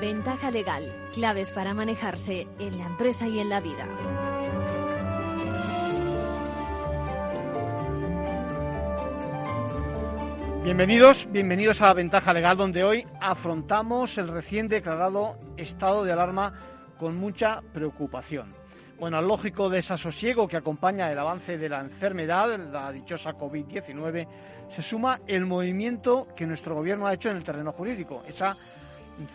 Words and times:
Ventaja 0.00 0.50
legal, 0.50 0.90
claves 1.12 1.50
para 1.50 1.74
manejarse 1.74 2.48
en 2.58 2.78
la 2.78 2.86
empresa 2.86 3.28
y 3.28 3.38
en 3.38 3.50
la 3.50 3.60
vida. 3.60 3.86
Bienvenidos, 10.64 11.28
bienvenidos 11.30 11.82
a 11.82 11.92
Ventaja 11.92 12.32
Legal, 12.32 12.56
donde 12.56 12.82
hoy 12.82 13.04
afrontamos 13.20 14.16
el 14.16 14.28
recién 14.28 14.68
declarado 14.68 15.36
estado 15.58 16.02
de 16.04 16.12
alarma 16.12 16.54
con 16.98 17.18
mucha 17.18 17.60
preocupación. 17.74 18.54
Bueno, 18.98 19.18
al 19.18 19.28
lógico 19.28 19.68
desasosiego 19.68 20.48
que 20.48 20.56
acompaña 20.56 21.12
el 21.12 21.18
avance 21.18 21.58
de 21.58 21.68
la 21.68 21.80
enfermedad, 21.80 22.58
la 22.58 22.90
dichosa 22.90 23.34
COVID-19, 23.34 24.26
se 24.70 24.80
suma 24.80 25.20
el 25.26 25.44
movimiento 25.44 26.26
que 26.34 26.46
nuestro 26.46 26.74
gobierno 26.74 27.06
ha 27.06 27.12
hecho 27.12 27.28
en 27.28 27.36
el 27.36 27.44
terreno 27.44 27.72
jurídico, 27.72 28.22
esa 28.26 28.56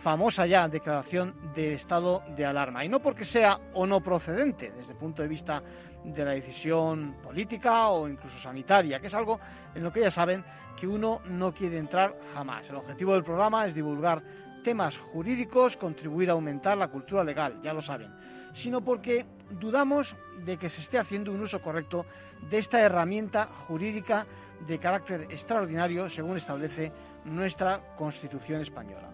famosa 0.02 0.46
ya 0.46 0.68
declaración 0.68 1.34
de 1.54 1.74
estado 1.74 2.22
de 2.36 2.44
alarma. 2.44 2.84
Y 2.84 2.88
no 2.88 3.00
porque 3.00 3.24
sea 3.24 3.58
o 3.74 3.86
no 3.86 4.00
procedente 4.00 4.72
desde 4.72 4.92
el 4.92 4.98
punto 4.98 5.22
de 5.22 5.28
vista 5.28 5.62
de 6.04 6.24
la 6.24 6.32
decisión 6.32 7.16
política 7.22 7.88
o 7.88 8.08
incluso 8.08 8.38
sanitaria, 8.38 9.00
que 9.00 9.08
es 9.08 9.14
algo 9.14 9.40
en 9.74 9.82
lo 9.82 9.92
que 9.92 10.00
ya 10.00 10.10
saben 10.10 10.44
que 10.76 10.86
uno 10.86 11.20
no 11.26 11.52
quiere 11.52 11.78
entrar 11.78 12.14
jamás. 12.34 12.68
El 12.68 12.76
objetivo 12.76 13.14
del 13.14 13.24
programa 13.24 13.66
es 13.66 13.74
divulgar 13.74 14.22
temas 14.62 14.96
jurídicos, 14.96 15.76
contribuir 15.76 16.30
a 16.30 16.34
aumentar 16.34 16.76
la 16.76 16.88
cultura 16.88 17.24
legal, 17.24 17.60
ya 17.62 17.72
lo 17.72 17.80
saben, 17.80 18.12
sino 18.52 18.80
porque 18.82 19.24
dudamos 19.50 20.16
de 20.44 20.56
que 20.56 20.68
se 20.68 20.80
esté 20.80 20.98
haciendo 20.98 21.32
un 21.32 21.40
uso 21.40 21.60
correcto 21.62 22.04
de 22.50 22.58
esta 22.58 22.80
herramienta 22.80 23.48
jurídica 23.66 24.26
de 24.66 24.78
carácter 24.78 25.22
extraordinario, 25.30 26.08
según 26.08 26.36
establece 26.36 26.92
nuestra 27.24 27.80
Constitución 27.96 28.60
española. 28.60 29.10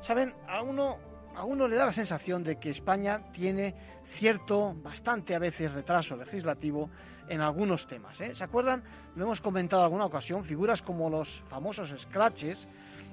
Saben, 0.00 0.34
a 0.46 0.62
uno 0.62 0.98
a 1.36 1.44
uno 1.44 1.68
le 1.68 1.76
da 1.76 1.86
la 1.86 1.92
sensación 1.92 2.42
de 2.42 2.56
que 2.56 2.70
España 2.70 3.20
tiene 3.32 3.74
cierto, 4.06 4.74
bastante 4.74 5.34
a 5.34 5.38
veces 5.38 5.72
retraso 5.72 6.16
legislativo 6.16 6.88
en 7.28 7.42
algunos 7.42 7.86
temas. 7.86 8.18
¿eh? 8.20 8.34
¿Se 8.34 8.42
acuerdan? 8.42 8.82
Lo 9.16 9.24
hemos 9.24 9.40
comentado 9.40 9.82
en 9.82 9.84
alguna 9.84 10.06
ocasión, 10.06 10.44
figuras 10.44 10.80
como 10.80 11.10
los 11.10 11.42
famosos 11.48 11.94
scratches 11.98 12.66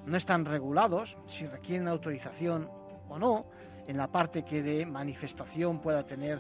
no 0.06 0.18
están 0.18 0.46
regulados, 0.46 1.18
si 1.28 1.46
requieren 1.48 1.88
autorización 1.88 2.70
o 3.10 3.20
no, 3.20 3.46
en 3.88 3.98
la 3.98 4.08
parte 4.08 4.44
que 4.44 4.64
de 4.64 4.86
manifestación 4.86 5.80
pueda 5.80 6.04
tener 6.06 6.40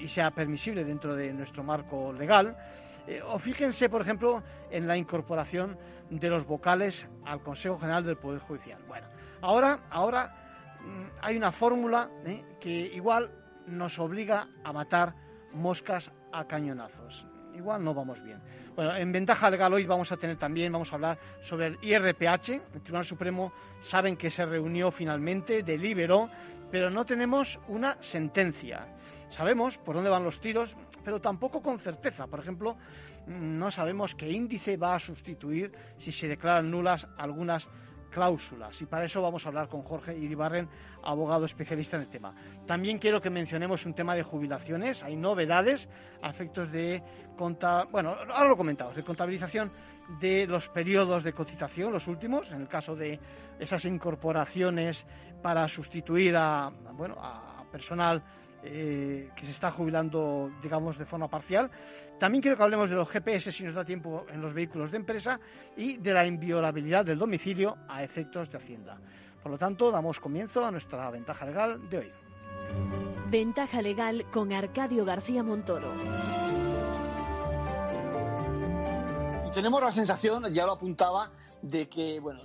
y 0.00 0.08
sea 0.08 0.30
permisible 0.30 0.84
dentro 0.84 1.14
de 1.14 1.32
nuestro 1.32 1.62
marco 1.62 2.12
legal. 2.12 2.56
Eh, 3.06 3.20
o 3.26 3.38
fíjense, 3.38 3.88
por 3.88 4.00
ejemplo, 4.00 4.42
en 4.70 4.86
la 4.86 4.96
incorporación 4.96 5.76
de 6.08 6.28
los 6.30 6.46
vocales 6.46 7.06
al 7.24 7.42
Consejo 7.42 7.78
General 7.78 8.04
del 8.04 8.16
Poder 8.16 8.40
Judicial. 8.40 8.78
Bueno, 8.86 9.08
ahora, 9.42 9.80
ahora 9.90 10.42
Mm, 10.84 11.04
hay 11.20 11.36
una 11.36 11.52
fórmula 11.52 12.10
¿eh? 12.26 12.44
que 12.60 12.70
igual 12.70 13.30
nos 13.66 13.98
obliga 13.98 14.48
a 14.64 14.72
matar 14.72 15.14
moscas 15.52 16.10
a 16.32 16.46
cañonazos. 16.46 17.26
Igual 17.54 17.84
no 17.84 17.94
vamos 17.94 18.22
bien. 18.22 18.40
Bueno, 18.74 18.96
en 18.96 19.12
ventaja 19.12 19.50
legal 19.50 19.72
hoy 19.74 19.84
vamos 19.84 20.10
a 20.10 20.16
tener 20.16 20.38
también, 20.38 20.72
vamos 20.72 20.90
a 20.92 20.96
hablar 20.96 21.18
sobre 21.42 21.66
el 21.66 21.78
IRPH. 21.82 22.48
El 22.74 22.80
Tribunal 22.82 23.04
Supremo 23.04 23.52
saben 23.82 24.16
que 24.16 24.30
se 24.30 24.46
reunió 24.46 24.90
finalmente, 24.90 25.62
deliberó, 25.62 26.30
pero 26.70 26.88
no 26.88 27.04
tenemos 27.04 27.60
una 27.68 27.98
sentencia. 28.00 28.86
Sabemos 29.28 29.76
por 29.76 29.94
dónde 29.94 30.10
van 30.10 30.24
los 30.24 30.40
tiros, 30.40 30.74
pero 31.04 31.20
tampoco 31.20 31.62
con 31.62 31.78
certeza. 31.78 32.26
Por 32.26 32.40
ejemplo, 32.40 32.76
no 33.26 33.70
sabemos 33.70 34.14
qué 34.14 34.30
índice 34.30 34.78
va 34.78 34.94
a 34.94 34.98
sustituir 34.98 35.72
si 35.98 36.10
se 36.10 36.28
declaran 36.28 36.70
nulas 36.70 37.06
algunas 37.18 37.68
cláusulas. 38.12 38.80
Y 38.80 38.86
para 38.86 39.06
eso 39.06 39.20
vamos 39.22 39.44
a 39.44 39.48
hablar 39.48 39.68
con 39.68 39.82
Jorge 39.82 40.16
Iribarren, 40.16 40.68
abogado 41.02 41.46
especialista 41.46 41.96
en 41.96 42.02
el 42.02 42.08
tema. 42.08 42.32
También 42.66 42.98
quiero 42.98 43.20
que 43.20 43.30
mencionemos 43.30 43.84
un 43.86 43.94
tema 43.94 44.14
de 44.14 44.22
jubilaciones. 44.22 45.02
Hay 45.02 45.16
novedades 45.16 45.88
a 46.22 46.30
efectos 46.30 46.70
de 46.70 47.02
conta... 47.36 47.84
bueno, 47.84 48.10
ahora 48.10 48.48
lo 48.48 48.56
comentamos, 48.56 48.94
de 48.94 49.02
contabilización 49.02 49.72
de 50.20 50.46
los 50.46 50.68
periodos 50.68 51.24
de 51.24 51.32
cotización, 51.32 51.92
los 51.92 52.06
últimos, 52.06 52.52
en 52.52 52.60
el 52.60 52.68
caso 52.68 52.94
de 52.94 53.18
esas 53.58 53.84
incorporaciones 53.84 55.06
para 55.42 55.66
sustituir 55.68 56.36
a, 56.36 56.70
bueno, 56.92 57.16
a 57.18 57.64
personal 57.70 58.22
eh, 58.62 59.30
que 59.34 59.44
se 59.44 59.52
está 59.52 59.70
jubilando, 59.70 60.50
digamos, 60.62 60.98
de 60.98 61.04
forma 61.04 61.28
parcial. 61.28 61.70
También 62.18 62.40
quiero 62.40 62.56
que 62.56 62.62
hablemos 62.62 62.88
de 62.88 62.96
los 62.96 63.08
GPS, 63.08 63.50
si 63.50 63.64
nos 63.64 63.74
da 63.74 63.84
tiempo, 63.84 64.26
en 64.28 64.40
los 64.40 64.54
vehículos 64.54 64.90
de 64.92 64.98
empresa 64.98 65.40
y 65.76 65.96
de 65.96 66.14
la 66.14 66.24
inviolabilidad 66.24 67.04
del 67.04 67.18
domicilio 67.18 67.76
a 67.88 68.04
efectos 68.04 68.50
de 68.50 68.58
Hacienda. 68.58 68.98
Por 69.42 69.50
lo 69.50 69.58
tanto, 69.58 69.90
damos 69.90 70.20
comienzo 70.20 70.64
a 70.64 70.70
nuestra 70.70 71.10
ventaja 71.10 71.44
legal 71.44 71.90
de 71.90 71.98
hoy. 71.98 72.12
Ventaja 73.28 73.82
legal 73.82 74.26
con 74.30 74.52
Arcadio 74.52 75.04
García 75.04 75.42
Montoro. 75.42 75.92
Y 79.48 79.50
tenemos 79.50 79.82
la 79.82 79.90
sensación, 79.90 80.54
ya 80.54 80.66
lo 80.66 80.72
apuntaba, 80.72 81.32
de 81.62 81.88
que, 81.88 82.20
bueno, 82.20 82.42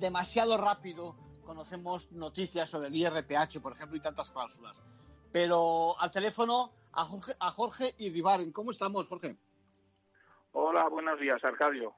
demasiado 0.00 0.56
rápido 0.56 1.14
conocemos 1.44 2.10
noticias 2.12 2.68
sobre 2.68 2.88
el 2.88 2.96
IRPH, 2.96 3.60
por 3.60 3.72
ejemplo, 3.72 3.96
y 3.96 4.00
tantas 4.00 4.30
cláusulas. 4.30 4.76
Pero 5.32 5.98
al 6.00 6.10
teléfono 6.10 6.72
a 6.92 7.04
Jorge, 7.04 7.32
a 7.38 7.50
Jorge 7.50 7.94
Ribaren. 7.98 8.52
¿Cómo 8.52 8.70
estamos, 8.70 9.06
Jorge? 9.06 9.36
Hola, 10.52 10.88
buenos 10.88 11.20
días, 11.20 11.42
Arcadio. 11.44 11.94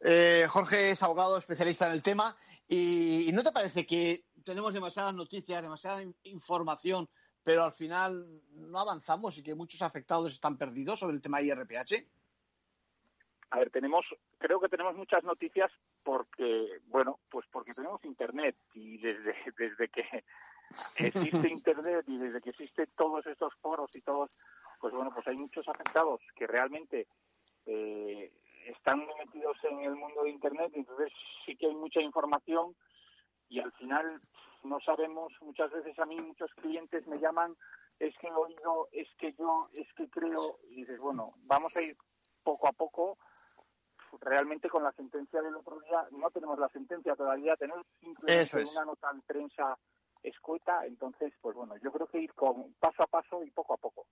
Eh, 0.00 0.46
Jorge 0.48 0.90
es 0.90 1.02
abogado 1.02 1.38
especialista 1.38 1.86
en 1.86 1.92
el 1.92 2.02
tema 2.02 2.36
y, 2.68 3.30
¿no 3.32 3.42
te 3.42 3.50
parece 3.50 3.84
que 3.84 4.26
tenemos 4.44 4.72
demasiadas 4.72 5.14
noticias, 5.14 5.60
demasiada 5.60 6.02
información, 6.22 7.08
pero 7.42 7.64
al 7.64 7.72
final 7.72 8.42
no 8.52 8.78
avanzamos 8.78 9.36
y 9.38 9.42
que 9.42 9.56
muchos 9.56 9.82
afectados 9.82 10.32
están 10.32 10.56
perdidos 10.56 11.00
sobre 11.00 11.16
el 11.16 11.20
tema 11.20 11.42
IRPH? 11.42 12.06
A 13.50 13.58
ver, 13.58 13.70
tenemos, 13.70 14.04
creo 14.38 14.60
que 14.60 14.68
tenemos 14.68 14.94
muchas 14.94 15.24
noticias 15.24 15.70
porque, 16.04 16.80
bueno, 16.86 17.18
pues 17.30 17.46
porque 17.50 17.72
tenemos 17.72 18.04
internet 18.04 18.54
y 18.74 18.98
desde, 18.98 19.34
desde 19.58 19.88
que 19.88 20.24
existe 20.96 21.48
internet 21.52 22.04
y 22.06 22.18
desde 22.18 22.40
que 22.40 22.50
existen 22.50 22.88
todos 22.96 23.26
estos 23.26 23.54
foros 23.62 23.94
y 23.96 24.02
todos, 24.02 24.38
pues 24.80 24.92
bueno, 24.92 25.10
pues 25.14 25.26
hay 25.28 25.36
muchos 25.36 25.66
afectados 25.66 26.20
que 26.36 26.46
realmente 26.46 27.06
eh, 27.64 28.32
están 28.66 29.06
metidos 29.18 29.56
en 29.64 29.80
el 29.80 29.94
mundo 29.94 30.24
de 30.24 30.30
internet 30.30 30.70
y 30.74 30.80
entonces 30.80 31.10
sí 31.46 31.56
que 31.56 31.66
hay 31.66 31.74
mucha 31.74 32.00
información 32.00 32.76
y 33.48 33.60
al 33.60 33.72
final 33.72 34.20
no 34.62 34.78
sabemos, 34.80 35.28
muchas 35.40 35.70
veces 35.70 35.98
a 35.98 36.04
mí 36.04 36.20
muchos 36.20 36.52
clientes 36.54 37.06
me 37.06 37.18
llaman, 37.18 37.56
es 37.98 38.14
que 38.18 38.26
he 38.26 38.32
oído, 38.32 38.88
es 38.92 39.08
que 39.18 39.32
yo, 39.32 39.68
es 39.72 39.90
que 39.94 40.08
creo, 40.10 40.58
y 40.68 40.76
dices, 40.76 41.00
bueno, 41.00 41.24
vamos 41.46 41.74
a 41.76 41.80
ir 41.80 41.96
poco 42.48 42.66
a 42.66 42.72
poco 42.72 43.18
realmente 44.22 44.70
con 44.70 44.82
la 44.82 44.92
sentencia 44.92 45.42
del 45.42 45.54
otro 45.54 45.78
día 45.80 46.08
no 46.12 46.30
tenemos 46.30 46.58
la 46.58 46.70
sentencia 46.70 47.14
todavía, 47.14 47.56
tenemos 47.56 47.84
simplemente 48.00 48.70
una 48.72 48.86
nota 48.86 49.10
en 49.12 49.20
prensa 49.20 49.78
escueta, 50.22 50.86
entonces, 50.86 51.34
pues 51.42 51.54
bueno, 51.54 51.74
yo 51.76 51.92
creo 51.92 52.06
que 52.06 52.22
ir 52.22 52.32
con 52.32 52.72
paso 52.80 53.02
a 53.02 53.06
paso 53.06 53.44
y 53.44 53.50
poco 53.50 53.74
a 53.74 53.76
poco. 53.76 54.06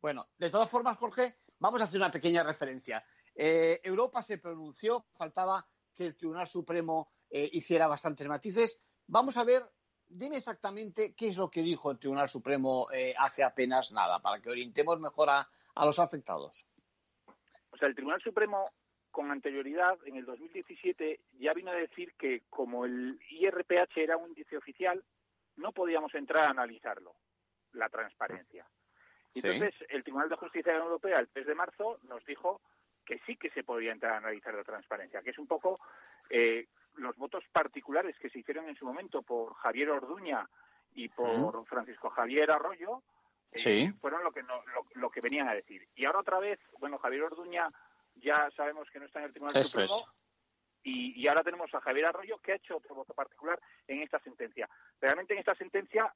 Bueno, 0.00 0.28
de 0.38 0.48
todas 0.48 0.70
formas, 0.70 0.96
Jorge, 0.96 1.40
vamos 1.58 1.82
a 1.82 1.84
hacer 1.84 2.00
una 2.00 2.10
pequeña 2.10 2.42
referencia. 2.42 3.02
Eh, 3.34 3.80
Europa 3.84 4.22
se 4.22 4.38
pronunció, 4.38 5.04
faltaba 5.12 5.66
que 5.94 6.06
el 6.06 6.16
Tribunal 6.16 6.46
Supremo 6.46 7.10
eh, 7.28 7.50
hiciera 7.52 7.86
bastantes 7.86 8.26
matices. 8.26 8.80
Vamos 9.08 9.36
a 9.36 9.44
ver, 9.44 9.62
dime 10.06 10.38
exactamente 10.38 11.14
qué 11.14 11.28
es 11.28 11.36
lo 11.36 11.50
que 11.50 11.62
dijo 11.62 11.90
el 11.90 11.98
Tribunal 11.98 12.30
Supremo 12.30 12.88
eh, 12.92 13.14
hace 13.18 13.44
apenas 13.44 13.92
nada, 13.92 14.20
para 14.20 14.40
que 14.40 14.48
orientemos 14.48 14.98
mejor 14.98 15.28
a, 15.28 15.48
a 15.74 15.84
los 15.84 15.98
afectados. 15.98 16.66
O 17.78 17.80
sea, 17.80 17.88
el 17.88 17.94
Tribunal 17.94 18.20
Supremo 18.20 18.72
con 19.12 19.30
anterioridad, 19.30 19.96
en 20.04 20.16
el 20.16 20.24
2017, 20.24 21.20
ya 21.38 21.52
vino 21.54 21.70
a 21.70 21.74
decir 21.74 22.12
que 22.18 22.42
como 22.50 22.84
el 22.84 23.20
IRPH 23.30 23.98
era 23.98 24.16
un 24.16 24.30
índice 24.30 24.56
oficial, 24.56 25.04
no 25.54 25.70
podíamos 25.70 26.12
entrar 26.16 26.46
a 26.46 26.50
analizarlo, 26.50 27.14
la 27.74 27.88
transparencia. 27.88 28.66
Entonces, 29.32 29.74
el 29.90 30.02
Tribunal 30.02 30.28
de 30.28 30.34
Justicia 30.34 30.72
de 30.72 30.78
la 30.78 30.84
Unión 30.86 30.94
Europea, 30.94 31.20
el 31.20 31.28
3 31.28 31.46
de 31.46 31.54
marzo, 31.54 31.94
nos 32.08 32.24
dijo 32.24 32.60
que 33.04 33.20
sí 33.20 33.36
que 33.36 33.50
se 33.50 33.62
podía 33.62 33.92
entrar 33.92 34.14
a 34.14 34.18
analizar 34.18 34.54
la 34.54 34.64
transparencia, 34.64 35.22
que 35.22 35.30
es 35.30 35.38
un 35.38 35.46
poco 35.46 35.78
eh, 36.30 36.66
los 36.96 37.14
votos 37.14 37.44
particulares 37.52 38.18
que 38.18 38.28
se 38.28 38.40
hicieron 38.40 38.68
en 38.68 38.74
su 38.74 38.86
momento 38.86 39.22
por 39.22 39.54
Javier 39.54 39.90
Orduña 39.90 40.50
y 40.94 41.08
por 41.10 41.64
Francisco 41.68 42.10
Javier 42.10 42.50
Arroyo, 42.50 43.04
eh, 43.52 43.92
fueron 44.00 44.22
lo 44.22 44.32
que, 44.32 44.44
lo, 44.94 45.10
que 45.10 45.20
venían 45.20 45.48
a 45.48 45.54
decir. 45.54 45.88
Y 45.94 46.04
ahora 46.04 46.20
otra 46.20 46.38
vez, 46.38 46.58
bueno, 46.78 46.98
Javier 46.98 47.24
Orduña 47.24 47.66
ya 48.16 48.50
sabemos 48.56 48.88
que 48.90 48.98
no 48.98 49.06
está 49.06 49.20
en 49.20 49.26
el 49.26 49.32
Tribunal 49.32 49.64
Supremo, 49.64 50.04
y, 50.82 51.26
ahora 51.28 51.42
tenemos 51.42 51.72
a 51.74 51.80
Javier 51.80 52.06
Arroyo 52.06 52.38
que 52.38 52.52
ha 52.52 52.56
hecho 52.56 52.76
otro 52.76 52.94
voto 52.94 53.12
particular 53.12 53.60
en 53.86 54.02
esta 54.02 54.18
sentencia. 54.20 54.68
Realmente 55.00 55.34
en 55.34 55.40
esta 55.40 55.54
sentencia 55.54 56.12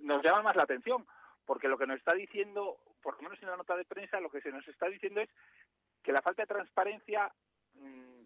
nos 0.00 0.22
llama 0.22 0.42
más 0.42 0.56
la 0.56 0.64
atención, 0.64 1.06
porque 1.44 1.68
lo 1.68 1.78
que 1.78 1.86
nos 1.86 1.98
está 1.98 2.12
diciendo, 2.14 2.78
por 3.00 3.16
lo 3.16 3.22
menos 3.22 3.40
en 3.42 3.50
la 3.50 3.56
nota 3.56 3.76
de 3.76 3.84
prensa, 3.84 4.20
lo 4.20 4.30
que 4.30 4.40
se 4.40 4.50
nos 4.50 4.66
está 4.66 4.88
diciendo 4.88 5.20
es 5.20 5.30
que 6.02 6.12
la 6.12 6.22
falta 6.22 6.42
de 6.42 6.48
transparencia 6.48 7.32
mm, 7.74 8.22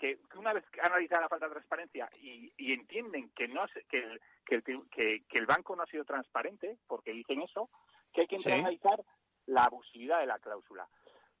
que, 0.00 0.18
una 0.36 0.54
vez 0.54 0.64
analizada 0.82 1.22
la 1.22 1.28
falta 1.28 1.46
de 1.46 1.52
transparencia 1.52 2.08
y, 2.20 2.72
entienden 2.72 3.30
que 3.30 3.46
no 3.46 3.66
que, 3.88 4.18
que, 4.46 5.22
que, 5.28 5.38
el 5.38 5.46
banco 5.46 5.76
no 5.76 5.82
ha 5.82 5.86
sido 5.86 6.04
transparente, 6.04 6.78
porque 6.86 7.12
dicen 7.12 7.42
eso, 7.42 7.68
que 8.12 8.22
hay 8.22 8.26
que 8.26 8.36
analizar 8.36 9.00
la 9.46 9.64
abusividad 9.64 10.20
de 10.20 10.26
la 10.26 10.38
cláusula. 10.38 10.88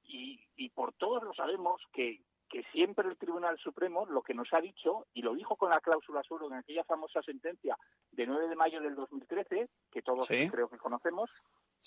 Y, 0.04 0.44
y 0.56 0.68
por 0.70 0.92
todos 0.92 1.22
lo 1.22 1.32
sabemos 1.32 1.80
que, 1.92 2.20
que 2.50 2.62
siempre 2.72 3.08
el 3.08 3.16
Tribunal 3.16 3.56
Supremo 3.58 4.04
lo 4.06 4.22
que 4.22 4.34
nos 4.34 4.52
ha 4.52 4.60
dicho, 4.60 5.06
y 5.14 5.22
lo 5.22 5.34
dijo 5.34 5.56
con 5.56 5.70
la 5.70 5.80
cláusula 5.80 6.22
suelo 6.22 6.48
en 6.48 6.54
aquella 6.54 6.84
famosa 6.84 7.22
sentencia 7.22 7.78
de 8.10 8.26
9 8.26 8.48
de 8.48 8.56
mayo 8.56 8.80
del 8.80 8.94
2013, 8.94 9.70
que 9.90 10.02
todos 10.02 10.26
creo 10.26 10.68
que 10.68 10.76
conocemos, 10.76 11.30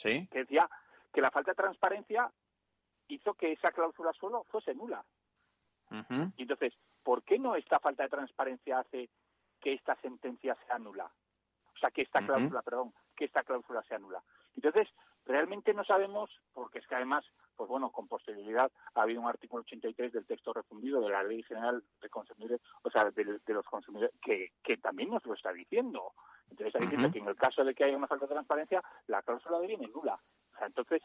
que 0.02 0.28
decía 0.32 0.68
que 1.14 1.22
la 1.22 1.30
falta 1.30 1.52
de 1.52 1.56
transparencia 1.56 2.32
hizo 3.10 3.34
que 3.36 3.52
esa 3.52 3.72
cláusula 3.72 4.12
suelo 4.14 4.44
fuese 4.46 4.74
nula. 4.74 5.06
Y 6.38 6.42
entonces, 6.42 6.74
¿por 7.04 7.24
qué 7.24 7.38
no 7.38 7.56
esta 7.56 7.80
falta 7.80 8.04
de 8.04 8.10
transparencia 8.10 8.80
hace 8.80 9.10
que 9.62 9.74
esta 9.74 9.96
sentencia 9.98 10.58
sea 10.66 10.80
nula? 10.80 11.12
O 11.76 11.78
sea, 11.78 11.92
que 11.92 12.02
esta 12.02 12.26
cláusula, 12.26 12.62
perdón, 12.62 12.94
que 13.16 13.26
esta 13.26 13.44
cláusula 13.44 13.84
sea 13.84 14.00
nula. 14.00 14.24
Entonces, 14.56 14.88
realmente 15.26 15.74
no 15.74 15.84
sabemos, 15.84 16.30
porque 16.54 16.80
es 16.80 16.88
que 16.88 16.96
además, 16.96 17.26
pues 17.56 17.70
bueno, 17.70 17.92
con 17.92 18.08
posterioridad 18.08 18.72
ha 18.96 19.02
habido 19.02 19.22
un 19.22 19.28
artículo 19.28 19.62
83 19.62 20.14
del 20.14 20.26
texto 20.26 20.54
refundido 20.54 21.02
de 21.02 21.10
la 21.10 21.24
Ley 21.24 21.44
General 21.44 21.84
de 22.02 22.10
Consumidores, 22.10 22.62
o 22.84 22.90
sea, 22.90 23.10
de, 23.12 23.40
los 23.48 23.66
consumidores, 23.66 24.16
que, 24.22 24.52
que 24.64 24.78
también 24.78 25.10
nos 25.10 25.26
lo 25.26 25.34
está 25.34 25.52
diciendo. 25.52 26.14
Entonces 26.50 26.68
está 26.68 26.80
diciendo 26.80 27.12
que 27.12 27.20
en 27.20 27.28
el 27.28 27.36
caso 27.36 27.64
de 27.64 27.74
que 27.74 27.84
haya 27.84 27.98
una 27.98 28.08
falta 28.08 28.26
de 28.26 28.34
transparencia, 28.34 28.84
la 29.08 29.22
cláusula 29.22 29.60
deviene 29.60 29.88
nula. 29.88 30.20
O 30.54 30.58
sea, 30.58 30.68
entonces, 30.68 31.02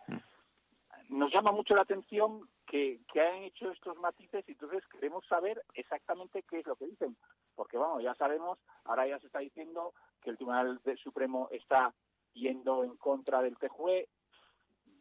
nos 1.08 1.32
llama 1.32 1.52
mucho 1.52 1.74
la 1.74 1.82
atención 1.82 2.48
que, 2.66 3.00
que 3.12 3.20
hayan 3.20 3.42
hecho 3.44 3.70
estos 3.70 3.96
matices 3.96 4.44
y 4.46 4.52
entonces 4.52 4.84
queremos 4.88 5.26
saber 5.26 5.62
exactamente 5.74 6.42
qué 6.42 6.60
es 6.60 6.66
lo 6.66 6.76
que 6.76 6.86
dicen. 6.86 7.16
Porque, 7.54 7.78
vamos, 7.78 8.02
ya 8.02 8.14
sabemos, 8.14 8.58
ahora 8.84 9.06
ya 9.06 9.18
se 9.18 9.26
está 9.26 9.38
diciendo 9.38 9.94
que 10.22 10.30
el 10.30 10.36
Tribunal 10.36 10.80
Supremo 11.02 11.48
está 11.50 11.94
yendo 12.34 12.84
en 12.84 12.96
contra 12.96 13.42
del 13.42 13.56
TJUE. 13.56 14.08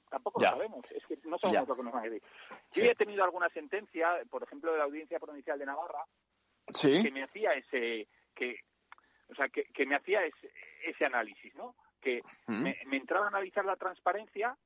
Tampoco 0.10 0.42
lo 0.42 0.50
sabemos, 0.50 0.82
es 0.92 1.06
que 1.06 1.20
no 1.26 1.38
sabemos 1.38 1.68
lo 1.68 1.76
que 1.76 1.84
nos 1.84 1.94
van 1.94 2.06
a 2.06 2.10
decir. 2.10 2.24
Yo 2.72 2.86
he 2.86 2.96
tenido 2.96 3.26
alguna 3.26 3.50
sentencia, 3.50 4.22
por 4.30 4.42
ejemplo, 4.42 4.72
de 4.72 4.78
la 4.78 4.86
Audiencia 4.86 5.20
Provincial 5.20 5.60
de 5.60 5.66
Navarra, 5.66 6.06
que 6.82 7.12
me 7.12 7.24
hacía 7.24 7.52
ese, 7.52 8.08
que, 8.34 8.62
o 9.30 9.36
sea, 9.36 9.50
que, 9.50 9.66
que 9.66 9.86
me 9.86 9.96
hacía 9.96 10.24
ese, 10.24 10.54
ese 10.86 11.06
análisis, 11.06 11.54
¿no? 11.56 11.76
Que 12.00 12.22
me, 12.48 12.78
me 12.86 12.98
entraba 12.98 13.26
a 13.26 13.30
analizar 13.30 13.66
la 13.66 13.76
transparencia 13.76 14.58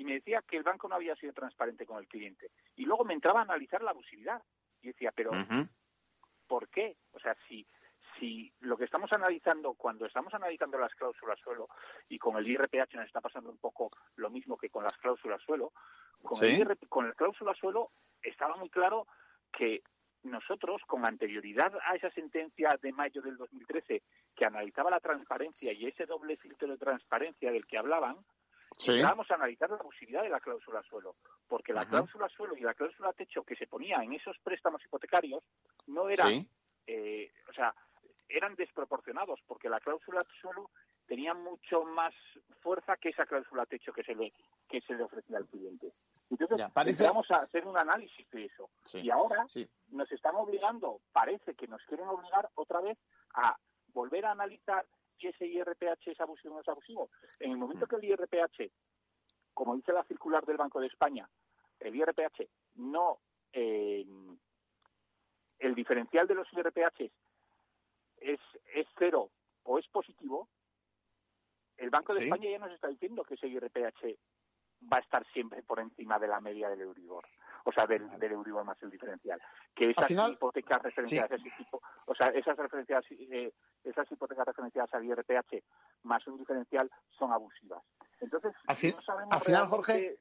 y 0.00 0.04
me 0.04 0.14
decía 0.14 0.40
que 0.40 0.56
el 0.56 0.62
banco 0.62 0.88
no 0.88 0.94
había 0.94 1.14
sido 1.16 1.34
transparente 1.34 1.84
con 1.84 1.98
el 1.98 2.08
cliente. 2.08 2.52
Y 2.74 2.86
luego 2.86 3.04
me 3.04 3.12
entraba 3.12 3.40
a 3.40 3.42
analizar 3.42 3.82
la 3.82 3.90
abusividad. 3.90 4.42
Y 4.80 4.86
decía, 4.86 5.12
pero 5.14 5.30
¿por 6.46 6.70
qué? 6.70 6.96
O 7.12 7.20
sea, 7.20 7.36
si, 7.46 7.66
si 8.18 8.50
lo 8.60 8.78
que 8.78 8.84
estamos 8.84 9.12
analizando, 9.12 9.74
cuando 9.74 10.06
estamos 10.06 10.32
analizando 10.32 10.78
las 10.78 10.94
cláusulas 10.94 11.38
suelo, 11.40 11.68
y 12.08 12.16
con 12.16 12.38
el 12.38 12.48
IRPH 12.48 12.94
nos 12.94 13.08
está 13.08 13.20
pasando 13.20 13.50
un 13.50 13.58
poco 13.58 13.90
lo 14.16 14.30
mismo 14.30 14.56
que 14.56 14.70
con 14.70 14.84
las 14.84 14.96
cláusulas 14.96 15.42
suelo, 15.42 15.74
con, 16.22 16.42
el, 16.42 16.78
con 16.88 17.04
el 17.04 17.14
cláusula 17.14 17.52
suelo 17.52 17.90
estaba 18.22 18.56
muy 18.56 18.70
claro 18.70 19.06
que 19.52 19.82
nosotros, 20.22 20.80
con 20.86 21.04
anterioridad 21.04 21.74
a 21.86 21.94
esa 21.94 22.10
sentencia 22.12 22.78
de 22.80 22.92
mayo 22.92 23.20
del 23.20 23.36
2013 23.36 24.02
que 24.34 24.46
analizaba 24.46 24.90
la 24.90 25.00
transparencia 25.00 25.74
y 25.74 25.88
ese 25.88 26.06
doble 26.06 26.38
filtro 26.38 26.68
de 26.68 26.78
transparencia 26.78 27.52
del 27.52 27.66
que 27.66 27.76
hablaban, 27.76 28.16
vamos 29.02 29.30
a 29.30 29.34
analizar 29.34 29.70
la 29.70 29.76
abusividad 29.76 30.22
de 30.22 30.28
la 30.28 30.40
cláusula 30.40 30.82
suelo, 30.82 31.16
porque 31.48 31.72
la 31.72 31.86
cláusula 31.86 32.28
suelo 32.28 32.56
y 32.56 32.60
la 32.60 32.74
cláusula 32.74 33.12
techo 33.12 33.42
que 33.42 33.56
se 33.56 33.66
ponía 33.66 34.02
en 34.02 34.12
esos 34.12 34.38
préstamos 34.38 34.84
hipotecarios 34.84 35.42
no 35.86 36.08
eran, 36.08 36.46
eh, 36.86 37.32
o 37.48 37.52
sea, 37.52 37.74
eran 38.28 38.54
desproporcionados, 38.54 39.40
porque 39.46 39.68
la 39.68 39.80
cláusula 39.80 40.22
suelo 40.40 40.70
tenía 41.06 41.34
mucho 41.34 41.82
más 41.84 42.14
fuerza 42.60 42.96
que 42.96 43.08
esa 43.08 43.26
cláusula 43.26 43.66
techo 43.66 43.92
que 43.92 44.04
se 44.04 44.14
le 44.14 44.32
que 44.68 44.80
se 44.82 44.94
le 44.94 45.02
ofrecía 45.02 45.38
al 45.38 45.46
cliente. 45.48 45.88
Entonces, 46.30 47.00
vamos 47.00 47.28
a 47.32 47.38
hacer 47.38 47.66
un 47.66 47.76
análisis 47.76 48.30
de 48.30 48.44
eso. 48.44 48.70
Y 48.94 49.10
ahora 49.10 49.44
nos 49.88 50.12
están 50.12 50.36
obligando, 50.36 51.00
parece 51.12 51.54
que 51.54 51.66
nos 51.66 51.82
quieren 51.86 52.06
obligar 52.06 52.48
otra 52.54 52.80
vez 52.80 52.96
a 53.34 53.58
volver 53.92 54.24
a 54.26 54.30
analizar 54.30 54.86
si 55.20 55.28
ese 55.28 55.46
IRPH 55.46 56.08
es 56.08 56.20
abusivo 56.20 56.54
o 56.54 56.56
no 56.56 56.62
es 56.62 56.68
abusivo. 56.68 57.06
En 57.40 57.52
el 57.52 57.58
momento 57.58 57.86
que 57.86 57.96
el 57.96 58.04
IRPH, 58.04 58.72
como 59.52 59.76
dice 59.76 59.92
la 59.92 60.04
circular 60.04 60.44
del 60.46 60.56
Banco 60.56 60.80
de 60.80 60.86
España, 60.86 61.28
el 61.78 61.94
IRPH 61.94 62.48
no... 62.76 63.20
Eh, 63.52 64.06
el 65.58 65.74
diferencial 65.74 66.26
de 66.26 66.34
los 66.34 66.50
IRPH 66.52 67.12
es, 68.20 68.40
es 68.74 68.86
cero 68.98 69.30
o 69.64 69.78
es 69.78 69.86
positivo, 69.88 70.48
el 71.76 71.90
Banco 71.90 72.14
de 72.14 72.24
España 72.24 72.50
ya 72.50 72.58
nos 72.58 72.72
está 72.72 72.88
diciendo 72.88 73.24
que 73.24 73.34
ese 73.34 73.48
IRPH 73.48 74.18
va 74.90 74.98
a 74.98 75.00
estar 75.00 75.26
siempre 75.32 75.62
por 75.62 75.80
encima 75.80 76.18
de 76.18 76.28
la 76.28 76.40
media 76.40 76.68
del 76.68 76.82
Euribor, 76.82 77.26
o 77.64 77.72
sea, 77.72 77.86
del, 77.86 78.08
del 78.18 78.32
Euribor 78.32 78.64
más 78.64 78.82
el 78.82 78.90
diferencial. 78.90 79.40
Que 79.74 79.90
esas 79.90 80.10
hipotecas 80.10 80.82
referenciadas 80.82 81.32
a 81.32 81.36
ese 81.36 81.50
tipo, 81.56 81.82
o 82.06 82.14
sea, 82.14 82.28
esas 82.28 82.56
referencias, 82.56 83.04
eh, 83.10 83.52
esas 83.84 84.10
hipotecas 84.10 84.46
referenciadas 84.46 84.92
al 84.94 85.04
IRPH 85.04 85.62
más 86.04 86.26
un 86.26 86.38
diferencial 86.38 86.88
al 87.18 87.32
abusivas. 87.32 87.82
Entonces, 88.20 88.52
no 88.66 89.02
sabemos 89.02 89.34
al 89.34 89.40
final, 89.40 89.66
Jorge, 89.68 90.18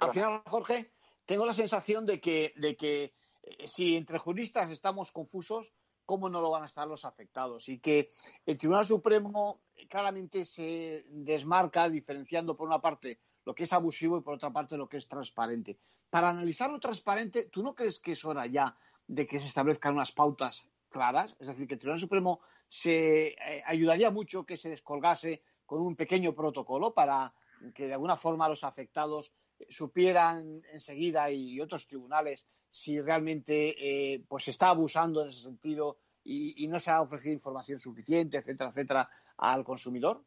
al 0.00 0.12
final, 0.12 0.42
Jorge, 0.46 0.92
tengo 1.26 1.46
la 1.46 1.52
sensación 1.52 2.06
de 2.06 2.20
que, 2.20 2.52
de 2.56 2.76
que 2.76 3.14
eh, 3.42 3.68
si 3.68 3.96
entre 3.96 4.18
juristas 4.18 4.70
estamos 4.70 5.12
confusos, 5.12 5.72
cómo 6.04 6.28
no 6.28 6.40
lo 6.40 6.50
van 6.50 6.64
a 6.64 6.66
estar 6.66 6.88
los 6.88 7.04
afectados. 7.04 7.68
Y 7.68 7.78
que 7.78 8.08
el 8.44 8.58
Tribunal 8.58 8.84
Supremo 8.84 9.60
claramente 9.88 10.44
se 10.44 11.04
desmarca 11.08 11.88
diferenciando 11.88 12.56
por 12.56 12.66
una 12.66 12.80
parte 12.80 13.20
lo 13.44 13.54
que 13.54 13.64
es 13.64 13.72
abusivo 13.72 14.18
y 14.18 14.22
por 14.22 14.34
otra 14.34 14.50
parte 14.50 14.76
lo 14.76 14.88
que 14.88 14.96
es 14.96 15.06
transparente. 15.06 15.78
Para 16.10 16.30
analizar 16.30 16.70
lo 16.70 16.80
transparente, 16.80 17.44
¿tú 17.44 17.62
no 17.62 17.74
crees 17.74 18.00
que 18.00 18.12
es 18.12 18.24
hora 18.24 18.46
ya 18.46 18.76
de 19.06 19.26
que 19.26 19.38
se 19.38 19.46
establezcan 19.46 19.94
unas 19.94 20.12
pautas 20.12 20.66
claras? 20.90 21.34
Es 21.38 21.46
decir, 21.46 21.66
que 21.66 21.74
el 21.74 21.80
Tribunal 21.80 22.00
Supremo 22.00 22.40
se 22.66 23.28
eh, 23.28 23.62
ayudaría 23.64 24.10
mucho 24.10 24.44
que 24.44 24.56
se 24.56 24.68
descolgase 24.68 25.42
con 25.64 25.80
un 25.80 25.96
pequeño 25.96 26.34
protocolo 26.34 26.92
para 26.92 27.32
que 27.74 27.86
de 27.86 27.94
alguna 27.94 28.16
forma 28.16 28.48
los 28.48 28.64
afectados 28.64 29.32
supieran 29.68 30.62
enseguida 30.72 31.30
y 31.30 31.60
otros 31.60 31.86
tribunales 31.86 32.46
si 32.70 33.00
realmente 33.00 34.14
eh, 34.14 34.24
pues 34.28 34.44
se 34.44 34.52
está 34.52 34.68
abusando 34.68 35.22
en 35.22 35.30
ese 35.30 35.42
sentido 35.42 35.98
y, 36.22 36.68
no 36.68 36.78
se 36.78 36.90
ha 36.90 37.00
ofrecido 37.00 37.32
información 37.32 37.80
suficiente, 37.80 38.36
etcétera, 38.36 38.70
etcétera, 38.70 39.10
al 39.38 39.64
consumidor? 39.64 40.22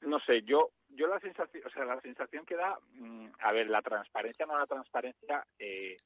No 0.00 0.18
sé, 0.20 0.42
yo 0.42 0.70
yo 0.94 1.06
la 1.06 1.20
sensación, 1.20 1.64
o 1.66 1.70
sea, 1.70 1.84
la 1.84 2.00
sensación 2.00 2.44
que 2.44 2.56
da, 2.56 2.78
mm, 2.94 3.28
a 3.40 3.52
ver, 3.52 3.68
la 3.68 3.82
transparencia 3.82 4.46
no 4.46 4.58
la 4.58 4.66
transparencia, 4.66 5.46
eh, 5.58 5.96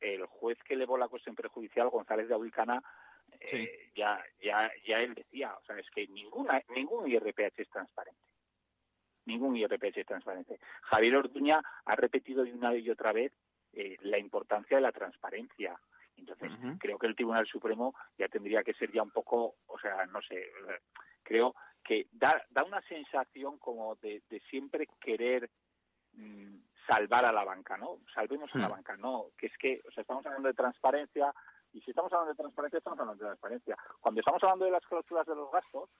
el 0.00 0.24
juez 0.26 0.58
que 0.64 0.74
elevó 0.74 0.96
la 0.96 1.08
cuestión 1.08 1.34
prejudicial, 1.34 1.90
González 1.90 2.28
de 2.28 2.34
Eh, 3.40 3.90
ya, 3.94 4.22
ya, 4.42 4.70
ya 4.86 5.00
él 5.00 5.14
decía, 5.14 5.54
o 5.54 5.64
sea, 5.64 5.78
es 5.78 5.88
que 5.90 6.06
ninguna, 6.08 6.62
ningún 6.74 7.10
IRPH 7.10 7.58
es 7.58 7.70
transparente. 7.70 8.20
Ningún 9.26 9.56
IRPH 9.56 9.98
es 9.98 10.06
transparente. 10.06 10.58
Javier 10.82 11.16
Orduña 11.16 11.60
ha 11.84 11.96
repetido 11.96 12.44
de 12.44 12.52
una 12.52 12.74
y 12.74 12.90
otra 12.90 13.12
vez 13.12 13.32
eh, 13.72 13.96
la 14.00 14.18
importancia 14.18 14.76
de 14.76 14.82
la 14.82 14.92
transparencia. 14.92 15.78
Entonces, 16.16 16.52
creo 16.78 16.98
que 16.98 17.06
el 17.06 17.14
Tribunal 17.14 17.46
Supremo 17.46 17.94
ya 18.18 18.28
tendría 18.28 18.62
que 18.62 18.74
ser 18.74 18.92
ya 18.92 19.02
un 19.02 19.10
poco, 19.10 19.56
o 19.66 19.78
sea, 19.78 20.04
no 20.06 20.20
sé, 20.20 20.50
creo 21.22 21.54
que 21.82 22.08
da, 22.12 22.42
da 22.50 22.62
una 22.64 22.82
sensación 22.82 23.58
como 23.58 23.94
de, 23.96 24.22
siempre 24.50 24.86
querer 25.00 25.50
mm, 26.12 26.56
salvar 26.86 27.24
a 27.24 27.32
la 27.32 27.44
banca, 27.44 27.76
¿no? 27.76 28.00
Salvemos 28.14 28.54
a 28.54 28.58
la 28.58 28.68
hmm. 28.68 28.72
banca, 28.72 28.96
no, 28.96 29.26
que 29.38 29.46
es 29.46 29.56
que, 29.56 29.80
o 29.86 29.90
sea, 29.92 30.02
estamos 30.02 30.26
hablando 30.26 30.48
de 30.48 30.54
transparencia 30.54 31.32
y 31.72 31.80
si 31.80 31.90
estamos 31.90 32.12
hablando 32.12 32.32
de 32.32 32.36
transparencia, 32.36 32.78
estamos 32.78 32.98
hablando 32.98 33.22
de 33.22 33.28
transparencia. 33.28 33.76
Cuando 34.00 34.20
estamos 34.20 34.42
hablando 34.42 34.64
de 34.64 34.70
las 34.70 34.86
cláusulas 34.86 35.26
de 35.26 35.34
los 35.34 35.50
gastos, 35.50 35.90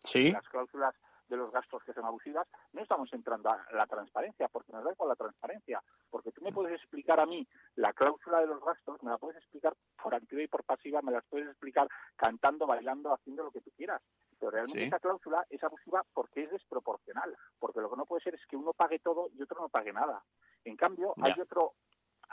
¿Sí? 0.00 0.30
las 0.30 0.48
cláusulas 0.48 0.94
de 1.28 1.36
los 1.36 1.50
gastos 1.50 1.82
que 1.84 1.94
son 1.94 2.04
abusivas, 2.04 2.46
no 2.72 2.82
estamos 2.82 3.10
entrando 3.12 3.50
a 3.50 3.66
la 3.72 3.86
transparencia, 3.86 4.48
porque 4.48 4.72
nos 4.72 4.84
da 4.84 4.94
con 4.94 5.08
la 5.08 5.16
transparencia. 5.16 5.82
Porque 6.10 6.30
tú 6.30 6.42
me 6.42 6.52
puedes 6.52 6.74
explicar 6.74 7.20
a 7.20 7.26
mí 7.26 7.46
la 7.76 7.92
cláusula 7.92 8.40
de 8.40 8.46
los 8.46 8.62
gastos, 8.62 9.02
me 9.02 9.10
la 9.10 9.18
puedes 9.18 9.38
explicar 9.38 9.74
por 10.02 10.14
activa 10.14 10.42
y 10.42 10.48
por 10.48 10.64
pasiva, 10.64 11.00
me 11.00 11.12
las 11.12 11.24
puedes 11.24 11.48
explicar 11.48 11.88
cantando, 12.16 12.66
bailando, 12.66 13.14
haciendo 13.14 13.44
lo 13.44 13.50
que 13.50 13.62
tú 13.62 13.70
quieras. 13.76 14.02
Pero 14.38 14.50
realmente 14.50 14.84
esa 14.84 14.98
cláusula 14.98 15.46
es 15.48 15.62
abusiva 15.62 16.04
porque 16.12 16.44
es 16.44 16.50
desproporcional. 16.50 17.34
Porque 17.58 17.80
lo 17.80 17.88
que 17.90 17.96
no 17.96 18.04
puede 18.04 18.22
ser 18.22 18.34
es 18.34 18.44
que 18.46 18.56
uno 18.56 18.72
pague 18.72 18.98
todo 18.98 19.28
y 19.32 19.42
otro 19.42 19.60
no 19.60 19.68
pague 19.68 19.92
nada. 19.92 20.22
En 20.64 20.76
cambio, 20.76 21.14
hay 21.22 21.40
otro 21.40 21.74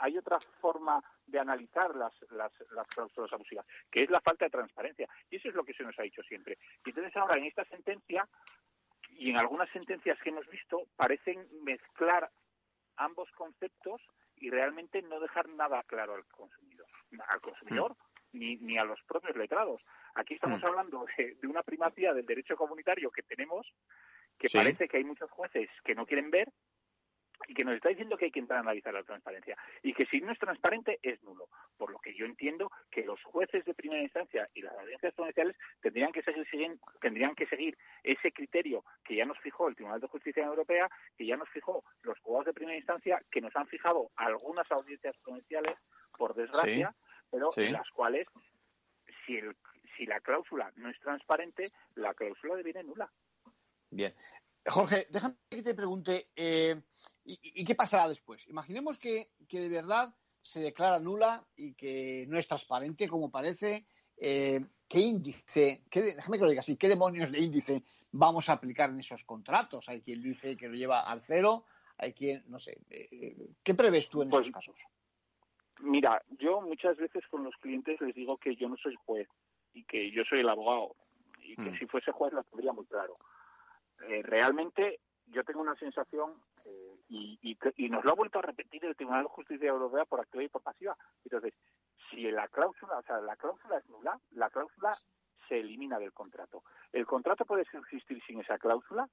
hay 0.00 0.18
otra 0.18 0.38
forma 0.60 1.02
de 1.26 1.38
analizar 1.38 1.94
las, 1.94 2.12
las, 2.30 2.52
las, 2.72 2.86
cláusulas 2.88 3.32
abusivas, 3.32 3.66
que 3.90 4.02
es 4.02 4.10
la 4.10 4.20
falta 4.20 4.46
de 4.46 4.50
transparencia. 4.50 5.08
Y 5.30 5.36
eso 5.36 5.48
es 5.48 5.54
lo 5.54 5.64
que 5.64 5.74
se 5.74 5.84
nos 5.84 5.98
ha 5.98 6.02
dicho 6.02 6.22
siempre. 6.22 6.58
Y 6.84 6.90
entonces 6.90 7.14
ahora 7.16 7.36
en 7.36 7.44
esta 7.44 7.64
sentencia 7.66 8.26
y 9.10 9.30
en 9.30 9.36
algunas 9.36 9.68
sentencias 9.70 10.18
que 10.22 10.30
hemos 10.30 10.48
visto 10.50 10.84
parecen 10.96 11.46
mezclar 11.62 12.30
ambos 12.96 13.30
conceptos 13.32 14.00
y 14.36 14.50
realmente 14.50 15.02
no 15.02 15.20
dejar 15.20 15.48
nada 15.50 15.82
claro 15.84 16.14
al 16.14 16.24
consumidor. 16.26 16.86
al 17.28 17.40
consumidor 17.40 17.96
ni, 18.32 18.56
ni 18.56 18.78
a 18.78 18.84
los 18.84 19.00
propios 19.02 19.36
letrados. 19.36 19.82
Aquí 20.14 20.34
estamos 20.34 20.62
hablando 20.64 21.04
de, 21.16 21.36
una 21.46 21.62
primacía 21.62 22.14
del 22.14 22.26
derecho 22.26 22.56
comunitario 22.56 23.10
que 23.10 23.22
tenemos, 23.22 23.66
que 24.38 24.48
parece 24.48 24.88
que 24.88 24.96
hay 24.96 25.04
muchos 25.04 25.30
jueces 25.30 25.68
que 25.84 25.94
no 25.94 26.06
quieren 26.06 26.30
ver 26.30 26.48
y 27.50 27.54
que 27.54 27.64
nos 27.64 27.74
está 27.74 27.88
diciendo 27.88 28.16
que 28.16 28.26
hay 28.26 28.30
que 28.30 28.38
entrar 28.38 28.58
a 28.58 28.62
analizar 28.62 28.94
la 28.94 29.02
transparencia 29.02 29.58
y 29.82 29.92
que 29.92 30.06
si 30.06 30.20
no 30.20 30.30
es 30.30 30.38
transparente 30.38 31.00
es 31.02 31.20
nulo. 31.24 31.48
Por 31.76 31.90
lo 31.90 31.98
que 31.98 32.14
yo 32.14 32.24
entiendo 32.24 32.70
que 32.92 33.04
los 33.04 33.20
jueces 33.24 33.64
de 33.64 33.74
primera 33.74 34.00
instancia 34.00 34.48
y 34.54 34.62
las 34.62 34.72
audiencias 34.78 35.12
provinciales 35.14 35.56
tendrían 35.80 36.12
que 36.12 36.22
seguir 36.22 36.46
tendrían 37.00 37.34
que 37.34 37.46
seguir 37.46 37.76
ese 38.04 38.30
criterio 38.30 38.84
que 39.04 39.16
ya 39.16 39.24
nos 39.24 39.36
fijó 39.40 39.66
el 39.66 39.74
Tribunal 39.74 40.00
de 40.00 40.06
Justicia 40.06 40.44
Europea, 40.44 40.88
que 41.18 41.26
ya 41.26 41.36
nos 41.36 41.48
fijó 41.48 41.82
los 42.02 42.16
juzgados 42.20 42.46
de 42.46 42.52
primera 42.52 42.78
instancia, 42.78 43.20
que 43.32 43.40
nos 43.40 43.56
han 43.56 43.66
fijado 43.66 44.12
algunas 44.14 44.70
audiencias 44.70 45.20
provinciales, 45.24 45.74
por 46.16 46.36
desgracia, 46.36 46.94
pero 47.32 47.48
en 47.56 47.72
las 47.72 47.90
cuales 47.90 48.28
si 49.26 49.38
el, 49.38 49.56
si 49.96 50.06
la 50.06 50.20
cláusula 50.20 50.70
no 50.76 50.88
es 50.88 51.00
transparente, 51.00 51.64
la 51.96 52.14
cláusula 52.14 52.54
deviene 52.54 52.84
nula. 52.84 53.10
Bien. 53.90 54.14
Jorge, 54.66 55.06
déjame 55.10 55.34
que 55.48 55.62
te 55.62 55.74
pregunte, 55.74 56.30
eh, 56.36 56.80
¿y, 57.24 57.64
qué 57.64 57.74
pasará 57.74 58.08
después? 58.08 58.46
Imaginemos 58.48 58.98
que, 58.98 59.30
de 59.50 59.68
verdad 59.68 60.14
se 60.42 60.60
declara 60.60 60.98
nula 60.98 61.44
y 61.56 61.74
que 61.74 62.24
no 62.28 62.38
es 62.38 62.48
transparente 62.48 63.08
como 63.08 63.30
parece. 63.30 63.86
Eh, 64.16 64.60
¿Qué 64.88 64.98
índice, 64.98 65.84
qué, 65.90 66.02
déjame 66.02 66.36
que 66.36 66.44
lo 66.44 66.50
diga 66.50 66.60
así, 66.60 66.76
qué 66.76 66.88
demonios 66.88 67.30
de 67.30 67.40
índice 67.40 67.84
vamos 68.10 68.48
a 68.48 68.54
aplicar 68.54 68.90
en 68.90 69.00
esos 69.00 69.24
contratos? 69.24 69.88
Hay 69.88 70.02
quien 70.02 70.20
dice 70.20 70.56
que 70.56 70.68
lo 70.68 70.74
lleva 70.74 71.00
al 71.02 71.22
cero, 71.22 71.64
hay 71.96 72.12
quien, 72.12 72.42
no 72.48 72.58
sé, 72.58 72.78
eh, 72.90 73.36
¿qué 73.62 73.74
prevés 73.74 74.08
tú 74.08 74.22
en 74.22 74.30
pues 74.30 74.42
esos 74.42 74.54
casos? 74.54 74.78
Mira, 75.82 76.20
yo 76.38 76.60
muchas 76.60 76.96
veces 76.96 77.22
con 77.30 77.44
los 77.44 77.54
clientes 77.56 78.00
les 78.00 78.14
digo 78.14 78.36
que 78.36 78.56
yo 78.56 78.68
no 78.68 78.76
soy 78.76 78.94
juez 79.06 79.28
y 79.72 79.84
que 79.84 80.10
yo 80.10 80.24
soy 80.24 80.40
el 80.40 80.48
abogado 80.48 80.96
y 81.38 81.56
que 81.56 81.70
mm. 81.70 81.78
si 81.78 81.86
fuese 81.86 82.12
juez 82.12 82.32
lo 82.32 82.42
tendría 82.44 82.72
muy 82.72 82.84
claro. 82.86 83.14
Eh, 84.08 84.22
realmente 84.22 85.00
yo 85.26 85.44
tengo 85.44 85.60
una 85.60 85.76
sensación 85.76 86.34
eh, 86.64 87.00
y, 87.08 87.38
y, 87.76 87.88
nos 87.88 88.04
lo 88.04 88.12
ha 88.12 88.14
vuelto 88.14 88.38
a 88.38 88.42
repetir 88.42 88.84
el 88.84 88.96
Tribunal 88.96 89.24
de 89.24 89.30
Justicia 89.30 89.68
Europea 89.68 90.04
por 90.04 90.20
activa 90.20 90.44
y 90.44 90.48
por 90.48 90.62
pasiva. 90.62 90.96
Entonces, 91.24 91.54
si 92.10 92.30
la 92.30 92.48
cláusula, 92.48 92.98
o 92.98 93.02
sea, 93.02 93.20
la 93.20 93.36
cláusula 93.36 93.78
es 93.78 93.88
nula, 93.88 94.18
la 94.32 94.50
cláusula 94.50 94.94
se 95.48 95.58
elimina 95.60 95.98
del 95.98 96.12
contrato. 96.12 96.62
¿El 96.92 97.06
contrato 97.06 97.44
puede 97.44 97.64
subsistir 97.64 98.22
sin 98.24 98.40
esa 98.40 98.58
cláusula? 98.58 99.08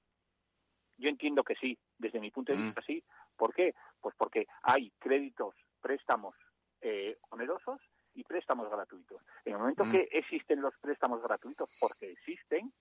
Yo 0.97 1.09
entiendo 1.09 1.43
que 1.43 1.55
sí, 1.55 1.77
desde 1.97 2.19
mi 2.19 2.31
punto 2.31 2.51
de 2.51 2.57
mm. 2.57 2.61
vista 2.63 2.81
sí. 2.81 3.03
¿Por 3.35 3.53
qué? 3.53 3.73
Pues 4.01 4.15
porque 4.17 4.47
hay 4.63 4.91
créditos, 4.99 5.55
préstamos 5.81 6.35
eh, 6.81 7.17
onerosos 7.29 7.79
y 8.13 8.23
préstamos 8.23 8.69
gratuitos. 8.69 9.21
En 9.45 9.53
el 9.53 9.59
momento 9.59 9.85
mm. 9.85 9.91
que 9.91 10.09
existen 10.11 10.61
los 10.61 10.75
préstamos 10.79 11.21
gratuitos, 11.21 11.75
porque 11.79 12.11
existen, 12.11 12.73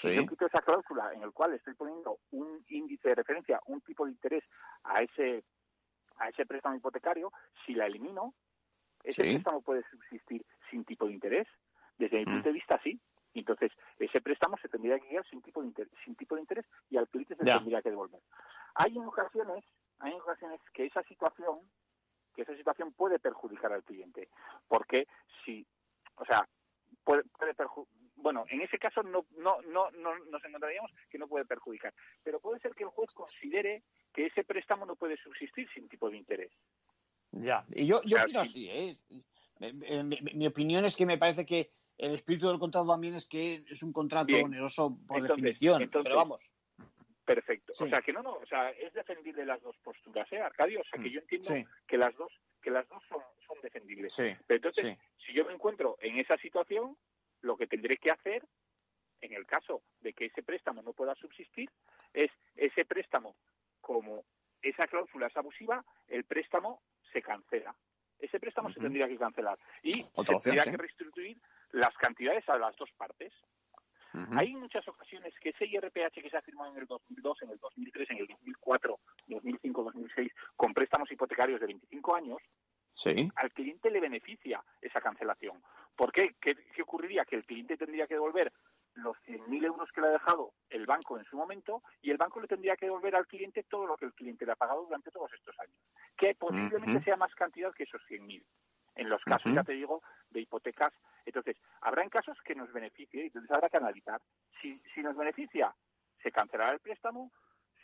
si 0.00 0.14
yo 0.14 0.26
quito 0.26 0.46
esa 0.46 0.62
cláusula 0.62 1.12
en 1.12 1.22
el 1.22 1.32
cual 1.32 1.54
estoy 1.54 1.74
poniendo 1.74 2.18
un 2.30 2.64
índice 2.68 3.08
de 3.08 3.14
referencia, 3.16 3.60
un 3.66 3.80
tipo 3.80 4.04
de 4.04 4.12
interés 4.12 4.44
a 4.84 5.02
ese 5.02 5.44
a 6.18 6.28
ese 6.28 6.46
préstamo 6.46 6.76
hipotecario, 6.76 7.32
si 7.64 7.74
la 7.74 7.86
elimino, 7.86 8.34
ese 9.04 9.22
préstamo 9.22 9.62
puede 9.62 9.84
subsistir 9.88 10.44
sin 10.70 10.84
tipo 10.84 11.06
de 11.06 11.12
interés. 11.12 11.46
Desde 11.96 12.18
mi 12.18 12.22
mm. 12.22 12.34
punto 12.34 12.48
de 12.48 12.52
vista, 12.52 12.80
sí. 12.82 13.00
Entonces, 13.34 13.70
ese 13.98 14.20
préstamo 14.20 14.56
se 14.58 14.68
tendría 14.68 14.98
que 14.98 15.08
guiar 15.08 15.24
sin 15.28 15.42
tipo 15.42 15.60
de 15.60 15.68
interés, 15.68 15.92
sin 16.04 16.16
tipo 16.16 16.34
de 16.34 16.40
interés 16.40 16.66
y 16.90 16.96
al 16.96 17.08
cliente 17.08 17.36
se 17.36 17.44
tendría 17.44 17.82
que 17.82 17.90
devolver. 17.90 18.20
Hay 18.74 18.96
en 18.96 19.04
ocasiones, 19.04 19.64
hay 20.00 20.12
en 20.12 20.20
ocasiones 20.20 20.60
que 20.72 20.86
esa 20.86 21.02
situación 21.04 21.60
que 22.34 22.42
esa 22.42 22.56
situación 22.56 22.92
puede 22.92 23.18
perjudicar 23.18 23.72
al 23.72 23.82
cliente. 23.82 24.28
Porque 24.68 25.08
si, 25.44 25.66
o 26.16 26.24
sea, 26.24 26.48
puede, 27.02 27.24
puede 27.36 27.52
bueno, 28.20 28.44
en 28.48 28.60
ese 28.60 28.78
caso 28.78 29.02
no, 29.02 29.26
no, 29.36 29.60
no, 29.62 29.90
no 29.92 30.18
nos 30.30 30.44
encontraríamos 30.44 30.94
que 31.10 31.18
no 31.18 31.28
puede 31.28 31.44
perjudicar. 31.44 31.94
Pero 32.22 32.40
puede 32.40 32.60
ser 32.60 32.74
que 32.74 32.84
el 32.84 32.90
juez 32.90 33.12
considere 33.14 33.82
que 34.12 34.26
ese 34.26 34.44
préstamo 34.44 34.84
no 34.86 34.96
puede 34.96 35.16
subsistir 35.16 35.68
sin 35.72 35.88
tipo 35.88 36.10
de 36.10 36.16
interés. 36.16 36.52
Ya, 37.30 37.64
y 37.70 37.86
yo, 37.86 38.02
yo 38.04 38.22
opino 38.22 38.40
así, 38.40 38.68
¿eh? 38.68 38.96
Mi, 40.34 40.46
opinión 40.46 40.84
es 40.84 40.96
que 40.96 41.04
me 41.04 41.18
parece 41.18 41.44
que 41.44 41.70
el 41.96 42.14
espíritu 42.14 42.48
del 42.48 42.58
contrato 42.58 42.86
también 42.86 43.14
es 43.14 43.26
que 43.26 43.64
es 43.68 43.82
un 43.82 43.92
contrato 43.92 44.34
oneroso 44.36 44.96
por 45.06 45.22
definición. 45.22 45.88
pero 45.90 46.16
vamos. 46.16 46.50
Perfecto. 47.24 47.72
O 47.78 47.88
sea, 47.88 48.00
que 48.00 48.12
no, 48.12 48.22
no, 48.22 48.34
o 48.34 48.46
sea, 48.46 48.70
es 48.70 48.94
defendible 48.94 49.44
las 49.44 49.60
dos 49.60 49.76
posturas, 49.78 50.26
¿eh, 50.32 50.40
Arcadio? 50.40 50.80
O 50.80 50.84
sea, 50.84 50.98
que 50.98 51.10
mm, 51.10 51.12
yo 51.12 51.20
entiendo 51.20 51.70
que 51.86 51.98
las 51.98 52.16
dos 52.16 52.32
que 52.62 52.70
las 52.70 52.88
dos 52.88 53.02
son, 53.08 53.20
son 53.46 53.58
defendibles. 53.62 54.16
Pero 54.16 54.56
entonces, 54.56 54.96
si 55.24 55.32
yo 55.32 55.44
me 55.44 55.52
encuentro 55.52 55.96
en 56.00 56.18
esa 56.18 56.36
situación, 56.38 56.96
lo 57.40 57.56
que 57.56 57.66
tendré 57.66 57.98
que 57.98 58.10
hacer, 58.10 58.44
en 59.20 59.32
el 59.32 59.46
caso 59.46 59.82
de 60.00 60.12
que 60.12 60.26
ese 60.26 60.42
préstamo 60.42 60.82
no 60.82 60.92
pueda 60.92 61.14
subsistir, 61.14 61.70
es 62.12 62.30
ese 62.56 62.84
préstamo, 62.84 63.36
como 63.80 64.24
esa 64.62 64.86
cláusula 64.86 65.26
es 65.28 65.36
abusiva, 65.36 65.84
el 66.06 66.24
préstamo 66.24 66.82
se 67.12 67.22
cancela. 67.22 67.74
Ese 68.18 68.40
préstamo 68.40 68.70
se 68.72 68.80
tendría 68.80 69.06
que 69.06 69.16
cancelar 69.16 69.58
y 69.82 70.00
se 70.00 70.24
tendría 70.24 70.64
que 70.64 70.76
restituir 70.76 71.38
las 71.70 71.94
cantidades 71.96 72.48
a 72.48 72.58
las 72.58 72.76
dos 72.76 72.90
partes. 72.96 73.32
Hay 74.32 74.54
muchas 74.54 74.86
ocasiones 74.88 75.32
que 75.38 75.50
ese 75.50 75.66
IRPH 75.66 76.20
que 76.20 76.30
se 76.30 76.36
ha 76.36 76.42
firmado 76.42 76.72
en 76.72 76.78
el 76.78 76.86
2002, 76.86 77.42
en 77.42 77.50
el 77.50 77.58
2003, 77.58 78.10
en 78.10 78.16
el 78.16 78.26
2004, 78.26 78.98
2005, 79.28 79.84
2006, 79.84 80.32
con 80.56 80.74
préstamos 80.74 81.12
hipotecarios 81.12 81.60
de 81.60 81.66
25 81.66 82.14
años, 82.16 82.38
al 83.36 83.52
cliente 83.52 83.90
le 83.90 84.00
beneficia 84.00 84.64
esa 84.80 85.00
cancelación. 85.00 85.62
¿Por 85.98 86.12
qué? 86.12 86.36
qué? 86.40 86.54
ocurriría? 86.80 87.24
Que 87.24 87.34
el 87.34 87.44
cliente 87.44 87.76
tendría 87.76 88.06
que 88.06 88.14
devolver 88.14 88.52
los 88.94 89.16
100.000 89.26 89.64
euros 89.64 89.90
que 89.90 90.00
le 90.00 90.06
ha 90.06 90.10
dejado 90.10 90.52
el 90.70 90.86
banco 90.86 91.18
en 91.18 91.24
su 91.24 91.36
momento 91.36 91.82
y 92.00 92.12
el 92.12 92.16
banco 92.16 92.40
le 92.40 92.46
tendría 92.46 92.76
que 92.76 92.86
devolver 92.86 93.16
al 93.16 93.26
cliente 93.26 93.64
todo 93.64 93.84
lo 93.84 93.96
que 93.96 94.04
el 94.04 94.14
cliente 94.14 94.46
le 94.46 94.52
ha 94.52 94.56
pagado 94.56 94.84
durante 94.84 95.10
todos 95.10 95.32
estos 95.32 95.58
años, 95.58 95.76
que 96.16 96.36
posiblemente 96.36 97.02
sea 97.02 97.16
más 97.16 97.34
cantidad 97.34 97.74
que 97.74 97.82
esos 97.82 98.00
100.000 98.08 98.44
en 98.94 99.08
los 99.08 99.22
casos, 99.24 99.52
ya 99.52 99.64
te 99.64 99.72
digo, 99.72 100.02
de 100.30 100.40
hipotecas. 100.40 100.92
Entonces, 101.26 101.56
habrá 101.80 102.04
en 102.04 102.10
casos 102.10 102.38
que 102.44 102.54
nos 102.54 102.72
beneficie 102.72 103.24
y 103.24 103.26
entonces 103.26 103.50
habrá 103.50 103.68
que 103.68 103.76
analizar. 103.78 104.20
Si, 104.62 104.80
si 104.94 105.02
nos 105.02 105.16
beneficia, 105.16 105.74
se 106.22 106.30
cancelará 106.30 106.72
el 106.72 106.80
préstamo, 106.80 107.32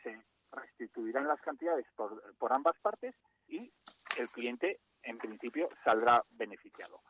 se 0.04 0.20
restituirán 0.52 1.26
las 1.26 1.40
cantidades 1.40 1.86
por, 1.96 2.36
por 2.36 2.52
ambas 2.52 2.78
partes 2.80 3.14
y 3.48 3.72
el 4.14 4.30
cliente, 4.30 4.78
en 5.02 5.18
principio, 5.18 5.68
saldrá 5.84 6.22
beneficiado. 6.30 7.00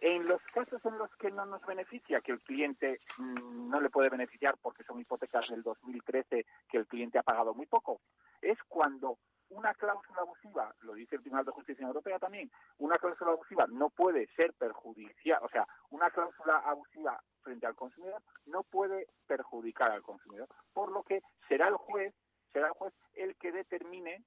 En 0.00 0.26
los 0.26 0.40
casos 0.54 0.84
en 0.84 0.96
los 0.96 1.10
que 1.16 1.30
no 1.30 1.44
nos 1.44 1.64
beneficia, 1.66 2.20
que 2.20 2.32
el 2.32 2.40
cliente 2.40 3.00
mm, 3.18 3.68
no 3.68 3.80
le 3.80 3.90
puede 3.90 4.08
beneficiar 4.08 4.56
porque 4.62 4.84
son 4.84 5.00
hipotecas 5.00 5.48
del 5.48 5.62
2013 5.62 6.46
que 6.68 6.78
el 6.78 6.86
cliente 6.86 7.18
ha 7.18 7.24
pagado 7.24 7.52
muy 7.52 7.66
poco, 7.66 8.00
es 8.40 8.58
cuando 8.68 9.18
una 9.50 9.74
cláusula 9.74 10.20
abusiva, 10.20 10.74
lo 10.82 10.94
dice 10.94 11.16
el 11.16 11.22
Tribunal 11.22 11.44
de 11.44 11.52
Justicia 11.52 11.86
Europea 11.86 12.18
también, 12.18 12.50
una 12.78 12.96
cláusula 12.98 13.32
abusiva 13.32 13.66
no 13.68 13.90
puede 13.90 14.28
ser 14.36 14.52
perjudicial, 14.54 15.40
o 15.42 15.48
sea, 15.48 15.66
una 15.90 16.10
cláusula 16.10 16.58
abusiva 16.58 17.20
frente 17.42 17.66
al 17.66 17.74
consumidor 17.74 18.22
no 18.46 18.62
puede 18.62 19.06
perjudicar 19.26 19.90
al 19.90 20.02
consumidor, 20.02 20.48
por 20.72 20.92
lo 20.92 21.02
que 21.02 21.22
será 21.48 21.68
el 21.68 21.76
juez, 21.76 22.14
será 22.52 22.68
el 22.68 22.74
juez 22.74 22.94
el 23.14 23.36
que 23.36 23.52
determine 23.52 24.22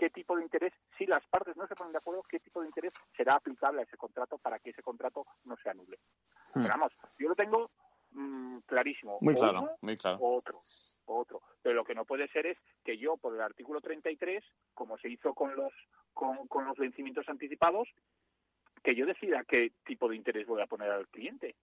qué 0.00 0.08
tipo 0.08 0.34
de 0.34 0.42
interés, 0.42 0.72
si 0.96 1.04
las 1.04 1.22
partes 1.26 1.54
no 1.58 1.66
se 1.66 1.74
ponen 1.74 1.92
de 1.92 1.98
acuerdo, 1.98 2.22
qué 2.22 2.40
tipo 2.40 2.62
de 2.62 2.68
interés 2.68 2.94
será 3.14 3.34
aplicable 3.34 3.82
a 3.82 3.84
ese 3.84 3.98
contrato 3.98 4.38
para 4.38 4.58
que 4.58 4.70
ese 4.70 4.82
contrato 4.82 5.22
no 5.44 5.58
se 5.58 5.68
anule. 5.68 5.98
Pero 6.54 6.68
vamos, 6.68 6.92
yo 7.18 7.28
lo 7.28 7.34
tengo 7.34 7.70
mm, 8.12 8.60
clarísimo. 8.60 9.18
Muy 9.20 9.34
claro, 9.34 9.68
muy 9.82 9.98
claro. 9.98 10.16
Otro 10.22 10.54
otro. 11.10 11.42
Pero 11.62 11.74
lo 11.74 11.84
que 11.84 11.94
no 11.94 12.04
puede 12.04 12.28
ser 12.28 12.46
es 12.46 12.58
que 12.84 12.96
yo, 12.96 13.16
por 13.16 13.34
el 13.34 13.40
artículo 13.40 13.80
33, 13.80 14.42
como 14.74 14.96
se 14.98 15.08
hizo 15.08 15.34
con 15.34 15.54
los, 15.54 15.72
con, 16.14 16.46
con 16.46 16.64
los 16.64 16.78
vencimientos 16.78 17.28
anticipados, 17.28 17.88
que 18.82 18.94
yo 18.94 19.04
decida 19.04 19.44
qué 19.44 19.72
tipo 19.84 20.08
de 20.08 20.16
interés 20.16 20.46
voy 20.46 20.62
a 20.62 20.66
poner 20.66 20.90
al 20.90 21.08
cliente. 21.08 21.56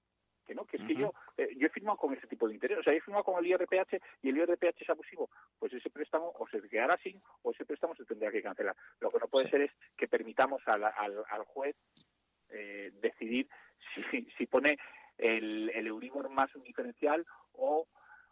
Que 0.48 0.56
no, 0.56 0.66
que 0.66 0.78
es 0.78 0.84
que 0.84 0.96
yo, 0.96 1.14
eh, 1.36 1.50
yo 1.58 1.68
he 1.68 1.70
firmado 1.70 1.98
con 1.98 2.14
ese 2.14 2.26
tipo 2.26 2.48
de 2.48 2.54
interés. 2.54 2.80
O 2.80 2.84
sea, 2.84 2.94
he 2.94 3.02
firmado 3.02 3.26
con 3.26 3.38
el 3.44 3.52
IRPH 3.52 4.00
y 4.24 4.30
el 4.30 4.38
IRPH 4.38 4.82
es 4.82 4.90
abusivo. 4.90 5.30
Pues 5.60 5.74
ese 5.74 5.90
préstamo 5.90 6.34
o 6.40 6.48
se 6.48 6.62
quedará 6.70 6.98
sin 6.98 7.20
o 7.44 7.52
ese 7.52 7.66
préstamo 7.66 7.94
se 7.96 8.06
tendrá 8.06 8.32
que 8.32 8.42
cancelar. 8.42 8.76
Lo 9.02 9.12
que 9.12 9.20
no 9.20 9.28
puede 9.28 9.50
ser 9.50 9.62
es 9.62 9.72
que 9.98 10.08
permitamos 10.08 10.62
al, 10.66 10.86
al, 10.86 11.24
al 11.30 11.44
juez 11.44 11.76
eh, 12.50 12.92
decidir 13.02 13.50
si, 14.10 14.24
si 14.38 14.46
pone 14.46 14.78
el, 15.18 15.70
el 15.74 15.88
Euribor 15.88 16.30
más 16.30 16.56
un 16.56 16.64
diferencial 16.64 17.26
o 17.54 17.88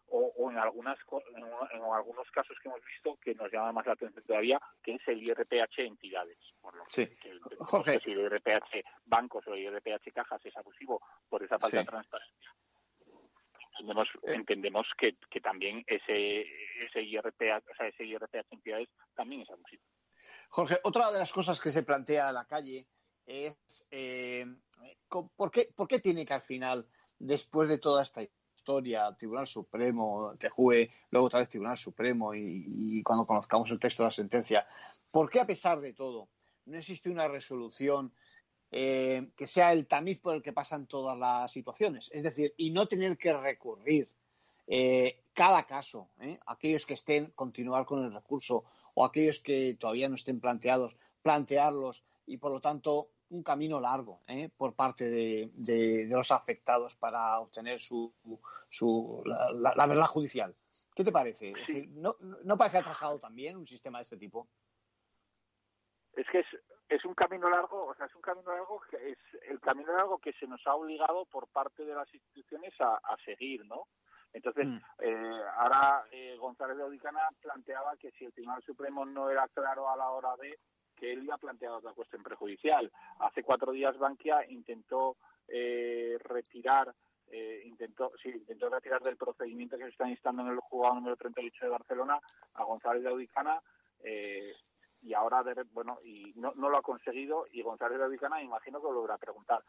o, 0.07 0.51
en 0.51 0.57
algunas 0.57 0.97
en, 1.35 1.83
algunos 1.83 2.29
casos 2.31 2.57
que 2.62 2.69
hemos 2.69 2.81
visto 2.85 3.17
que 3.21 3.33
nos 3.35 3.51
llama 3.51 3.71
más 3.71 3.85
la 3.85 3.93
atención 3.93 4.24
todavía 4.25 4.59
que 4.81 4.95
es 4.95 5.07
el 5.07 5.24
IRPH 5.24 5.79
entidades 5.79 6.59
por 6.62 6.75
lo 6.75 6.83
sí. 6.88 7.07
que, 7.07 8.00
si 8.00 8.12
el 8.12 8.19
IRPH 8.19 8.81
bancos 9.05 9.45
o 9.47 9.53
el 9.53 9.63
IRPH 9.63 10.13
cajas 10.13 10.45
es 10.45 10.55
abusivo 10.55 11.01
por 11.27 11.43
esa 11.43 11.59
falta 11.59 11.79
de 11.79 11.85
transparencia 11.85 12.51
entendemos 13.71 14.07
eh. 14.24 14.33
entendemos 14.33 14.88
que, 14.97 15.17
que 15.29 15.41
también 15.41 15.83
ese 15.88 16.45
ese 16.85 17.01
IRPH 17.01 17.71
o 17.71 17.75
sea 17.75 17.88
ese 17.88 18.05
IRPH 18.05 18.51
entidades 18.51 18.89
también 19.15 19.41
es 19.41 19.50
abusivo 19.50 19.83
Jorge 20.50 20.79
otra 20.83 21.12
de 21.12 21.19
las 21.19 21.33
cosas 21.33 21.59
que 21.59 21.71
se 21.71 21.83
plantea 21.83 22.29
a 22.29 22.33
la 22.33 22.45
calle 22.45 22.88
es 23.25 23.85
eh, 23.89 24.45
¿por, 25.09 25.51
qué, 25.51 25.69
¿por 25.75 25.88
qué 25.88 26.00
tiene 26.00 26.25
que 26.25 26.33
al 26.33 26.41
final, 26.41 26.88
después 27.19 27.69
de 27.69 27.77
toda 27.77 28.03
esta 28.03 28.21
Tribunal 28.65 29.48
Supremo, 29.48 30.34
TJUE, 30.38 30.89
luego 31.12 31.27
otra 31.27 31.39
vez 31.39 31.50
Tribunal 31.50 31.77
Supremo 31.77 32.34
y, 32.34 33.01
cuando 33.03 33.25
conozcamos 33.25 33.69
el 33.72 33.79
texto 33.79 34.03
de 34.03 34.07
la 34.07 34.12
sentencia, 34.12 34.67
¿por 35.12 35.29
qué 35.29 35.39
a 35.39 35.48
pesar 35.48 35.79
de 35.79 35.93
todo 35.93 36.27
no 36.65 36.77
existe 36.77 37.10
una 37.10 37.27
resolución 37.27 38.12
eh, 38.72 39.29
que 39.36 39.48
sea 39.48 39.72
el 39.72 39.88
tamiz 39.88 40.19
por 40.19 40.36
el 40.36 40.41
que 40.41 40.51
pasan 40.51 40.88
todas 40.88 41.17
las 41.17 41.51
situaciones? 41.51 42.10
Es 42.12 42.24
decir, 42.24 42.53
y 42.57 42.72
no 42.72 42.88
tener 42.88 43.17
que 43.17 43.31
recurrir 43.34 44.10
eh, 44.67 45.22
cada 45.34 45.65
caso, 45.65 46.10
aquellos 46.48 46.86
que 46.86 46.95
estén, 46.95 47.31
continuar 47.36 47.86
con 47.86 48.03
el 48.03 48.13
recurso 48.13 48.63
o 48.95 49.05
aquellos 49.05 49.39
que 49.39 49.77
todavía 49.79 50.10
no 50.10 50.15
estén 50.15 50.39
planteados, 50.39 51.00
plantearlos 51.22 52.03
y 52.25 52.38
por 52.38 52.51
lo 52.51 52.62
tanto 52.62 53.10
un 53.29 53.44
camino 53.44 53.79
largo 53.79 54.22
¿eh? 54.27 54.50
por 54.55 54.75
parte 54.75 55.10
de, 55.10 56.08
los 56.10 56.32
afectados 56.32 56.96
para 56.96 57.39
obtener 57.39 57.79
su, 57.79 58.13
su 58.70 59.22
la, 59.25 59.86
verdad 59.86 60.05
judicial. 60.05 60.55
¿Qué 60.96 61.03
te 61.03 61.12
parece? 61.12 61.53
¿no, 61.89 62.15
¿No 62.44 62.58
parece 62.58 62.77
atrasado 62.77 63.20
también 63.20 63.58
un 63.58 63.67
sistema 63.67 64.00
de 64.00 64.03
este 64.03 64.17
tipo? 64.17 64.48
Es 66.13 66.25
que 66.32 66.39
es, 66.39 66.48
es 66.88 67.03
un 67.03 67.13
camino 67.13 67.50
largo, 67.50 67.88
o 67.88 67.96
sea, 67.96 68.05
es 68.05 68.15
un 68.15 68.22
camino 68.22 68.51
largo 68.51 68.79
que 68.89 69.12
es 69.12 69.17
el 69.50 69.60
camino 69.60 69.91
largo 69.96 70.20
que 70.20 70.34
se 70.34 70.48
nos 70.48 70.65
ha 70.67 70.75
obligado 70.75 71.25
por 71.25 71.48
parte 71.48 71.84
de 71.84 71.96
las 71.96 72.12
instituciones 72.13 72.74
a, 72.79 73.00
seguir, 73.25 73.65
¿no? 73.65 73.88
Entonces, 74.34 74.67
mm. 74.67 74.79
eh, 75.00 75.41
ahora 75.58 76.05
eh, 76.12 76.38
González 76.38 76.77
de 76.77 76.84
Odicana 76.84 77.27
planteaba 77.41 77.96
que 77.98 78.12
si 78.12 78.25
el 78.25 78.34
Tribunal 78.34 78.62
Supremo 78.63 79.05
no 79.05 79.29
era 79.29 79.48
claro 79.48 79.89
a 79.89 79.98
la 79.98 80.10
hora 80.12 80.36
de 80.38 80.60
que 80.96 81.12
él 81.12 81.25
ya 81.25 81.36
ha 81.36 81.38
planteado 81.38 81.78
otra 81.78 81.94
cuestión 81.94 82.24
prejudicial. 82.24 82.92
Hace 83.20 83.44
cuatro 83.44 83.72
días 83.72 83.98
Bankia 83.98 84.50
intentó 84.50 85.18
eh, 85.48 86.18
retirar 86.24 86.94
eh, 87.28 87.64
intentó 87.66 88.12
sí, 88.22 88.30
intentó 88.30 88.70
retirar 88.70 89.02
del 89.02 89.18
procedimiento 89.18 89.78
que 89.78 89.86
se 89.86 89.90
está 89.90 90.08
instando 90.08 90.44
en 90.44 90.50
el 90.50 90.60
juzgado 90.60 90.96
número 90.96 91.16
38 91.16 91.66
de 91.66 91.72
Barcelona 91.72 92.20
a 92.54 92.64
González 92.64 93.04
de 93.04 93.10
Audicana 93.10 93.60
eh, 94.04 94.54
y 95.02 95.14
ahora 95.14 95.44
bueno 95.72 96.00
y 96.04 96.34
no, 96.36 96.54
no 96.56 96.70
lo 96.70 96.78
ha 96.78 96.84
conseguido 96.84 97.46
y 97.52 97.64
González 97.64 97.98
de 97.98 98.06
Audicana 98.06 98.42
imagino 98.42 98.80
que 98.80 98.88
lo 98.88 98.96
volverá 98.96 99.16
a 99.16 99.20
preguntar. 99.20 99.64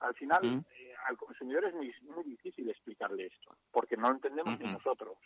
Al 0.00 0.14
final 0.14 0.64
al 1.06 1.16
consumidor 1.16 1.64
es 1.64 1.74
muy, 1.74 1.94
muy 2.02 2.24
difícil 2.24 2.68
explicarle 2.68 3.26
esto 3.26 3.56
porque 3.70 3.96
no 3.96 4.08
lo 4.08 4.16
entendemos 4.16 4.58
ni 4.58 4.70
nosotros 4.70 5.16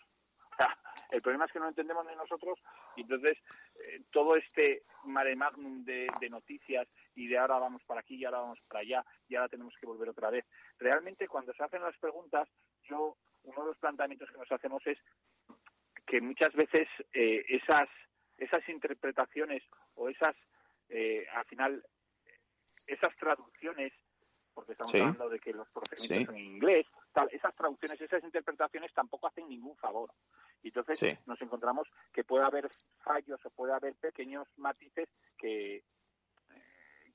el 1.12 1.22
problema 1.22 1.44
es 1.44 1.52
que 1.52 1.58
no 1.58 1.68
entendemos 1.68 2.04
ni 2.06 2.14
nosotros 2.14 2.58
y 2.96 3.02
entonces 3.02 3.38
eh, 3.86 4.02
todo 4.10 4.36
este 4.36 4.82
mare 5.04 5.34
magnum 5.36 5.84
de, 5.84 6.06
noticias 6.30 6.86
y 7.14 7.26
de 7.26 7.38
ahora 7.38 7.58
vamos 7.58 7.82
para 7.84 8.00
aquí 8.00 8.16
y 8.16 8.24
ahora 8.24 8.40
vamos 8.40 8.66
para 8.70 8.80
allá 8.80 9.04
y 9.28 9.34
ahora 9.34 9.48
tenemos 9.48 9.74
que 9.80 9.86
volver 9.86 10.08
otra 10.08 10.30
vez. 10.30 10.44
Realmente 10.78 11.26
cuando 11.26 11.52
se 11.52 11.62
hacen 11.62 11.82
las 11.82 11.96
preguntas, 11.98 12.48
yo 12.84 13.16
uno 13.42 13.62
de 13.62 13.68
los 13.68 13.78
planteamientos 13.78 14.30
que 14.30 14.38
nos 14.38 14.52
hacemos 14.52 14.86
es 14.86 14.98
que 16.06 16.20
muchas 16.20 16.52
veces 16.54 16.88
eh, 17.12 17.44
esas 17.48 17.88
esas 18.36 18.66
interpretaciones 18.68 19.62
o 19.94 20.08
esas 20.08 20.34
eh, 20.88 21.26
al 21.34 21.44
final 21.44 21.84
esas 22.86 23.14
traducciones 23.16 23.92
porque 24.54 24.72
estamos 24.72 24.94
hablando 24.94 25.28
de 25.28 25.38
que 25.38 25.52
los 25.52 25.68
procedimientos 25.70 26.34
son 26.34 26.36
en 26.36 26.44
inglés, 26.44 26.86
tal, 27.12 27.28
esas 27.32 27.56
traducciones, 27.56 28.00
esas 28.00 28.22
interpretaciones 28.24 28.92
tampoco 28.92 29.26
hacen 29.26 29.48
ningún 29.48 29.76
favor. 29.76 30.12
Y 30.62 30.68
entonces 30.68 31.18
nos 31.26 31.40
encontramos 31.40 31.88
que 32.12 32.24
puede 32.24 32.44
haber 32.44 32.68
fallos 33.02 33.44
o 33.44 33.50
puede 33.50 33.72
haber 33.72 33.94
pequeños 33.96 34.46
matices 34.56 35.08
que, 35.38 35.84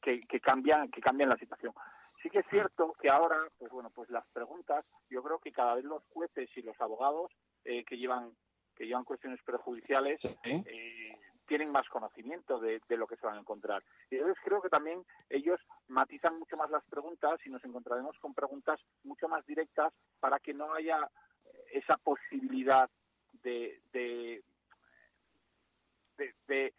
que, 0.01 0.39
cambian 0.39 0.89
que 0.89 1.01
cambian 1.01 1.29
la 1.29 1.38
situación. 1.38 1.73
Sí 2.21 2.29
que 2.29 2.39
es 2.39 2.47
cierto 2.49 2.93
que 2.99 3.10
ahora, 3.10 3.38
pues 3.58 3.71
bueno, 3.71 3.91
pues 3.91 4.10
las 4.10 4.29
preguntas, 4.31 4.91
yo 5.10 5.21
creo 5.21 5.39
que 5.39 5.51
cada 5.51 5.75
vez 5.75 5.86
los 5.86 6.03
jueces 6.08 6.49
y 6.55 6.62
los 6.62 6.79
abogados 6.81 7.31
eh, 7.63 7.84
que 7.84 7.97
llevan 7.97 8.36
que 8.75 8.86
llevan 8.86 9.05
cuestiones 9.05 9.41
prejudiciales 9.43 10.21
eh, 10.43 11.17
tienen 11.45 11.71
más 11.71 11.88
conocimiento 11.89 12.60
de, 12.60 12.81
lo 12.89 13.08
que 13.08 13.15
se 13.15 13.25
van 13.25 13.38
a 13.38 13.41
encontrar. 13.41 13.84
Y 14.10 14.15
entonces 14.15 14.41
creo 14.43 14.62
que 14.62 14.69
también 14.69 15.05
ellos 15.29 15.60
matizan 15.88 16.38
mucho 16.38 16.58
más 16.58 16.69
las 16.69 16.84
preguntas 16.86 17.39
y 17.45 17.49
nos 17.49 17.63
encontraremos 17.63 18.17
con 18.19 18.34
preguntas 18.34 18.89
mucho 19.03 19.27
más 19.27 19.45
directas 19.45 19.93
para 20.19 20.39
que 20.39 20.53
no 20.53 20.73
haya 20.73 21.10
esa 21.71 21.97
posibilidad 21.97 22.89
de, 23.43 23.81
de, 23.91 24.43
de, 26.17 26.73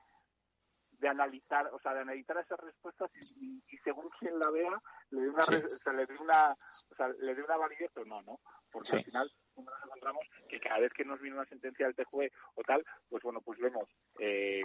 de, 0.98 1.08
analizar, 1.08 1.68
o 1.72 1.78
sea, 1.78 1.94
de 1.94 2.00
analizar 2.00 2.38
esas 2.38 2.58
respuestas 2.60 3.10
y, 3.40 3.60
según 3.78 4.06
quien 4.18 4.38
la 4.38 4.50
vea, 4.50 4.82
le 5.10 5.20
dé 5.22 5.28
una, 5.28 5.46
le 5.46 6.06
dé 6.06 6.18
una, 6.18 6.52
o 6.52 6.94
sea, 6.96 7.08
le 7.08 7.34
dé 7.34 7.42
una 7.42 7.56
validez 7.56 7.96
o 7.96 8.04
no, 8.04 8.22
¿no? 8.22 8.40
Porque 8.70 8.96
al 8.96 9.04
final 9.04 9.32
nos 9.62 9.74
encontramos 9.84 10.26
que 10.48 10.60
cada 10.60 10.80
vez 10.80 10.92
que 10.92 11.04
nos 11.04 11.20
viene 11.20 11.36
una 11.36 11.46
sentencia 11.46 11.86
del 11.86 11.96
TJUE 11.96 12.30
o 12.54 12.62
tal, 12.62 12.84
pues 13.08 13.22
bueno, 13.22 13.40
pues 13.40 13.58
vemos 13.58 13.88
eh, 14.18 14.62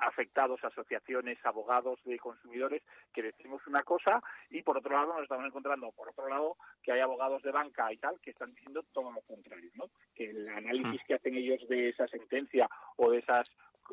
afectados, 0.00 0.62
asociaciones, 0.64 1.38
abogados 1.44 2.00
de 2.04 2.18
consumidores 2.18 2.82
que 3.12 3.22
decimos 3.22 3.60
una 3.66 3.82
cosa 3.82 4.20
y 4.48 4.62
por 4.62 4.78
otro 4.78 4.92
lado 4.94 5.12
nos 5.12 5.22
estamos 5.22 5.46
encontrando, 5.46 5.92
por 5.92 6.08
otro 6.08 6.28
lado, 6.28 6.56
que 6.82 6.92
hay 6.92 7.00
abogados 7.00 7.42
de 7.42 7.50
banca 7.50 7.92
y 7.92 7.98
tal 7.98 8.18
que 8.20 8.30
están 8.30 8.50
diciendo 8.50 8.84
todo 8.92 9.12
lo 9.12 9.20
contrario, 9.22 9.70
¿no? 9.74 9.90
Que 10.14 10.30
el 10.30 10.48
análisis 10.48 11.02
mm. 11.02 11.06
que 11.06 11.14
hacen 11.14 11.34
ellos 11.34 11.68
de 11.68 11.90
esa 11.90 12.08
sentencia 12.08 12.68
o 12.96 13.10
de 13.10 13.18
esas 13.18 13.48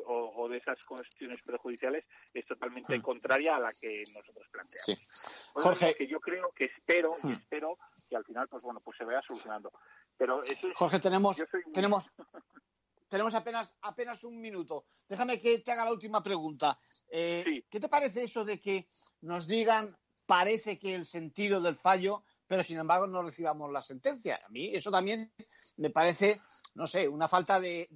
o, 0.06 0.48
de 0.48 0.58
esas 0.58 0.78
cuestiones 0.84 1.42
prejudiciales 1.42 2.04
es 2.32 2.46
totalmente 2.46 2.96
mm. 2.96 3.02
contraria 3.02 3.56
a 3.56 3.60
la 3.60 3.72
que 3.72 4.04
nosotros 4.14 4.46
planteamos. 4.50 5.52
Jorge, 5.54 5.94
que 5.94 6.06
yo 6.06 6.18
creo 6.18 6.52
que 6.54 6.66
espero 6.66 7.14
y 7.24 7.28
mm. 7.28 7.32
espero 7.32 7.78
que 8.08 8.16
al 8.16 8.24
final 8.24 8.46
pues 8.48 8.62
bueno 8.64 8.80
pues 8.84 8.96
se 8.96 9.04
vaya 9.04 9.20
solucionando. 9.20 9.72
Pero 10.18 10.42
Jorge 10.74 10.98
tenemos 10.98 11.42
tenemos 11.72 12.10
tenemos 13.08 13.34
apenas, 13.34 13.74
apenas 13.82 14.22
un 14.24 14.40
minuto. 14.40 14.84
Déjame 15.08 15.40
que 15.40 15.60
te 15.60 15.72
haga 15.72 15.84
la 15.84 15.92
última 15.92 16.22
pregunta. 16.22 16.78
Eh, 17.08 17.64
¿Qué 17.68 17.80
te 17.80 17.88
parece 17.88 18.24
eso 18.24 18.44
de 18.44 18.60
que 18.60 18.88
nos 19.22 19.46
digan, 19.46 19.96
parece 20.26 20.78
que 20.78 20.94
el 20.94 21.06
sentido 21.06 21.60
del 21.60 21.76
fallo, 21.76 22.22
pero 22.46 22.62
sin 22.62 22.78
embargo 22.78 23.06
no 23.06 23.22
recibamos 23.22 23.72
la 23.72 23.80
sentencia? 23.80 24.40
A 24.44 24.48
mí 24.50 24.70
eso 24.74 24.90
también 24.90 25.32
me 25.76 25.90
parece, 25.90 26.40
no 26.74 26.86
sé, 26.86 27.08
una 27.08 27.28
falta 27.28 27.58
de, 27.58 27.88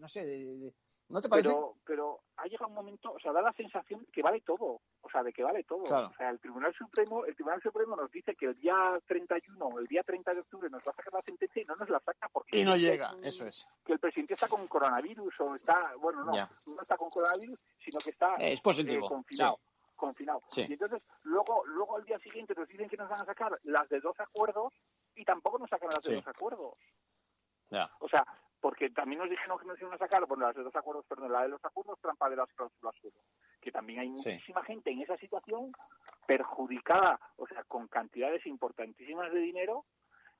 no 0.00 0.08
sé, 0.08 0.24
de, 0.24 0.72
¿No 1.08 1.20
te 1.20 1.28
parece? 1.28 1.48
Pero, 1.48 1.76
pero 1.84 2.20
ha 2.36 2.46
llegado 2.46 2.68
un 2.68 2.74
momento, 2.74 3.12
o 3.12 3.20
sea, 3.20 3.32
da 3.32 3.42
la 3.42 3.52
sensación 3.52 4.06
que 4.12 4.22
vale 4.22 4.40
todo, 4.40 4.80
o 5.00 5.10
sea, 5.10 5.22
de 5.22 5.32
que 5.32 5.42
vale 5.42 5.62
todo. 5.64 5.82
O 5.82 6.12
sea, 6.16 6.30
el 6.30 6.40
Tribunal 6.40 6.74
Supremo, 6.74 7.24
el 7.26 7.34
Tribunal 7.34 7.60
Supremo 7.62 7.94
nos 7.94 8.10
dice 8.10 8.34
que 8.34 8.46
el 8.46 8.58
día 8.58 8.74
31 9.06 9.66
o 9.66 9.78
el 9.78 9.86
día 9.86 10.02
30 10.02 10.32
de 10.32 10.40
octubre 10.40 10.70
nos 10.70 10.82
va 10.82 10.92
a 10.92 10.94
sacar 10.94 11.12
la 11.12 11.22
sentencia 11.22 11.62
y 11.62 11.64
no 11.66 11.76
nos 11.76 11.88
la 11.90 12.00
saca 12.00 12.28
porque 12.32 12.58
y 12.58 12.64
no 12.64 12.76
llega, 12.76 13.14
eso 13.22 13.46
es. 13.46 13.66
Que 13.84 13.92
el 13.92 13.98
presidente 13.98 14.34
está 14.34 14.48
con 14.48 14.66
coronavirus 14.66 15.40
o 15.40 15.54
está, 15.54 15.78
bueno, 16.00 16.22
no, 16.24 16.32
no 16.32 16.82
está 16.82 16.96
con 16.96 17.10
coronavirus, 17.10 17.64
sino 17.78 18.00
que 18.00 18.10
está 18.10 18.36
es 18.36 18.60
positivo, 18.60 19.06
eh, 19.06 19.08
confinado. 19.08 19.60
confinado. 19.94 20.42
Y 20.56 20.72
entonces 20.72 21.02
luego 21.22 21.64
luego 21.66 21.96
al 21.96 22.04
día 22.04 22.18
siguiente 22.18 22.54
nos 22.56 22.66
dicen 22.66 22.88
que 22.88 22.96
nos 22.96 23.10
van 23.10 23.20
a 23.20 23.26
sacar 23.26 23.52
las 23.64 23.88
de 23.90 24.00
dos 24.00 24.18
acuerdos 24.18 24.72
y 25.14 25.24
tampoco 25.24 25.58
nos 25.58 25.68
sacan 25.68 25.90
las 25.90 26.02
de 26.02 26.14
dos 26.14 26.26
acuerdos. 26.26 26.74
O 28.00 28.08
sea, 28.08 28.24
porque 28.64 28.88
también 28.88 29.18
nos 29.18 29.28
dijeron 29.28 29.58
que 29.58 29.66
nos 29.66 29.78
iban 29.78 29.92
a 29.92 29.98
sacar, 29.98 30.24
bueno, 30.24 30.46
las 30.46 30.56
de 30.56 30.62
los 30.62 30.74
acuerdos, 30.74 31.04
perdón, 31.06 31.30
la 31.30 31.42
de 31.42 31.50
los 31.50 31.62
acuerdos 31.62 32.00
trampa 32.00 32.30
de 32.30 32.36
las 32.36 32.48
cláusulas 32.54 32.94
que 33.60 33.70
también 33.70 34.00
hay 34.00 34.08
muchísima 34.08 34.64
gente 34.64 34.90
en 34.90 35.02
esa 35.02 35.18
situación 35.18 35.70
perjudicada, 36.26 37.20
o 37.36 37.46
sea, 37.46 37.62
con 37.64 37.88
cantidades 37.88 38.46
importantísimas 38.46 39.30
de 39.34 39.40
dinero, 39.40 39.84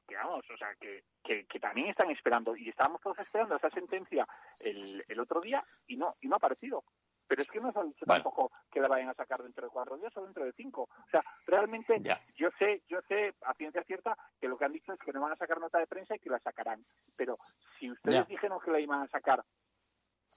que 0.08 0.16
vamos, 0.16 0.42
o 0.50 0.56
sea, 0.56 0.74
que, 0.80 1.04
que, 1.22 1.44
que 1.44 1.60
también 1.60 1.88
están 1.88 2.10
esperando, 2.10 2.56
y 2.56 2.70
estábamos 2.70 3.02
todos 3.02 3.18
esperando 3.18 3.56
esa 3.56 3.68
sentencia 3.68 4.26
el, 4.64 5.04
el 5.06 5.20
otro 5.20 5.42
día 5.42 5.62
y 5.87 5.98
no, 5.98 6.10
y 6.22 6.26
no 6.26 6.37
ha 6.37 6.38
aparecido. 6.38 6.82
Pero 7.26 7.42
es 7.42 7.48
que 7.48 7.60
no 7.60 7.72
se 7.72 7.78
ha 7.78 7.84
dicho 7.84 8.04
tampoco 8.06 8.52
que 8.70 8.80
la 8.80 8.88
vayan 8.88 9.08
a 9.08 9.14
sacar 9.14 9.42
dentro 9.42 9.66
de 9.66 9.72
cuatro 9.72 9.96
días 9.96 10.14
o 10.16 10.22
dentro 10.22 10.44
de 10.44 10.52
cinco. 10.52 10.82
O 10.82 11.10
sea, 11.10 11.22
realmente 11.46 12.00
yo 12.37 12.48
sé, 12.58 12.82
yo 12.88 13.00
sé 13.08 13.34
a 13.42 13.54
ciencia 13.54 13.82
cierta 13.84 14.16
que 14.40 14.48
lo 14.48 14.58
que 14.58 14.64
han 14.64 14.72
dicho 14.72 14.92
es 14.92 15.00
que 15.00 15.12
no 15.12 15.20
van 15.20 15.32
a 15.32 15.37
sacar 15.37 15.60
nota 15.60 15.78
de 15.78 15.87
prensa 15.87 16.16
y 16.16 16.18
que 16.18 16.30
la 16.30 16.38
sacarán. 16.38 16.84
Pero 17.16 17.34
si 17.78 17.90
ustedes 17.90 18.26
dijeron 18.28 18.58
que 18.64 18.70
la 18.70 18.80
iban 18.80 19.02
a 19.02 19.08
sacar 19.08 19.44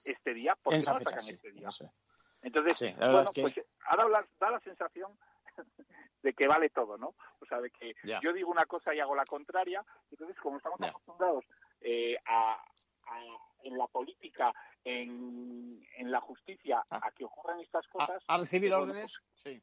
este 0.04 0.34
día, 0.34 0.56
¿por 0.62 0.74
qué 0.74 0.80
no 0.80 0.98
la 0.98 1.04
sacan 1.04 1.28
este 1.28 1.52
día? 1.52 1.68
Entonces, 2.42 2.96
bueno, 2.98 3.30
pues 3.34 3.54
ahora 3.86 4.26
da 4.38 4.50
la 4.50 4.60
sensación 4.60 5.18
de 6.22 6.32
que 6.34 6.46
vale 6.46 6.70
todo, 6.70 6.96
¿no? 6.96 7.14
O 7.40 7.46
sea, 7.46 7.60
de 7.60 7.70
que 7.70 7.94
yo 8.22 8.32
digo 8.32 8.50
una 8.50 8.66
cosa 8.66 8.94
y 8.94 9.00
hago 9.00 9.14
la 9.14 9.24
contraria. 9.24 9.84
Entonces, 10.10 10.36
como 10.40 10.56
estamos 10.56 10.80
acostumbrados 10.80 11.44
eh, 11.80 12.16
a, 12.26 12.62
en 13.62 13.76
la 13.76 13.86
política, 13.86 14.52
en, 14.84 15.80
en 15.96 16.10
la 16.10 16.20
justicia, 16.20 16.82
ah. 16.90 17.00
a 17.02 17.10
que 17.12 17.24
ocurran 17.24 17.60
estas 17.60 17.86
cosas. 17.88 18.22
A, 18.26 18.38
recibir 18.38 18.70
pues, 18.70 18.82
órdenes, 18.82 19.12
sí. 19.34 19.62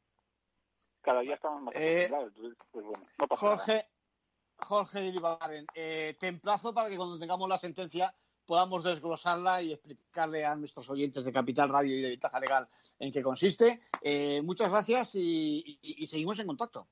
Cada 1.00 1.20
día 1.20 1.34
estamos 1.34 1.62
más 1.62 1.74
eh, 1.76 2.10
pues 2.72 2.84
bueno, 2.84 3.02
Jorge, 3.30 3.86
Jorge 4.58 5.06
Iribarren, 5.06 5.66
eh, 5.74 6.16
te 6.18 6.26
emplazo 6.26 6.74
para 6.74 6.88
que 6.88 6.96
cuando 6.96 7.18
tengamos 7.18 7.48
la 7.48 7.58
sentencia 7.58 8.12
podamos 8.46 8.84
desglosarla 8.84 9.60
y 9.62 9.72
explicarle 9.72 10.44
a 10.44 10.54
nuestros 10.54 10.88
oyentes 10.88 11.24
de 11.24 11.32
Capital 11.32 11.68
Radio 11.68 11.96
y 11.96 12.00
de 12.00 12.10
Ventaja 12.10 12.40
Legal 12.40 12.68
en 12.98 13.12
qué 13.12 13.22
consiste. 13.22 13.82
Eh, 14.00 14.40
muchas 14.42 14.70
gracias 14.70 15.14
y, 15.14 15.78
seguimos 16.06 16.38
en 16.38 16.46
contacto. 16.46 16.86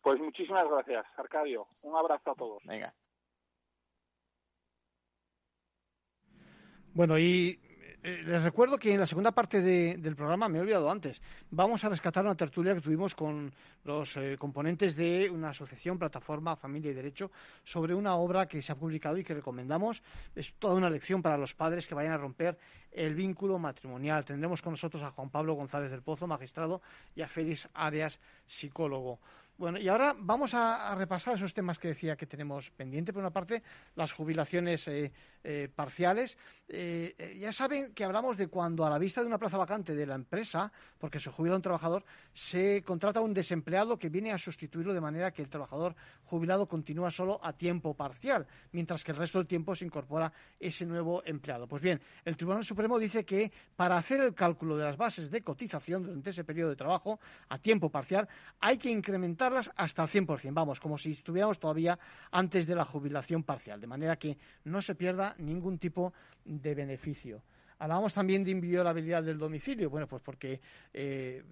Pues 0.00 0.20
muchísimas 0.20 0.68
gracias, 0.68 1.06
Arcadio. 1.16 1.66
Un 1.84 1.96
abrazo 1.96 2.32
a 2.32 2.34
todos. 2.34 2.62
Venga. 2.64 2.94
Bueno, 6.94 7.18
y 7.18 7.58
eh, 8.04 8.22
les 8.24 8.40
recuerdo 8.40 8.78
que 8.78 8.94
en 8.94 9.00
la 9.00 9.06
segunda 9.08 9.32
parte 9.32 9.60
del 9.60 10.14
programa, 10.14 10.48
me 10.48 10.58
he 10.58 10.60
olvidado 10.60 10.88
antes, 10.88 11.20
vamos 11.50 11.82
a 11.82 11.88
rescatar 11.88 12.24
una 12.24 12.36
tertulia 12.36 12.72
que 12.72 12.80
tuvimos 12.80 13.16
con 13.16 13.52
los 13.82 14.16
eh, 14.16 14.36
componentes 14.38 14.94
de 14.94 15.28
una 15.28 15.48
asociación, 15.48 15.98
plataforma 15.98 16.54
Familia 16.54 16.92
y 16.92 16.94
Derecho, 16.94 17.32
sobre 17.64 17.96
una 17.96 18.14
obra 18.14 18.46
que 18.46 18.62
se 18.62 18.70
ha 18.70 18.76
publicado 18.76 19.18
y 19.18 19.24
que 19.24 19.34
recomendamos. 19.34 20.04
Es 20.36 20.54
toda 20.54 20.74
una 20.74 20.88
lección 20.88 21.20
para 21.20 21.36
los 21.36 21.52
padres 21.52 21.88
que 21.88 21.96
vayan 21.96 22.12
a 22.12 22.18
romper 22.18 22.56
el 22.92 23.16
vínculo 23.16 23.58
matrimonial. 23.58 24.24
Tendremos 24.24 24.62
con 24.62 24.74
nosotros 24.74 25.02
a 25.02 25.10
Juan 25.10 25.30
Pablo 25.30 25.54
González 25.54 25.90
del 25.90 26.02
Pozo, 26.02 26.28
magistrado, 26.28 26.80
y 27.16 27.22
a 27.22 27.26
Félix 27.26 27.68
Arias, 27.74 28.20
psicólogo. 28.46 29.18
Bueno, 29.56 29.78
y 29.78 29.88
ahora 29.88 30.16
vamos 30.18 30.52
a, 30.52 30.92
repasar 30.96 31.36
esos 31.36 31.54
temas 31.54 31.78
que 31.78 31.88
decía 31.88 32.16
que 32.16 32.26
tenemos 32.26 32.70
pendiente. 32.70 33.12
Por 33.12 33.20
una 33.20 33.30
parte, 33.30 33.62
las 33.94 34.12
jubilaciones 34.12 34.88
eh, 34.88 35.12
eh, 35.44 35.68
parciales. 35.72 36.36
Eh, 36.66 37.36
ya 37.38 37.52
saben 37.52 37.92
que 37.94 38.02
hablamos 38.02 38.36
de 38.36 38.48
cuando 38.48 38.84
a 38.84 38.90
la 38.90 38.98
vista 38.98 39.20
de 39.20 39.26
una 39.28 39.38
plaza 39.38 39.56
vacante 39.56 39.94
de 39.94 40.06
la 40.06 40.16
empresa, 40.16 40.72
porque 40.98 41.20
se 41.20 41.30
jubila 41.30 41.54
un 41.54 41.62
trabajador, 41.62 42.04
se 42.32 42.82
contrata 42.82 43.20
un 43.20 43.34
desempleado 43.34 43.98
que 43.98 44.08
viene 44.08 44.32
a 44.32 44.38
sustituirlo 44.38 44.92
de 44.92 45.00
manera 45.00 45.30
que 45.30 45.42
el 45.42 45.48
trabajador 45.48 45.94
jubilado 46.24 46.66
continúa 46.66 47.10
solo 47.10 47.38
a 47.42 47.52
tiempo 47.52 47.94
parcial, 47.94 48.46
mientras 48.72 49.04
que 49.04 49.12
el 49.12 49.18
resto 49.18 49.38
del 49.38 49.46
tiempo 49.46 49.74
se 49.74 49.84
incorpora 49.84 50.32
ese 50.58 50.86
nuevo 50.86 51.22
empleado. 51.26 51.68
Pues 51.68 51.82
bien, 51.82 52.00
el 52.24 52.36
Tribunal 52.36 52.64
Supremo 52.64 52.98
dice 52.98 53.24
que 53.24 53.52
para 53.76 53.98
hacer 53.98 54.20
el 54.20 54.34
cálculo 54.34 54.76
de 54.78 54.84
las 54.84 54.96
bases 54.96 55.30
de 55.30 55.42
cotización 55.42 56.02
durante 56.02 56.30
ese 56.30 56.42
periodo 56.42 56.70
de 56.70 56.76
trabajo 56.76 57.20
a 57.50 57.58
tiempo 57.58 57.90
parcial 57.90 58.26
hay 58.60 58.78
que 58.78 58.90
incrementar 58.90 59.43
hasta 59.76 60.02
el 60.02 60.08
100%, 60.08 60.52
vamos, 60.52 60.80
como 60.80 60.98
si 60.98 61.12
estuviéramos 61.12 61.58
todavía 61.58 61.98
antes 62.30 62.66
de 62.66 62.74
la 62.74 62.84
jubilación 62.84 63.42
parcial, 63.42 63.80
de 63.80 63.86
manera 63.86 64.16
que 64.16 64.36
no 64.64 64.80
se 64.82 64.94
pierda 64.94 65.34
ningún 65.38 65.78
tipo 65.78 66.12
de 66.44 66.74
beneficio. 66.74 67.42
Hablábamos 67.78 68.14
también 68.14 68.44
de 68.44 68.50
inviolabilidad 68.50 69.22
del 69.22 69.38
domicilio. 69.38 69.90
Bueno, 69.90 70.06
pues 70.06 70.22
porque 70.22 70.60
eh, 70.92 71.42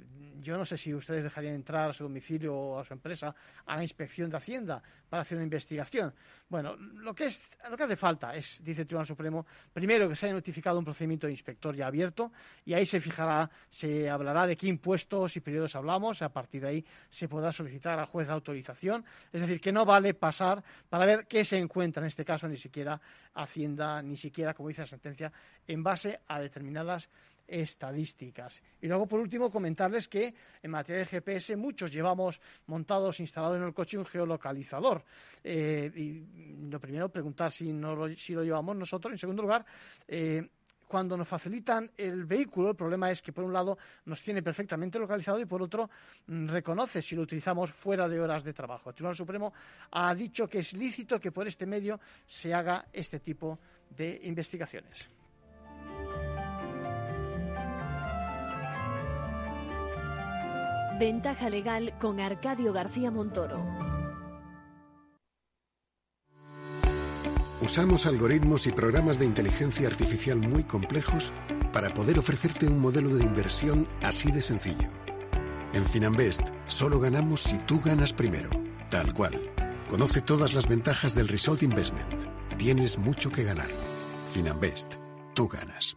yo 0.41 0.57
no 0.57 0.65
sé 0.65 0.77
si 0.77 0.95
ustedes 0.95 1.23
dejarían 1.25 1.55
entrar 1.55 1.91
a 1.91 1.93
su 1.93 2.05
domicilio 2.05 2.55
o 2.55 2.79
a 2.79 2.85
su 2.85 2.93
empresa 2.93 3.35
a 3.67 3.77
la 3.77 3.83
inspección 3.83 4.31
de 4.31 4.37
Hacienda 4.37 4.83
para 5.09 5.23
hacer 5.23 5.37
una 5.37 5.45
investigación. 5.45 6.15
Bueno, 6.49 6.77
lo 6.77 7.15
que, 7.15 7.27
es, 7.27 7.41
lo 7.71 7.77
que 7.77 7.83
hace 7.85 7.97
falta 7.97 8.35
es, 8.35 8.63
dice 8.63 8.83
el 8.83 8.87
Tribunal 8.87 9.07
Supremo, 9.07 9.47
primero 9.73 10.09
que 10.09 10.17
se 10.17 10.27
haya 10.27 10.35
notificado 10.35 10.79
un 10.79 10.85
procedimiento 10.85 11.27
de 11.27 11.33
inspector 11.33 11.75
ya 11.75 11.87
abierto 11.87 12.33
y 12.65 12.75
ahí 12.75 12.87
se 12.87 13.01
fijará, 13.01 13.51
se 13.69 14.09
hablará 14.09 14.47
de 14.47 14.57
qué 14.57 14.69
impuestos 14.69 15.37
y 15.37 15.41
periodos 15.41 15.75
hablamos. 15.77 16.23
A 16.23 16.31
partir 16.31 16.63
de 16.63 16.69
ahí 16.69 16.85
se 17.11 17.29
podrá 17.29 17.53
solicitar 17.53 17.99
al 17.99 18.07
juez 18.07 18.29
la 18.29 18.35
autorización. 18.35 19.05
Es 19.33 19.41
decir, 19.41 19.61
que 19.61 19.73
no 19.73 19.85
vale 19.85 20.15
pasar 20.15 20.63
para 20.89 21.05
ver 21.05 21.27
qué 21.27 21.45
se 21.45 21.59
encuentra 21.59 22.03
en 22.03 22.07
este 22.07 22.25
caso 22.25 22.49
ni 22.49 22.57
siquiera 22.57 23.01
Hacienda, 23.35 24.03
ni 24.03 24.17
siquiera, 24.17 24.53
como 24.53 24.69
dice 24.69 24.83
la 24.83 24.87
sentencia, 24.87 25.33
en 25.67 25.83
base 25.83 26.12
a 26.27 26.40
determinadas 26.40 27.09
estadísticas. 27.46 28.62
Y 28.81 28.87
luego, 28.87 29.07
por 29.07 29.20
último, 29.20 29.51
comentarles 29.51 30.09
que 30.09 30.35
en 30.62 30.70
materia 30.70 31.01
de 31.01 31.07
GPS 31.07 31.57
muchos 31.57 31.92
llevamos 31.92 32.40
montados, 32.66 33.20
instalados 33.20 33.59
en 33.59 33.64
el 33.64 33.75
coche 33.75 33.98
un 33.98 34.07
geolocalizador. 34.07 35.05
Eh, 35.44 35.90
y 35.94 36.68
lo 36.68 36.81
primero, 36.81 37.09
preguntar 37.09 37.53
si, 37.53 37.72
no 37.72 37.94
lo, 37.94 38.14
si 38.16 38.33
lo 38.33 38.42
llevamos 38.42 38.77
nosotros. 38.77 39.12
En 39.12 39.18
segundo 39.18 39.42
lugar, 39.42 39.66
eh, 40.09 40.48
cuando 40.92 41.16
nos 41.16 41.27
facilitan 41.27 41.90
el 41.96 42.27
vehículo, 42.27 42.70
el 42.70 42.77
problema 42.77 43.11
es 43.11 43.22
que 43.22 43.33
por 43.33 43.44
un 43.44 43.53
lado 43.53 43.79
nos 44.05 44.22
tiene 44.22 44.42
perfectamente 44.42 44.98
localizado 44.98 45.40
y 45.40 45.46
por 45.46 45.62
otro 45.62 45.88
mm, 46.27 46.48
reconoce 46.48 47.01
si 47.01 47.16
lo 47.16 47.22
utilizamos 47.22 47.70
fuera 47.72 48.09
de 48.09 48.20
horas 48.20 48.44
de 48.44 48.53
trabajo. 48.53 48.90
El 48.90 48.94
Tribunal 48.94 49.16
Supremo 49.16 49.53
ha 49.90 50.14
dicho 50.14 50.48
que 50.48 50.59
es 50.59 50.72
lícito 50.75 51.18
que 51.18 51.33
por 51.33 51.48
este 51.48 51.66
medio 51.66 51.98
se 52.27 52.53
haga 52.53 52.87
este 52.92 53.20
tipo 53.20 53.59
de 53.96 54.20
investigaciones. 54.25 55.09
Ventaja 61.03 61.51
legal 61.51 61.95
con 62.01 62.21
Arcadio 62.21 62.73
García 62.73 63.11
Montoro. 63.11 63.61
Usamos 67.61 68.07
algoritmos 68.07 68.69
y 68.69 68.71
programas 68.71 69.19
de 69.19 69.25
inteligencia 69.25 69.88
artificial 69.88 70.38
muy 70.38 70.62
complejos 70.62 71.33
para 71.73 71.93
poder 71.93 72.21
ofrecerte 72.21 72.69
un 72.69 72.79
modelo 72.79 73.17
de 73.17 73.25
inversión 73.25 73.88
así 74.01 74.31
de 74.31 74.43
sencillo. 74.43 74.91
En 75.73 75.87
Finanbest 75.87 76.43
solo 76.69 77.01
ganamos 77.01 77.43
si 77.43 77.59
tú 77.59 77.81
ganas 77.81 78.12
primero, 78.12 78.51
tal 78.88 79.12
cual. 79.12 79.41
Conoce 79.88 80.21
todas 80.21 80.55
las 80.55 80.69
ventajas 80.69 81.17
del 81.17 81.27
Result 81.27 81.65
Investment. 81.65 82.15
Tienes 82.59 82.97
mucho 82.97 83.29
que 83.33 83.43
ganar. 83.43 83.71
Finanbest, 84.31 84.95
tú 85.35 85.49
ganas. 85.49 85.97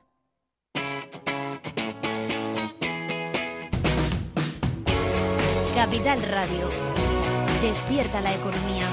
Capital 5.91 6.21
Radio. 6.23 6.69
Despierta 7.61 8.21
la 8.21 8.33
economía. 8.33 8.87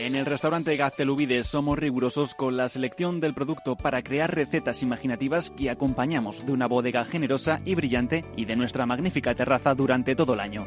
En 0.00 0.16
el 0.16 0.26
restaurante 0.26 0.76
Gaztelubides 0.76 1.46
somos 1.46 1.78
rigurosos 1.78 2.34
con 2.34 2.56
la 2.56 2.68
selección 2.68 3.20
del 3.20 3.34
producto 3.34 3.76
para 3.76 4.02
crear 4.02 4.34
recetas 4.34 4.82
imaginativas 4.82 5.52
que 5.52 5.70
acompañamos 5.70 6.44
de 6.44 6.50
una 6.50 6.66
bodega 6.66 7.04
generosa 7.04 7.60
y 7.64 7.76
brillante 7.76 8.24
y 8.36 8.46
de 8.46 8.56
nuestra 8.56 8.84
magnífica 8.84 9.36
terraza 9.36 9.76
durante 9.76 10.16
todo 10.16 10.34
el 10.34 10.40
año. 10.40 10.66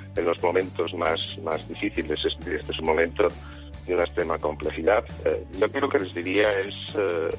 en 0.15 0.25
los 0.25 0.41
momentos 0.41 0.93
más, 0.93 1.19
más 1.43 1.67
difíciles. 1.67 2.23
Este, 2.25 2.55
este 2.55 2.71
es 2.71 2.79
un 2.79 2.85
momento 2.85 3.27
de 3.85 3.95
una 3.95 4.03
extrema 4.03 4.37
complejidad. 4.37 5.03
Eh, 5.25 5.43
yo 5.59 5.71
creo 5.71 5.89
que 5.89 5.99
les 5.99 6.13
diría 6.13 6.59
es, 6.59 6.75
eh, 6.95 7.29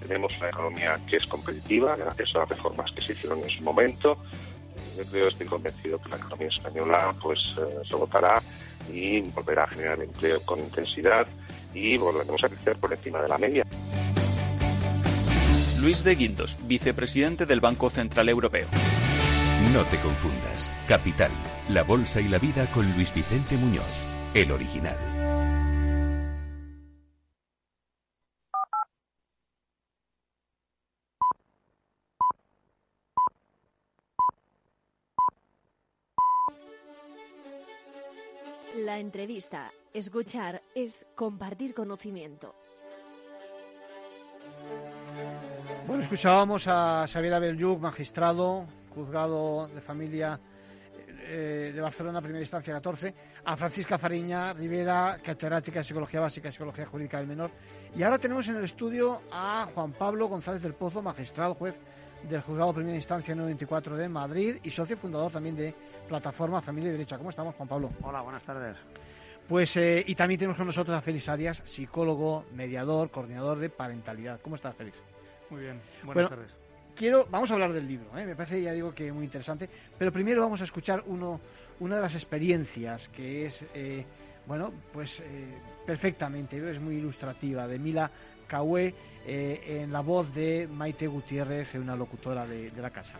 tenemos 0.00 0.36
una 0.38 0.48
economía 0.50 0.98
que 1.08 1.16
es 1.16 1.26
competitiva 1.26 1.96
gracias 1.96 2.34
a 2.34 2.40
las 2.40 2.48
reformas 2.50 2.92
que 2.92 3.00
se 3.00 3.12
hicieron 3.12 3.40
en 3.42 3.50
su 3.50 3.62
momento. 3.62 4.18
Yo 4.96 5.04
creo, 5.04 5.28
estoy 5.28 5.46
convencido 5.46 6.00
que 6.00 6.08
la 6.08 6.16
economía 6.16 6.48
española 6.48 7.14
pues 7.22 7.38
eh, 7.58 7.86
se 7.88 7.94
votará 7.94 8.42
y 8.92 9.20
volverá 9.20 9.64
a 9.64 9.68
generar 9.68 10.00
empleo 10.00 10.40
con 10.42 10.58
intensidad 10.58 11.26
y 11.74 11.96
volveremos 11.96 12.42
a 12.42 12.48
crecer 12.48 12.76
por 12.76 12.92
encima 12.92 13.22
de 13.22 13.28
la 13.28 13.38
media. 13.38 13.64
Luis 15.80 16.02
de 16.02 16.16
Guindos, 16.16 16.58
vicepresidente 16.66 17.46
del 17.46 17.60
Banco 17.60 17.88
Central 17.88 18.28
Europeo. 18.28 18.66
No 19.72 19.84
te 19.84 19.98
confundas. 19.98 20.70
Capital, 20.88 21.30
la 21.70 21.82
bolsa 21.82 22.20
y 22.20 22.28
la 22.28 22.38
vida 22.38 22.66
con 22.72 22.90
Luis 22.94 23.14
Vicente 23.14 23.56
Muñoz, 23.56 23.84
el 24.32 24.50
original. 24.52 24.96
La 38.76 38.98
entrevista, 38.98 39.70
escuchar, 39.92 40.62
es 40.74 41.04
compartir 41.14 41.74
conocimiento. 41.74 42.54
Bueno, 45.86 46.02
escuchábamos 46.02 46.66
a 46.66 47.06
Xavier 47.06 47.34
Abelyuk, 47.34 47.80
magistrado, 47.80 48.66
juzgado 48.94 49.68
de 49.68 49.82
familia 49.82 50.40
eh, 51.28 51.72
de 51.74 51.80
Barcelona, 51.80 52.20
primera 52.20 52.40
instancia 52.40 52.72
14, 52.72 53.14
a 53.44 53.56
Francisca 53.56 53.98
Fariña 53.98 54.52
Rivera, 54.54 55.18
catedrática 55.22 55.80
de 55.80 55.84
Psicología 55.84 56.20
Básica 56.20 56.48
y 56.48 56.52
Psicología 56.52 56.86
Jurídica 56.86 57.18
del 57.18 57.26
Menor. 57.26 57.50
Y 57.94 58.02
ahora 58.02 58.18
tenemos 58.18 58.48
en 58.48 58.56
el 58.56 58.64
estudio 58.64 59.20
a 59.30 59.68
Juan 59.74 59.92
Pablo 59.92 60.26
González 60.28 60.62
del 60.62 60.74
Pozo, 60.74 61.02
magistrado, 61.02 61.54
juez 61.54 61.78
del 62.28 62.40
Juzgado 62.40 62.72
Primera 62.72 62.96
Instancia 62.96 63.34
94 63.34 63.96
de 63.96 64.08
Madrid 64.08 64.56
y 64.62 64.70
socio 64.70 64.96
fundador 64.96 65.30
también 65.30 65.54
de 65.56 65.74
Plataforma 66.08 66.62
Familia 66.62 66.88
y 66.88 66.92
Derecha. 66.92 67.18
¿Cómo 67.18 67.30
estamos, 67.30 67.54
Juan 67.54 67.68
Pablo? 67.68 67.90
Hola, 68.02 68.22
buenas 68.22 68.42
tardes. 68.42 68.76
Pues, 69.46 69.76
eh, 69.76 70.04
y 70.06 70.14
también 70.14 70.38
tenemos 70.38 70.56
con 70.56 70.66
nosotros 70.66 70.96
a 70.96 71.00
Félix 71.00 71.28
Arias, 71.28 71.62
psicólogo, 71.64 72.44
mediador, 72.52 73.10
coordinador 73.10 73.58
de 73.58 73.70
parentalidad. 73.70 74.40
¿Cómo 74.42 74.56
estás, 74.56 74.74
Félix? 74.74 75.02
Muy 75.50 75.62
bien, 75.62 75.80
buenas 76.02 76.14
Bueno, 76.14 76.28
tardes. 76.28 76.67
Quiero, 76.98 77.28
vamos 77.30 77.48
a 77.48 77.54
hablar 77.54 77.72
del 77.72 77.86
libro, 77.86 78.18
¿eh? 78.18 78.26
me 78.26 78.34
parece, 78.34 78.60
ya 78.60 78.72
digo, 78.72 78.92
que 78.92 79.12
muy 79.12 79.26
interesante, 79.26 79.70
pero 79.96 80.10
primero 80.10 80.40
vamos 80.40 80.60
a 80.62 80.64
escuchar 80.64 81.04
uno, 81.06 81.40
una 81.78 81.94
de 81.94 82.02
las 82.02 82.16
experiencias 82.16 83.08
que 83.10 83.46
es, 83.46 83.64
eh, 83.72 84.04
bueno, 84.48 84.72
pues 84.92 85.20
eh, 85.20 85.58
perfectamente, 85.86 86.56
es 86.68 86.80
muy 86.80 86.96
ilustrativa, 86.96 87.68
de 87.68 87.78
Mila 87.78 88.10
Cahué, 88.48 88.96
eh, 89.24 89.80
en 89.80 89.92
la 89.92 90.00
voz 90.00 90.34
de 90.34 90.66
Maite 90.66 91.06
Gutiérrez, 91.06 91.76
una 91.76 91.94
locutora 91.94 92.44
de, 92.44 92.72
de 92.72 92.82
la 92.82 92.90
casa. 92.90 93.14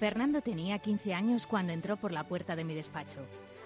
Fernando 0.00 0.40
tenía 0.40 0.78
15 0.78 1.12
años 1.12 1.46
cuando 1.46 1.74
entró 1.74 1.98
por 1.98 2.10
la 2.10 2.24
puerta 2.24 2.56
de 2.56 2.64
mi 2.64 2.74
despacho. 2.74 3.20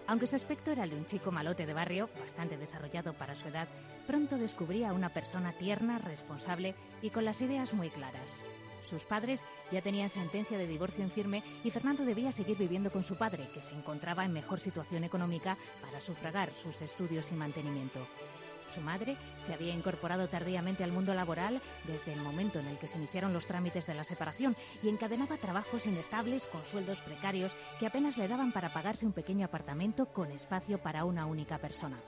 Aunque 0.08 0.26
su 0.26 0.34
aspecto 0.34 0.72
era 0.72 0.82
el 0.82 0.90
de 0.90 0.96
un 0.96 1.06
chico 1.06 1.30
malote 1.30 1.64
de 1.64 1.74
barrio, 1.74 2.10
bastante 2.18 2.56
desarrollado 2.56 3.12
para 3.12 3.36
su 3.36 3.46
edad, 3.46 3.68
pronto 4.04 4.36
descubrí 4.36 4.82
a 4.82 4.92
una 4.92 5.10
persona 5.10 5.52
tierna, 5.52 6.00
responsable 6.00 6.74
y 7.02 7.10
con 7.10 7.24
las 7.24 7.40
ideas 7.40 7.72
muy 7.72 7.88
claras. 7.88 8.44
Sus 8.88 9.04
padres 9.04 9.42
ya 9.70 9.80
tenían 9.80 10.08
sentencia 10.08 10.58
de 10.58 10.66
divorcio 10.66 11.02
en 11.02 11.10
firme 11.10 11.42
y 11.64 11.70
Fernando 11.70 12.04
debía 12.04 12.32
seguir 12.32 12.58
viviendo 12.58 12.90
con 12.90 13.02
su 13.02 13.16
padre, 13.16 13.48
que 13.54 13.62
se 13.62 13.74
encontraba 13.74 14.24
en 14.24 14.32
mejor 14.32 14.60
situación 14.60 15.04
económica 15.04 15.56
para 15.80 16.00
sufragar 16.00 16.52
sus 16.54 16.80
estudios 16.82 17.30
y 17.32 17.34
mantenimiento. 17.34 18.06
Su 18.74 18.80
madre 18.80 19.16
se 19.44 19.52
había 19.52 19.74
incorporado 19.74 20.28
tardíamente 20.28 20.82
al 20.82 20.92
mundo 20.92 21.12
laboral 21.12 21.60
desde 21.84 22.14
el 22.14 22.20
momento 22.20 22.58
en 22.58 22.66
el 22.68 22.78
que 22.78 22.88
se 22.88 22.96
iniciaron 22.96 23.32
los 23.32 23.46
trámites 23.46 23.86
de 23.86 23.94
la 23.94 24.04
separación 24.04 24.56
y 24.82 24.88
encadenaba 24.88 25.36
trabajos 25.36 25.86
inestables 25.86 26.46
con 26.46 26.64
sueldos 26.64 27.00
precarios 27.00 27.52
que 27.78 27.86
apenas 27.86 28.16
le 28.16 28.28
daban 28.28 28.52
para 28.52 28.72
pagarse 28.72 29.04
un 29.04 29.12
pequeño 29.12 29.44
apartamento 29.44 30.06
con 30.06 30.30
espacio 30.30 30.78
para 30.78 31.04
una 31.04 31.26
única 31.26 31.58
persona. 31.58 31.98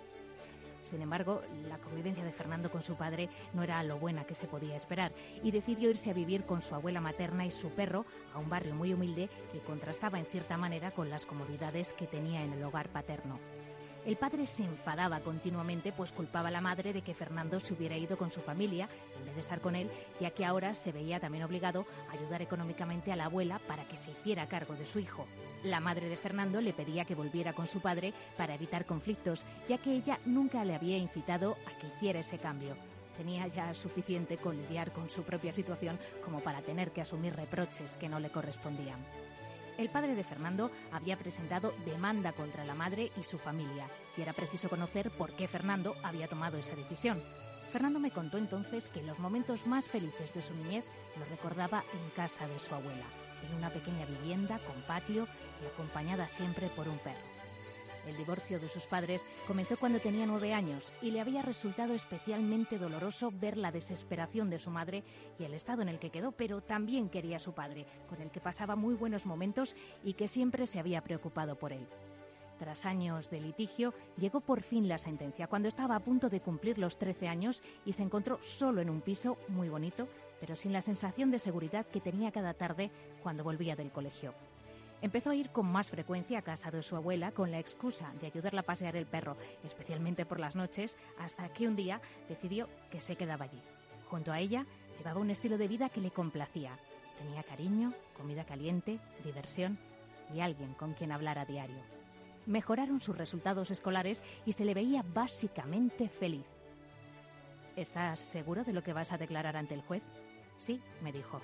Sin 0.85 1.03
embargo, 1.03 1.43
la 1.69 1.79
convivencia 1.79 2.25
de 2.25 2.33
Fernando 2.33 2.71
con 2.71 2.83
su 2.83 2.95
padre 2.95 3.29
no 3.53 3.63
era 3.63 3.83
lo 3.83 3.99
buena 3.99 4.25
que 4.25 4.35
se 4.35 4.47
podía 4.47 4.77
esperar 4.77 5.13
y 5.43 5.51
decidió 5.51 5.91
irse 5.91 6.11
a 6.11 6.15
vivir 6.15 6.45
con 6.45 6.63
su 6.63 6.75
abuela 6.75 7.01
materna 7.01 7.47
y 7.47 7.51
su 7.51 7.71
perro 7.71 8.05
a 8.33 8.39
un 8.39 8.49
barrio 8.49 8.75
muy 8.75 8.93
humilde 8.93 9.29
que 9.53 9.61
contrastaba 9.61 10.19
en 10.19 10.27
cierta 10.27 10.57
manera 10.57 10.91
con 10.91 11.11
las 11.11 11.27
comodidades 11.27 11.93
que 11.93 12.07
tenía 12.07 12.43
en 12.43 12.53
el 12.53 12.63
hogar 12.63 12.89
paterno. 12.91 13.39
El 14.07 14.17
padre 14.17 14.47
se 14.47 14.63
enfadaba 14.63 15.21
continuamente, 15.21 15.91
pues 15.91 16.13
culpaba 16.13 16.49
a 16.49 16.51
la 16.51 16.61
madre 16.61 16.93
de 16.93 17.01
que 17.01 17.15
Fernando 17.15 17.59
se 17.59 17.73
hubiera 17.73 17.97
ido 17.97 18.19
con 18.19 18.31
su 18.31 18.43
familia 18.43 18.87
en 19.19 19.25
vez 19.25 19.35
de 19.35 19.41
estar 19.41 19.63
con 19.63 19.75
él, 19.75 19.91
ya 20.21 20.31
que 20.31 20.45
ahora 20.45 20.75
se 20.75 20.93
veía 20.93 21.21
también 21.21 21.45
obligado 21.45 21.87
a 22.11 22.13
ayudar 22.13 22.43
económicamente 22.43 23.13
a 23.13 23.17
la 23.17 23.25
abuela 23.25 23.61
para 23.67 23.89
que 23.89 23.97
se 23.97 24.11
hiciera 24.11 24.47
cargo 24.47 24.75
de 24.75 24.85
su 24.85 24.99
hijo. 24.99 25.27
La 25.63 25.81
madre 25.81 26.11
de 26.11 26.19
Fernando 26.19 26.61
le 26.61 26.75
pedía 26.75 27.07
que 27.07 27.15
volviera 27.15 27.55
con 27.55 27.67
su 27.67 27.81
padre 27.81 28.13
para 28.37 28.55
evitar 28.55 28.85
conflictos, 28.85 29.47
ya 29.71 29.79
que 29.79 29.93
ella 29.93 30.21
nunca 30.27 30.63
le 30.67 30.75
había 30.75 30.99
incitado 30.99 31.57
a 31.67 31.79
que 31.79 31.87
hiciera 31.87 32.21
ese 32.21 32.37
cambio. 32.37 32.77
Tenía 33.17 33.47
ya 33.47 33.73
suficiente 33.73 34.37
con 34.37 34.61
lidiar 34.61 34.93
con 34.93 35.09
su 35.09 35.23
propia 35.23 35.53
situación 35.53 35.99
como 36.23 36.41
para 36.41 36.61
tener 36.61 36.91
que 36.91 37.01
asumir 37.01 37.35
reproches 37.35 37.97
que 37.97 38.11
no 38.11 38.21
le 38.21 38.29
correspondían. 38.29 38.99
El 39.77 39.89
padre 39.91 40.15
de 40.15 40.23
Fernando 40.23 40.71
había 40.93 41.17
presentado 41.17 41.75
demanda 41.85 42.33
contra 42.33 42.65
la 42.65 42.75
madre 42.75 43.11
y 43.19 43.25
su 43.25 43.39
familia, 43.39 43.89
y 44.17 44.23
era 44.23 44.33
preciso 44.33 44.69
conocer 44.69 45.11
por 45.11 45.33
qué 45.33 45.49
Fernando 45.49 45.97
había 46.03 46.29
tomado 46.29 46.59
esa 46.59 46.77
decisión. 46.77 47.21
Fernando 47.73 47.99
me 47.99 48.13
contó 48.13 48.39
entonces 48.39 48.89
que 48.89 49.03
los 49.03 49.19
momentos 49.19 49.67
más 49.67 49.89
felices 49.89 50.33
de 50.33 50.43
su 50.43 50.55
niñez 50.55 50.85
los 51.19 51.29
recordaba 51.29 51.83
en 51.93 52.11
casa 52.11 52.47
de 52.47 52.61
su 52.61 52.73
abuela, 52.73 53.07
en 53.49 53.57
una 53.57 53.71
pequeña 53.71 54.07
vivienda 54.07 54.61
con 54.61 54.81
patio 54.83 55.27
y 55.61 55.67
acompañada 55.67 56.29
siempre 56.29 56.69
por 56.69 56.87
un 56.89 56.99
perro. 56.99 57.44
El 58.07 58.17
divorcio 58.17 58.61
de 58.61 58.69
sus 58.69 58.85
padres 58.85 59.27
comenzó 59.47 59.79
cuando 59.79 59.99
tenía 59.99 60.27
nueve 60.27 60.53
años 60.53 60.93
y 61.01 61.11
le 61.11 61.21
había 61.21 61.43
resultado 61.43 61.95
especialmente 61.95 62.79
doloroso 62.79 63.33
ver 63.33 63.57
la 63.57 63.73
desesperación 63.73 64.51
de 64.51 64.59
su 64.59 64.71
madre 64.71 65.05
y 65.39 65.45
el 65.45 65.55
estado 65.55 65.83
en 65.83 65.89
el 65.89 65.99
que 65.99 66.11
quedó, 66.11 66.33
pero 66.33 66.61
también 66.61 67.09
quería 67.09 67.39
a 67.39 67.41
su 67.41 67.53
padre, 67.53 67.87
con 68.09 68.21
el 68.21 68.31
que 68.31 68.41
pasaba 68.41 68.77
muy 68.77 68.95
buenos 68.95 69.25
momentos 69.25 69.75
y 70.03 70.15
que 70.15 70.29
siempre 70.29 70.67
se 70.67 70.79
había 70.79 71.03
preocupado 71.03 71.57
por 71.57 71.73
él. 71.73 71.87
Tras 72.59 72.85
años 72.85 73.31
de 73.31 73.41
litigio, 73.41 73.95
llegó 74.17 74.41
por 74.41 74.63
fin 74.63 74.87
la 74.87 74.99
sentencia, 74.99 75.49
cuando 75.49 75.69
estaba 75.69 75.97
a 75.97 76.01
punto 76.01 76.29
de 76.29 76.41
cumplir 76.41 76.79
los 76.79 76.99
13 76.99 77.27
años 77.27 77.63
y 77.85 77.93
se 77.95 78.03
encontró 78.03 78.39
solo 78.43 78.81
en 78.81 78.91
un 78.91 79.01
piso 79.01 79.39
muy 79.49 79.69
bonito, 79.69 80.09
pero 80.41 80.55
sin 80.57 80.73
la 80.73 80.83
sensación 80.83 81.31
de 81.31 81.39
seguridad 81.39 81.87
que 81.87 82.01
tenía 82.01 82.31
cada 82.31 82.55
tarde 82.55 82.91
cuando 83.23 83.43
volvía 83.43 83.75
del 83.75 83.91
colegio. 83.91 84.35
Empezó 85.05 85.29
a 85.29 85.35
ir 85.35 85.51
con 85.51 85.67
más 85.67 85.91
frecuencia 85.91 86.39
a 86.39 86.43
casa 86.43 86.71
de 86.71 86.83
su 86.83 86.97
abuela 86.97 87.31
con 87.31 87.51
la 87.51 87.59
excusa 87.59 88.11
de 88.23 88.27
ayudarla 88.27 88.63
a 88.63 88.65
pasear 88.65 88.97
el 88.97 89.05
perro, 89.05 89.37
especialmente 89.63 90.25
por 90.25 90.41
las 90.41 90.57
noches, 90.57 90.97
hasta 91.19 91.51
que 91.51 91.69
un 91.69 91.77
día 91.77 92.01
decidió 92.27 92.71
que 92.91 93.01
se 93.01 93.15
quedaba 93.15 93.45
allí. 93.45 93.61
Junto 94.09 94.33
a 94.33 94.41
ella 94.41 94.65
llevaba 94.97 95.21
un 95.21 95.29
estilo 95.29 95.59
de 95.59 95.69
vida 95.69 95.91
que 95.91 96.01
le 96.01 96.11
complacía. 96.11 96.79
Tenía 97.19 97.43
cariño, 97.43 97.93
comida 98.17 98.45
caliente, 98.45 98.99
diversión 99.23 99.79
y 100.35 100.41
alguien 100.41 100.73
con 100.73 100.95
quien 100.95 101.13
hablar 101.13 101.39
a 101.39 101.45
diario. 101.45 101.83
Mejoraron 102.47 103.03
sus 103.03 103.19
resultados 103.19 103.71
escolares 103.71 104.23
y 104.47 104.53
se 104.53 104.65
le 104.65 104.73
veía 104.73 105.05
básicamente 105.07 106.09
feliz. 106.09 106.47
¿Estás 107.77 108.21
seguro 108.21 108.65
de 108.65 108.73
lo 108.73 108.83
que 108.83 108.95
vas 108.95 109.13
a 109.13 109.19
declarar 109.19 109.59
ante 109.59 109.75
el 109.75 109.83
juez? 109.83 110.03
Sí, 110.57 110.81
me 111.03 111.13
dijo. 111.13 111.43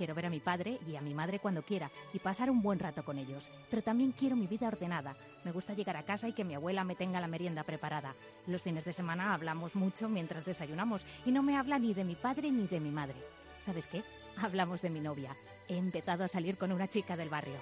Quiero 0.00 0.14
ver 0.14 0.24
a 0.24 0.30
mi 0.30 0.40
padre 0.40 0.78
y 0.88 0.96
a 0.96 1.02
mi 1.02 1.12
madre 1.12 1.40
cuando 1.40 1.60
quiera 1.60 1.90
y 2.14 2.20
pasar 2.20 2.50
un 2.50 2.62
buen 2.62 2.78
rato 2.78 3.04
con 3.04 3.18
ellos. 3.18 3.50
Pero 3.68 3.82
también 3.82 4.12
quiero 4.12 4.34
mi 4.34 4.46
vida 4.46 4.66
ordenada. 4.66 5.14
Me 5.44 5.52
gusta 5.52 5.74
llegar 5.74 5.98
a 5.98 6.04
casa 6.04 6.26
y 6.26 6.32
que 6.32 6.42
mi 6.42 6.54
abuela 6.54 6.84
me 6.84 6.94
tenga 6.94 7.20
la 7.20 7.26
merienda 7.26 7.64
preparada. 7.64 8.14
Los 8.46 8.62
fines 8.62 8.86
de 8.86 8.94
semana 8.94 9.34
hablamos 9.34 9.76
mucho 9.76 10.08
mientras 10.08 10.46
desayunamos 10.46 11.04
y 11.26 11.32
no 11.32 11.42
me 11.42 11.58
habla 11.58 11.78
ni 11.78 11.92
de 11.92 12.04
mi 12.04 12.14
padre 12.14 12.50
ni 12.50 12.66
de 12.66 12.80
mi 12.80 12.90
madre. 12.90 13.16
¿Sabes 13.60 13.86
qué? 13.86 14.02
Hablamos 14.38 14.80
de 14.80 14.88
mi 14.88 15.00
novia. 15.00 15.36
He 15.68 15.76
empezado 15.76 16.24
a 16.24 16.28
salir 16.28 16.56
con 16.56 16.72
una 16.72 16.88
chica 16.88 17.14
del 17.14 17.28
barrio. 17.28 17.60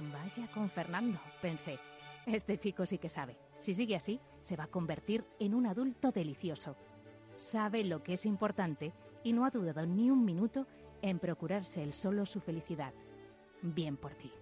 Vaya 0.00 0.48
con 0.48 0.68
Fernando, 0.68 1.20
pensé. 1.40 1.78
Este 2.26 2.58
chico 2.58 2.84
sí 2.84 2.98
que 2.98 3.08
sabe. 3.08 3.36
Si 3.60 3.74
sigue 3.74 3.94
así, 3.94 4.18
se 4.40 4.56
va 4.56 4.64
a 4.64 4.72
convertir 4.72 5.24
en 5.38 5.54
un 5.54 5.66
adulto 5.66 6.10
delicioso. 6.10 6.74
Sabe 7.36 7.84
lo 7.84 8.02
que 8.02 8.14
es 8.14 8.26
importante 8.26 8.92
y 9.22 9.32
no 9.32 9.44
ha 9.44 9.50
dudado 9.50 9.86
ni 9.86 10.10
un 10.10 10.24
minuto 10.24 10.66
en 11.04 11.18
procurarse 11.18 11.82
él 11.82 11.92
solo 11.92 12.24
su 12.24 12.40
felicidad. 12.40 12.94
Bien 13.60 13.96
por 13.96 14.14
ti. 14.14 14.32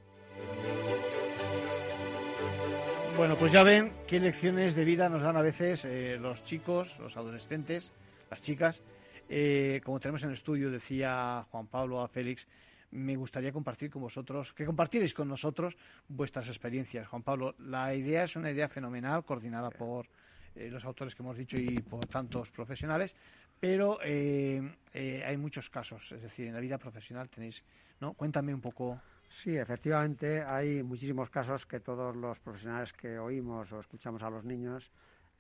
Bueno, 3.16 3.37
pues 3.37 3.51
ya 3.51 3.64
ven 3.64 3.92
qué 4.07 4.20
lecciones 4.20 4.77
de 4.77 4.85
vida 4.85 5.09
nos 5.09 5.22
dan 5.22 5.37
a 5.37 5.42
veces 5.42 5.85
eh, 5.85 6.18
los 6.20 6.44
chicos, 6.44 6.98
los 7.01 7.16
adolescentes, 7.16 7.92
las 8.31 8.40
chicas. 8.40 8.81
Eh, 9.29 9.81
como 9.85 9.98
tenemos 9.98 10.22
en 10.22 10.29
el 10.29 10.35
estudio, 10.35 10.70
decía 10.70 11.44
Juan 11.51 11.66
Pablo 11.66 12.01
a 12.01 12.09
Félix, 12.09 12.46
me 12.92 13.16
gustaría 13.16 13.53
compartir 13.53 13.90
con 13.90 14.03
vosotros, 14.03 14.53
que 14.53 14.64
compartierais 14.64 15.14
con 15.14 15.29
nosotros 15.29 15.77
vuestras 16.09 16.48
experiencias. 16.48 17.09
Juan 17.09 17.22
Pablo, 17.22 17.57
la 17.59 17.92
idea 17.92 18.22
es 18.22 18.37
una 18.37 18.51
idea 18.51 18.68
fenomenal, 18.68 19.25
coordinada 19.25 19.70
por 19.70 20.07
eh, 20.55 20.68
los 20.70 20.85
autores 20.85 21.14
que 21.14 21.22
hemos 21.22 21.37
dicho 21.37 21.59
y 21.59 21.81
por 21.81 22.07
tantos 22.07 22.51
profesionales, 22.51 23.16
pero 23.62 24.01
eh, 24.03 24.61
eh, 24.92 25.22
hay 25.25 25.37
muchos 25.37 25.70
casos, 25.70 26.11
es 26.11 26.20
decir, 26.20 26.48
en 26.48 26.55
la 26.55 26.59
vida 26.59 26.79
profesional 26.79 27.31
tenéis, 27.31 27.62
¿no? 28.01 28.12
Cuéntame 28.14 28.53
un 28.53 28.61
poco. 28.61 29.01
Sí, 29.29 29.57
efectivamente, 29.57 30.42
hay 30.42 30.83
muchísimos 30.83 31.31
casos 31.31 31.64
que 31.64 31.79
todos 31.79 32.16
los 32.16 32.40
profesionales 32.40 32.92
que 32.92 33.20
oímos 33.20 33.70
o 33.70 33.79
escuchamos 33.79 34.20
a 34.25 34.31
los 34.31 34.42
niños 34.44 34.90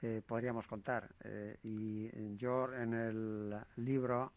eh, 0.02 0.22
podríamos 0.24 0.68
contar. 0.68 1.08
Eh, 1.24 1.56
y 1.64 2.36
yo 2.36 2.72
en 2.72 2.94
el 2.94 3.56
libro 3.78 4.32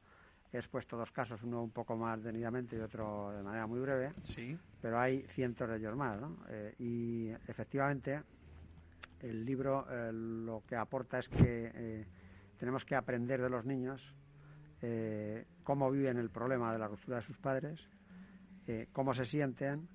he 0.52 0.58
expuesto 0.58 0.98
dos 0.98 1.12
casos, 1.12 1.44
uno 1.44 1.62
un 1.62 1.70
poco 1.72 1.96
más 1.96 2.24
detenidamente 2.24 2.78
y 2.78 2.80
otro 2.80 3.34
de 3.38 3.44
manera 3.44 3.68
muy 3.68 3.80
breve, 3.82 4.14
Sí. 4.24 4.58
pero 4.82 5.00
hay 5.00 5.28
cientos 5.28 5.70
de 5.70 5.78
ellos 5.78 5.96
más. 5.96 6.20
¿no? 6.20 6.40
Y 6.80 7.30
efectivamente, 7.48 8.24
el 9.20 9.46
libro 9.46 9.86
lo 10.12 10.64
que 10.68 10.76
aporta 10.76 11.20
es 11.20 11.30
que 11.30 12.08
tenemos 12.58 12.86
que 12.86 12.96
aprender 12.96 13.42
de 13.42 13.50
los 13.50 13.66
niños 13.66 14.02
eh, 14.82 15.46
cómo 15.64 15.90
viven 15.90 16.18
el 16.18 16.30
problema 16.30 16.72
de 16.72 16.80
la 16.80 16.88
ruptura 16.88 17.18
de 17.18 17.24
sus 17.24 17.38
padres, 17.38 17.80
eh, 18.68 18.88
cómo 18.92 19.14
se 19.14 19.26
sienten, 19.26 19.88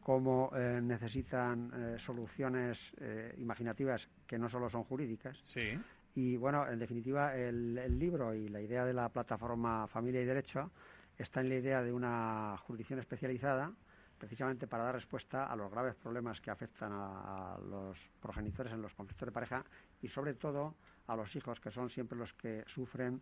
cómo 0.00 0.50
eh, 0.54 0.80
necesitan 0.82 1.98
soluciones 1.98 2.92
imaginativas 3.38 4.08
que 4.26 4.38
no 4.38 4.48
solo 4.48 4.68
son 4.68 4.84
jurídicas. 4.84 5.38
Sí. 5.44 5.78
Y 6.14 6.36
bueno, 6.36 6.66
en 6.68 6.78
definitiva, 6.78 7.36
el, 7.36 7.76
el, 7.76 7.98
libro 7.98 8.34
y 8.34 8.48
la 8.48 8.60
idea 8.60 8.84
de 8.84 8.94
la 8.94 9.08
plataforma 9.08 9.86
Familia 9.86 10.22
y 10.22 10.24
Derecho 10.24 10.70
está 11.18 11.40
en 11.40 11.48
la 11.48 11.56
idea 11.56 11.82
de 11.82 11.92
una 11.92 12.56
jurisdicción 12.58 13.00
especializada 13.00 13.72
precisamente 14.18 14.66
para 14.66 14.84
dar 14.84 14.94
respuesta 14.94 15.46
a 15.46 15.56
los 15.56 15.70
graves 15.70 15.94
problemas 15.94 16.40
que 16.40 16.50
afectan 16.50 16.90
a, 16.92 17.58
los 17.68 17.98
progenitores 18.20 18.72
en 18.72 18.82
los 18.82 18.94
conflictos 18.94 19.26
de 19.26 19.32
pareja 19.32 19.64
y 20.02 20.08
sobre 20.08 20.34
todo 20.34 20.74
a 21.06 21.16
los 21.16 21.34
hijos, 21.36 21.60
que 21.60 21.70
son 21.70 21.90
siempre 21.90 22.18
los 22.18 22.32
que 22.34 22.64
sufren 22.66 23.20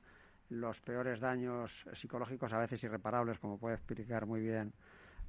los 0.50 0.80
peores 0.80 1.20
daños 1.20 1.72
psicológicos, 1.94 2.52
a 2.52 2.58
veces 2.58 2.82
irreparables, 2.82 3.38
como 3.38 3.58
puede 3.58 3.76
explicar 3.76 4.26
muy 4.26 4.40
bien 4.40 4.72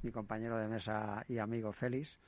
mi 0.04 0.12
compañero 0.12 0.58
de 0.58 0.68
mesa 0.68 1.26
y 1.28 1.38
amigo 1.38 1.72
Félix, 1.72 2.20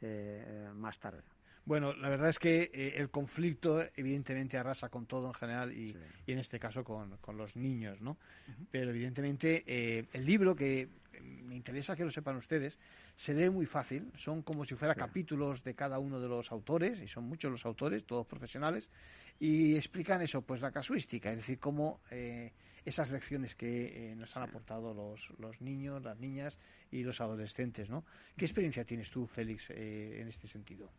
eh, 0.00 0.68
más 0.74 0.98
tarde. 0.98 1.22
Bueno, 1.66 1.94
la 1.94 2.10
verdad 2.10 2.28
es 2.28 2.38
que 2.38 2.70
eh, 2.74 2.94
el 2.96 3.08
conflicto 3.08 3.82
evidentemente 3.96 4.58
arrasa 4.58 4.90
con 4.90 5.06
todo 5.06 5.28
en 5.28 5.34
general 5.34 5.72
y, 5.72 5.96
en 6.26 6.38
este 6.38 6.58
caso 6.58 6.84
con, 6.84 7.18
los 7.38 7.56
niños, 7.56 8.00
¿no? 8.02 8.18
Pero 8.70 8.90
evidentemente 8.90 9.64
eh, 9.66 10.06
el 10.12 10.26
libro 10.26 10.54
que 10.54 10.88
me 11.22 11.54
interesa 11.54 11.96
que 11.96 12.04
lo 12.04 12.10
sepan 12.10 12.36
ustedes, 12.36 12.78
se 13.16 13.34
lee 13.34 13.50
muy 13.50 13.66
fácil, 13.66 14.10
son 14.16 14.42
como 14.42 14.64
si 14.64 14.74
fuera 14.74 14.94
capítulos 14.94 15.62
de 15.62 15.74
cada 15.74 15.98
uno 15.98 16.20
de 16.20 16.28
los 16.28 16.50
autores, 16.52 17.00
y 17.00 17.08
son 17.08 17.24
muchos 17.24 17.50
los 17.50 17.64
autores, 17.66 18.04
todos 18.04 18.26
profesionales, 18.26 18.90
y 19.38 19.76
explican 19.76 20.22
eso, 20.22 20.42
pues 20.42 20.60
la 20.60 20.70
casuística, 20.70 21.30
es 21.30 21.38
decir, 21.38 21.58
cómo 21.58 22.00
eh, 22.10 22.52
esas 22.84 23.10
lecciones 23.10 23.54
que 23.54 24.14
nos 24.16 24.36
han 24.36 24.44
aportado 24.44 24.94
los, 24.94 25.30
los 25.38 25.60
niños, 25.60 26.02
las 26.02 26.18
niñas 26.18 26.58
y 26.90 27.02
los 27.02 27.20
adolescentes, 27.20 27.88
¿no? 27.88 28.04
¿Qué 28.36 28.44
experiencia 28.44 28.84
tienes 28.84 29.10
tú, 29.10 29.26
Félix, 29.26 29.70
en 29.70 30.28
este 30.28 30.46
sentido? 30.46 30.90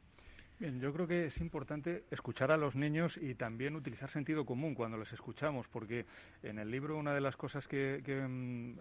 Bien, 0.57 0.79
yo 0.79 0.93
creo 0.93 1.05
que 1.05 1.25
es 1.25 1.41
importante 1.41 2.05
escuchar 2.11 2.49
a 2.49 2.55
los 2.55 2.75
niños 2.75 3.17
y 3.17 3.35
también 3.35 3.75
utilizar 3.75 4.09
sentido 4.09 4.45
común 4.45 4.73
cuando 4.73 4.97
les 4.97 5.11
escuchamos, 5.11 5.67
porque 5.67 6.05
en 6.43 6.59
el 6.59 6.71
libro 6.71 6.97
una 6.97 7.13
de 7.13 7.19
las 7.19 7.35
cosas 7.35 7.67
que, 7.67 8.01
mm, 8.01 8.79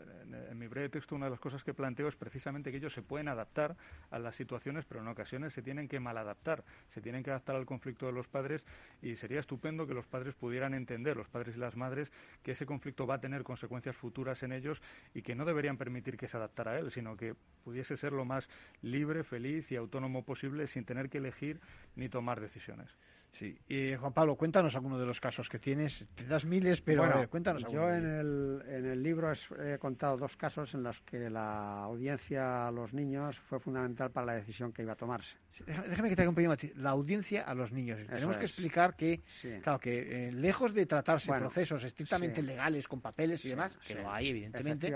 en 0.53 0.57
mi 0.59 0.69
breve 0.69 0.89
texto, 0.89 1.17
una 1.17 1.25
de 1.25 1.33
las 1.33 1.41
cosas 1.41 1.65
que 1.65 1.75
planteo 1.75 2.07
es 2.07 2.15
precisamente 2.15 2.71
que 2.71 2.77
ellos 2.77 2.93
se 2.95 3.03
pueden 3.03 3.27
adaptar 3.27 3.77
a 4.13 4.21
las 4.21 4.37
situaciones, 4.37 4.85
pero 4.85 5.01
en 5.01 5.09
ocasiones 5.09 5.53
se 5.53 5.63
tienen 5.63 5.89
que 5.89 5.99
maladaptar, 5.99 6.63
se 6.91 7.01
tienen 7.01 7.25
que 7.25 7.31
adaptar 7.31 7.57
al 7.57 7.67
conflicto 7.67 8.07
de 8.07 8.13
los 8.13 8.29
padres 8.29 8.65
y 9.03 9.17
sería 9.17 9.41
estupendo 9.41 9.85
que 9.85 9.95
los 9.95 10.07
padres 10.07 10.37
pudieran 10.37 10.75
entender, 10.75 11.17
los 11.17 11.29
padres 11.29 11.57
y 11.57 11.59
las 11.59 11.75
madres, 11.75 12.13
que 12.45 12.53
ese 12.53 12.67
conflicto 12.67 13.05
va 13.05 13.17
a 13.17 13.21
tener 13.21 13.43
consecuencias 13.43 13.97
futuras 13.97 14.45
en 14.45 14.53
ellos 14.53 14.81
y 15.13 15.23
que 15.23 15.35
no 15.35 15.45
deberían 15.45 15.77
permitir 15.77 16.17
que 16.17 16.29
se 16.29 16.37
adaptara 16.37 16.71
a 16.71 16.79
él, 16.79 16.93
sino 16.93 17.17
que 17.17 17.35
pudiese 17.65 17.97
ser 17.97 18.13
lo 18.13 18.25
más 18.25 18.49
libre, 18.81 19.25
feliz 19.25 19.73
y 19.73 19.77
autónomo 19.77 20.23
posible 20.25 20.69
sin 20.69 20.85
tener 20.85 21.11
que 21.11 21.19
elegir 21.19 21.59
ni 21.96 22.09
tomar 22.09 22.40
decisiones. 22.40 22.90
Sí. 23.33 23.59
Y 23.68 23.96
Juan 23.96 24.12
Pablo, 24.12 24.37
cuéntanos 24.37 24.77
alguno 24.77 24.98
de 24.98 25.07
los 25.07 25.20
casos 25.20 25.48
que 25.48 25.59
tienes. 25.59 26.07
Te 26.14 26.24
das 26.24 26.44
miles, 26.44 26.81
pero 26.81 27.03
a 27.03 27.16
ver, 27.16 27.29
cuéntanos 27.29 27.64
Yo 27.70 27.92
en 27.92 28.07
el, 28.07 28.62
en 28.68 28.87
el 28.87 29.03
libro 29.03 29.33
he 29.33 29.79
contado 29.79 30.16
dos 30.16 30.37
casos 30.37 30.72
en 30.74 30.85
los 30.85 31.00
que 31.00 31.29
la 31.31 31.83
audiencia 31.83 32.68
a 32.68 32.70
los 32.70 32.94
niños 32.94 33.38
fue 33.40 33.59
fundamental 33.59 34.12
para 34.12 34.27
la 34.27 34.35
decisión 34.35 34.72
que 34.72 34.83
iba 34.83 34.92
a 34.92 34.96
tomarse. 34.96 35.37
Déjame 35.67 36.09
que 36.09 36.17
te 36.17 36.23
haga 36.23 36.29
un 36.29 36.35
pequeño 36.35 36.55
La 36.77 36.90
audiencia 36.90 37.43
a 37.43 37.55
los 37.55 37.73
niños. 37.73 38.01
Tenemos 38.09 38.37
que 38.37 38.45
explicar 38.45 38.97
que, 38.97 39.23
claro, 39.62 39.79
que 39.79 40.29
eh, 40.29 40.33
lejos 40.33 40.75
de 40.75 40.87
tratarse 40.87 41.33
procesos 41.33 41.85
estrictamente 41.85 42.43
legales 42.43 42.88
con 42.88 43.01
papeles 43.01 43.45
y 43.45 43.51
demás, 43.51 43.77
que 43.87 43.95
lo 43.95 44.11
hay, 44.11 44.29
evidentemente, 44.29 44.95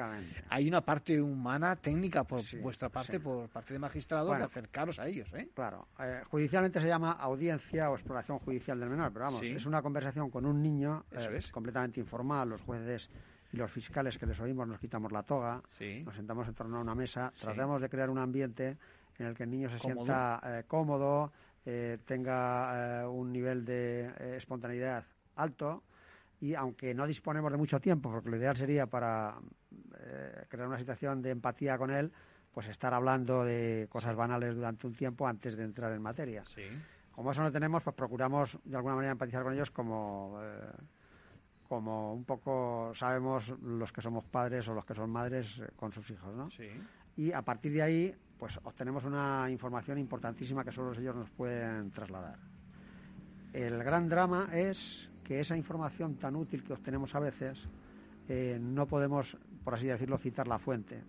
hay 0.48 0.68
una 0.68 0.80
parte 0.80 1.20
humana, 1.20 1.76
técnica 1.76 2.24
por 2.24 2.42
vuestra 2.60 2.88
parte, 2.88 3.20
por 3.20 3.48
parte 3.48 3.72
de 3.72 3.78
magistrados, 3.78 4.36
de 4.36 4.44
acercaros 4.44 4.98
a 4.98 5.06
ellos. 5.06 5.32
¿eh? 5.34 5.48
Claro. 5.54 5.88
Eh, 5.98 6.22
judicialmente 6.30 6.80
se 6.80 6.88
llama 6.88 7.12
audiencia 7.12 7.90
o 7.90 7.94
exploración 7.94 8.38
judicial 8.38 8.78
del 8.78 8.90
menor, 8.90 9.12
pero 9.12 9.26
vamos, 9.26 9.42
es 9.42 9.66
una 9.66 9.82
conversación 9.82 10.30
con 10.30 10.46
un 10.46 10.62
niño 10.62 11.04
eh, 11.12 11.40
completamente 11.50 12.00
informal, 12.00 12.48
los 12.48 12.62
jueces 12.62 13.10
y 13.52 13.56
los 13.56 13.70
fiscales 13.70 14.18
que 14.18 14.26
les 14.26 14.38
oímos 14.40 14.68
nos 14.68 14.78
quitamos 14.78 15.10
la 15.10 15.22
toga, 15.22 15.62
nos 16.04 16.14
sentamos 16.14 16.46
en 16.48 16.54
torno 16.54 16.78
a 16.78 16.80
una 16.80 16.94
mesa, 16.94 17.32
tratamos 17.40 17.80
de 17.80 17.88
crear 17.88 18.10
un 18.10 18.18
ambiente 18.18 18.76
en 19.18 19.26
el 19.26 19.34
que 19.34 19.44
el 19.44 19.50
niño 19.50 19.68
se 19.70 19.78
sienta 19.78 20.40
eh, 20.44 20.64
cómodo, 20.66 21.32
eh, 21.64 21.98
tenga 22.04 23.08
un 23.08 23.32
nivel 23.32 23.64
de 23.64 24.36
espontaneidad 24.36 25.04
alto 25.36 25.82
y 26.40 26.54
aunque 26.54 26.94
no 26.94 27.06
disponemos 27.06 27.50
de 27.50 27.58
mucho 27.58 27.80
tiempo, 27.80 28.10
porque 28.10 28.30
lo 28.30 28.36
ideal 28.36 28.56
sería 28.56 28.86
para 28.86 29.36
crear 30.48 30.68
una 30.68 30.78
situación 30.78 31.20
de 31.20 31.30
empatía 31.30 31.76
con 31.76 31.90
él, 31.90 32.12
pues 32.52 32.68
estar 32.68 32.94
hablando 32.94 33.44
de 33.44 33.86
cosas 33.90 34.14
banales 34.14 34.54
durante 34.54 34.86
un 34.86 34.94
tiempo 34.94 35.26
antes 35.26 35.56
de 35.56 35.64
entrar 35.64 35.92
en 35.92 36.00
materia. 36.00 36.44
Sí 36.44 36.62
como 37.18 37.32
eso 37.32 37.42
no 37.42 37.50
tenemos, 37.50 37.82
pues 37.82 37.96
procuramos 37.96 38.56
de 38.62 38.76
alguna 38.76 38.94
manera 38.94 39.10
empatizar 39.10 39.42
con 39.42 39.52
ellos 39.52 39.72
como, 39.72 40.38
eh, 40.40 40.70
como 41.68 42.14
un 42.14 42.24
poco 42.24 42.92
sabemos 42.94 43.48
los 43.60 43.90
que 43.90 44.00
somos 44.00 44.22
padres 44.22 44.68
o 44.68 44.74
los 44.74 44.84
que 44.84 44.94
son 44.94 45.10
madres 45.10 45.58
eh, 45.58 45.68
con 45.74 45.90
sus 45.90 46.08
hijos, 46.12 46.32
¿no? 46.36 46.48
Sí. 46.48 46.70
Y 47.16 47.32
a 47.32 47.42
partir 47.42 47.72
de 47.72 47.82
ahí, 47.82 48.14
pues 48.38 48.58
obtenemos 48.62 49.04
una 49.04 49.50
información 49.50 49.98
importantísima 49.98 50.64
que 50.64 50.72
solo 50.72 50.92
ellos 50.92 51.16
nos 51.16 51.30
pueden 51.30 51.90
trasladar. 51.90 52.38
El 53.52 53.82
gran 53.82 54.08
drama 54.08 54.48
es 54.52 55.10
que 55.24 55.40
esa 55.40 55.56
información 55.56 56.16
tan 56.16 56.36
útil 56.36 56.62
que 56.62 56.72
obtenemos 56.72 57.14
a 57.14 57.20
veces 57.20 57.58
eh, 58.28 58.58
no 58.60 58.86
podemos, 58.86 59.36
por 59.64 59.74
así 59.74 59.86
decirlo, 59.86 60.18
citar 60.18 60.46
la 60.46 60.58
fuente 60.58 61.02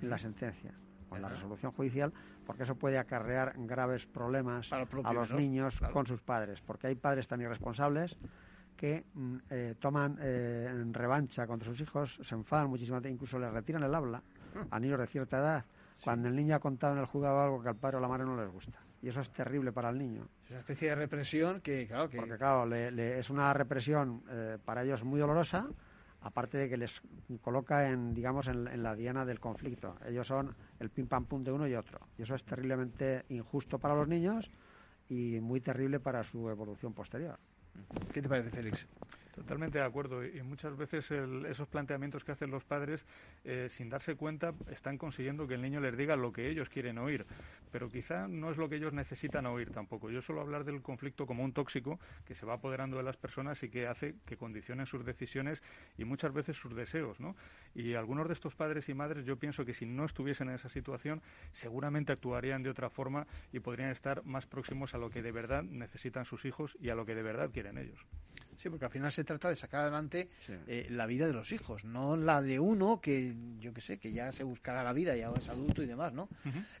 en 0.00 0.10
la 0.10 0.18
sentencia 0.18 0.72
o 1.10 1.16
en 1.16 1.22
la 1.22 1.28
resolución 1.28 1.72
judicial 1.72 2.12
porque 2.46 2.62
eso 2.62 2.76
puede 2.76 2.98
acarrear 2.98 3.54
graves 3.58 4.06
problemas 4.06 4.72
a 4.72 5.12
los 5.12 5.34
niños 5.34 5.80
con 5.92 6.06
sus 6.06 6.22
padres, 6.22 6.60
porque 6.60 6.86
hay 6.86 6.94
padres 6.94 7.26
tan 7.26 7.40
irresponsables 7.40 8.16
que 8.76 9.04
mm, 9.14 9.36
eh, 9.50 9.74
toman 9.80 10.16
eh, 10.20 10.84
revancha 10.92 11.46
contra 11.46 11.68
sus 11.68 11.80
hijos, 11.80 12.20
se 12.22 12.34
enfadan 12.34 12.68
muchísimo, 12.68 13.00
incluso 13.08 13.38
les 13.38 13.50
retiran 13.50 13.82
el 13.82 13.94
habla 13.94 14.18
hmm. 14.18 14.68
a 14.70 14.78
niños 14.78 15.00
de 15.00 15.06
cierta 15.06 15.38
edad, 15.38 15.64
cuando 16.02 16.28
el 16.28 16.36
niño 16.36 16.56
ha 16.56 16.60
contado 16.60 16.94
en 16.94 17.00
el 17.00 17.06
juzgado 17.06 17.40
algo 17.40 17.62
que 17.62 17.68
al 17.68 17.76
padre 17.76 17.96
o 17.98 18.00
la 18.00 18.08
madre 18.08 18.24
no 18.24 18.36
les 18.36 18.50
gusta. 18.50 18.78
Y 19.02 19.08
eso 19.08 19.20
es 19.20 19.30
terrible 19.30 19.72
para 19.72 19.90
el 19.90 19.98
niño. 19.98 20.26
Es 20.44 20.50
una 20.50 20.60
especie 20.60 20.88
de 20.88 20.94
represión 20.94 21.60
que, 21.60 21.86
claro, 21.86 22.08
que... 22.08 22.18
Porque, 22.18 22.36
claro, 22.36 22.74
es 22.74 23.30
una 23.30 23.52
represión 23.52 24.22
eh, 24.30 24.58
para 24.64 24.82
ellos 24.82 25.04
muy 25.04 25.20
dolorosa, 25.20 25.68
aparte 26.20 26.58
de 26.58 26.68
que 26.68 26.76
les 26.76 27.00
coloca 27.40 27.88
en, 27.88 28.14
digamos, 28.14 28.48
en, 28.48 28.82
la 28.82 28.94
diana 28.94 29.24
del 29.24 29.38
conflicto. 29.38 29.96
Ellos 30.06 30.26
son 30.26 30.54
el 30.80 30.90
pim 30.90 31.06
pam 31.06 31.24
pum 31.26 31.44
de 31.44 31.52
uno 31.52 31.68
y 31.68 31.74
otro. 31.74 32.00
Y 32.18 32.22
eso 32.22 32.34
es 32.34 32.44
terriblemente 32.44 33.24
injusto 33.28 33.78
para 33.78 33.94
los 33.94 34.08
niños 34.08 34.50
y 35.08 35.38
muy 35.40 35.60
terrible 35.60 36.00
para 36.00 36.24
su 36.24 36.48
evolución 36.48 36.92
posterior. 36.92 37.38
¿Qué 38.12 38.22
te 38.22 38.28
parece, 38.28 38.50
Félix? 38.50 38.86
Totalmente 39.36 39.78
de 39.78 39.84
acuerdo. 39.84 40.24
Y 40.24 40.42
muchas 40.42 40.74
veces 40.78 41.10
esos 41.10 41.68
planteamientos 41.68 42.24
que 42.24 42.32
hacen 42.32 42.50
los 42.50 42.64
padres, 42.64 43.04
eh, 43.44 43.68
sin 43.70 43.90
darse 43.90 44.16
cuenta, 44.16 44.54
están 44.70 44.96
consiguiendo 44.96 45.46
que 45.46 45.54
el 45.54 45.62
niño 45.62 45.78
les 45.78 45.94
diga 45.94 46.16
lo 46.16 46.32
que 46.32 46.48
ellos 46.48 46.70
quieren 46.70 46.96
oír. 46.96 47.26
Pero 47.70 47.90
quizá 47.90 48.28
no 48.28 48.50
es 48.50 48.56
lo 48.56 48.70
que 48.70 48.76
ellos 48.76 48.94
necesitan 48.94 49.44
oír 49.44 49.70
tampoco. 49.72 50.10
Yo 50.10 50.22
suelo 50.22 50.40
hablar 50.40 50.64
del 50.64 50.80
conflicto 50.80 51.26
como 51.26 51.44
un 51.44 51.52
tóxico 51.52 52.00
que 52.24 52.34
se 52.34 52.46
va 52.46 52.54
apoderando 52.54 52.96
de 52.96 53.02
las 53.02 53.18
personas 53.18 53.62
y 53.62 53.68
que 53.68 53.86
hace 53.86 54.14
que 54.24 54.38
condicionen 54.38 54.86
sus 54.86 55.04
decisiones 55.04 55.62
y 55.98 56.06
muchas 56.06 56.32
veces 56.32 56.56
sus 56.56 56.74
deseos. 56.74 57.20
¿no? 57.20 57.36
Y 57.74 57.92
algunos 57.92 58.28
de 58.28 58.32
estos 58.32 58.54
padres 58.54 58.88
y 58.88 58.94
madres, 58.94 59.26
yo 59.26 59.36
pienso 59.36 59.66
que 59.66 59.74
si 59.74 59.84
no 59.84 60.06
estuviesen 60.06 60.48
en 60.48 60.54
esa 60.54 60.70
situación, 60.70 61.20
seguramente 61.52 62.10
actuarían 62.10 62.62
de 62.62 62.70
otra 62.70 62.88
forma 62.88 63.26
y 63.52 63.60
podrían 63.60 63.90
estar 63.90 64.24
más 64.24 64.46
próximos 64.46 64.94
a 64.94 64.98
lo 64.98 65.10
que 65.10 65.20
de 65.20 65.32
verdad 65.32 65.62
necesitan 65.62 66.24
sus 66.24 66.46
hijos 66.46 66.74
y 66.80 66.88
a 66.88 66.94
lo 66.94 67.04
que 67.04 67.14
de 67.14 67.22
verdad 67.22 67.50
quieren 67.52 67.76
ellos. 67.76 68.00
Sí, 68.56 68.70
porque 68.70 68.86
al 68.86 68.90
final 68.90 69.12
se 69.12 69.24
trata 69.24 69.48
de 69.48 69.56
sacar 69.56 69.82
adelante 69.82 70.28
eh, 70.66 70.86
la 70.90 71.06
vida 71.06 71.26
de 71.26 71.32
los 71.32 71.52
hijos, 71.52 71.84
no 71.84 72.16
la 72.16 72.40
de 72.40 72.58
uno 72.58 73.00
que, 73.00 73.34
yo 73.58 73.72
qué 73.74 73.80
sé, 73.80 73.98
que 73.98 74.12
ya 74.12 74.32
se 74.32 74.44
buscará 74.44 74.82
la 74.82 74.92
vida, 74.92 75.14
ya 75.14 75.30
es 75.36 75.48
adulto 75.48 75.82
y 75.82 75.86
demás, 75.86 76.12
¿no? 76.12 76.28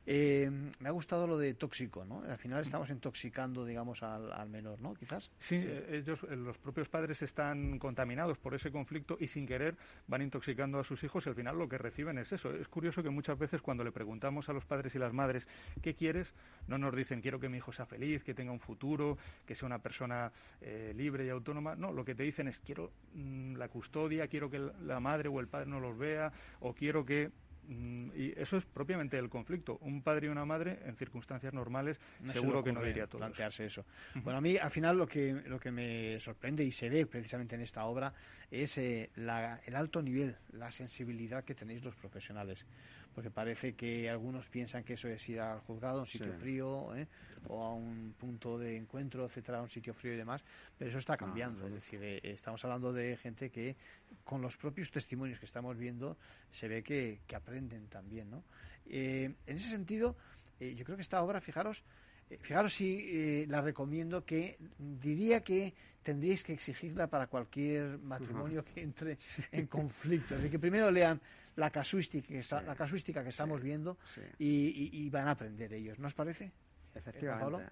Eh, 0.06 0.50
me 0.80 0.88
ha 0.88 0.92
gustado 0.92 1.26
lo 1.26 1.36
de 1.38 1.54
tóxico, 1.54 2.04
¿no? 2.04 2.22
Al 2.22 2.38
final 2.38 2.62
estamos 2.62 2.88
intoxicando, 2.90 3.64
digamos, 3.64 4.02
al, 4.02 4.48
menor, 4.48 4.80
¿no? 4.80 4.94
Quizás. 4.94 5.30
Sí, 5.38 5.56
eh, 5.56 6.02
ellos, 6.02 6.22
los 6.22 6.56
propios 6.58 6.88
padres 6.88 7.20
están 7.22 7.78
contaminados 7.78 8.38
por 8.38 8.54
ese 8.54 8.70
conflicto 8.70 9.16
y 9.20 9.28
sin 9.28 9.46
querer 9.46 9.76
van 10.06 10.22
intoxicando 10.22 10.78
a 10.78 10.84
sus 10.84 11.02
hijos 11.04 11.26
y 11.26 11.28
al 11.28 11.34
final 11.34 11.58
lo 11.58 11.68
que 11.68 11.78
reciben 11.78 12.18
es 12.18 12.32
eso. 12.32 12.54
Es 12.54 12.68
curioso 12.68 13.02
que 13.02 13.10
muchas 13.10 13.38
veces 13.38 13.60
cuando 13.60 13.84
le 13.84 13.92
preguntamos 13.92 14.48
a 14.48 14.52
los 14.52 14.64
padres 14.64 14.94
y 14.94 14.98
las 14.98 15.12
madres 15.12 15.46
qué 15.82 15.94
quieres, 15.94 16.28
no 16.68 16.78
nos 16.78 16.94
dicen 16.94 17.20
quiero 17.20 17.38
que 17.38 17.48
mi 17.48 17.58
hijo 17.58 17.72
sea 17.72 17.86
feliz, 17.86 18.24
que 18.24 18.34
tenga 18.34 18.52
un 18.52 18.60
futuro, 18.60 19.18
que 19.44 19.54
sea 19.54 19.66
una 19.66 19.78
persona 19.78 20.32
libre 20.94 21.26
y 21.26 21.28
autónoma 21.28 21.65
no, 21.74 21.92
lo 21.92 22.04
que 22.04 22.14
te 22.14 22.22
dicen 22.22 22.48
es 22.48 22.58
quiero 22.60 22.92
mm, 23.14 23.56
la 23.56 23.68
custodia, 23.68 24.28
quiero 24.28 24.50
que 24.50 24.58
la 24.58 25.00
madre 25.00 25.28
o 25.28 25.40
el 25.40 25.48
padre 25.48 25.66
no 25.66 25.80
los 25.80 25.98
vea, 25.98 26.32
o 26.60 26.74
quiero 26.74 27.04
que 27.04 27.30
mm, 27.66 28.10
y 28.14 28.32
eso 28.36 28.58
es 28.58 28.64
propiamente 28.64 29.18
el 29.18 29.28
conflicto. 29.28 29.78
Un 29.80 30.02
padre 30.02 30.26
y 30.26 30.30
una 30.30 30.44
madre, 30.44 30.78
en 30.84 30.96
circunstancias 30.96 31.52
normales, 31.52 31.98
seguro 32.32 32.62
que 32.62 32.72
no 32.72 32.82
diría 32.82 33.06
todo. 33.06 33.18
Plantearse 33.18 33.64
eso. 33.64 33.84
Bueno, 34.14 34.38
a 34.38 34.40
mí, 34.40 34.56
al 34.56 34.70
final, 34.70 34.96
lo 34.96 35.06
que, 35.08 35.32
lo 35.46 35.58
que 35.58 35.72
me 35.72 36.20
sorprende 36.20 36.62
y 36.62 36.70
se 36.70 36.88
ve 36.88 37.06
precisamente 37.06 37.56
en 37.56 37.62
esta 37.62 37.84
obra 37.86 38.12
es 38.50 38.78
eh, 38.78 39.10
el 39.16 39.74
alto 39.74 40.02
nivel, 40.02 40.36
la 40.52 40.70
sensibilidad 40.70 41.44
que 41.44 41.54
tenéis 41.54 41.82
los 41.82 41.96
profesionales 41.96 42.64
porque 43.16 43.30
parece 43.30 43.72
que 43.72 44.10
algunos 44.10 44.46
piensan 44.46 44.84
que 44.84 44.92
eso 44.92 45.08
es 45.08 45.26
ir 45.26 45.40
al 45.40 45.60
juzgado, 45.60 46.00
a 46.00 46.00
un 46.02 46.06
sitio 46.06 46.34
frío, 46.34 46.94
¿eh? 46.94 47.06
o 47.48 47.64
a 47.64 47.72
un 47.72 48.14
punto 48.20 48.58
de 48.58 48.76
encuentro, 48.76 49.24
etcétera, 49.24 49.60
a 49.60 49.62
un 49.62 49.70
sitio 49.70 49.94
frío 49.94 50.12
y 50.12 50.18
demás, 50.18 50.44
pero 50.76 50.90
eso 50.90 50.98
está 50.98 51.16
cambiando. 51.16 51.66
es 51.66 51.72
decir, 51.72 51.98
eh, 52.02 52.20
estamos 52.22 52.62
hablando 52.66 52.92
de 52.92 53.16
gente 53.16 53.48
que, 53.48 53.74
con 54.22 54.42
los 54.42 54.58
propios 54.58 54.90
testimonios 54.90 55.38
que 55.38 55.46
estamos 55.46 55.78
viendo, 55.78 56.18
se 56.50 56.68
ve 56.68 56.82
que, 56.82 57.20
que 57.26 57.34
aprenden 57.34 57.86
también, 57.86 58.30
¿no? 58.30 58.44
Eh, 58.84 59.32
en 59.46 59.56
ese 59.56 59.70
sentido, 59.70 60.14
yo 60.60 60.84
creo 60.84 60.96
que 60.96 61.02
esta 61.02 61.22
obra, 61.22 61.40
fijaros, 61.40 61.82
Fijaros 62.40 62.74
si 62.74 63.46
la 63.46 63.60
recomiendo 63.60 64.24
que 64.24 64.58
diría 64.78 65.44
que 65.44 65.72
tendríais 66.02 66.42
que 66.42 66.54
exigirla 66.54 67.06
para 67.06 67.28
cualquier 67.28 67.98
matrimonio 67.98 68.64
que 68.64 68.82
entre 68.82 69.16
en 69.52 69.68
conflicto. 69.68 70.34
Es 70.34 70.38
decir, 70.38 70.50
que 70.50 70.58
primero 70.58 70.90
lean 70.90 71.20
la 71.56 71.70
casuística 71.70 72.28
que, 72.28 72.38
está, 72.38 72.62
la 72.62 72.74
casuística 72.74 73.22
que 73.22 73.30
estamos 73.30 73.62
viendo 73.62 73.98
y, 74.38 75.08
van 75.10 75.28
a 75.28 75.32
aprender 75.32 75.72
ellos. 75.72 75.98
¿No 75.98 76.06
os 76.06 76.14
parece? 76.14 76.52
Efectivamente. 76.94 77.66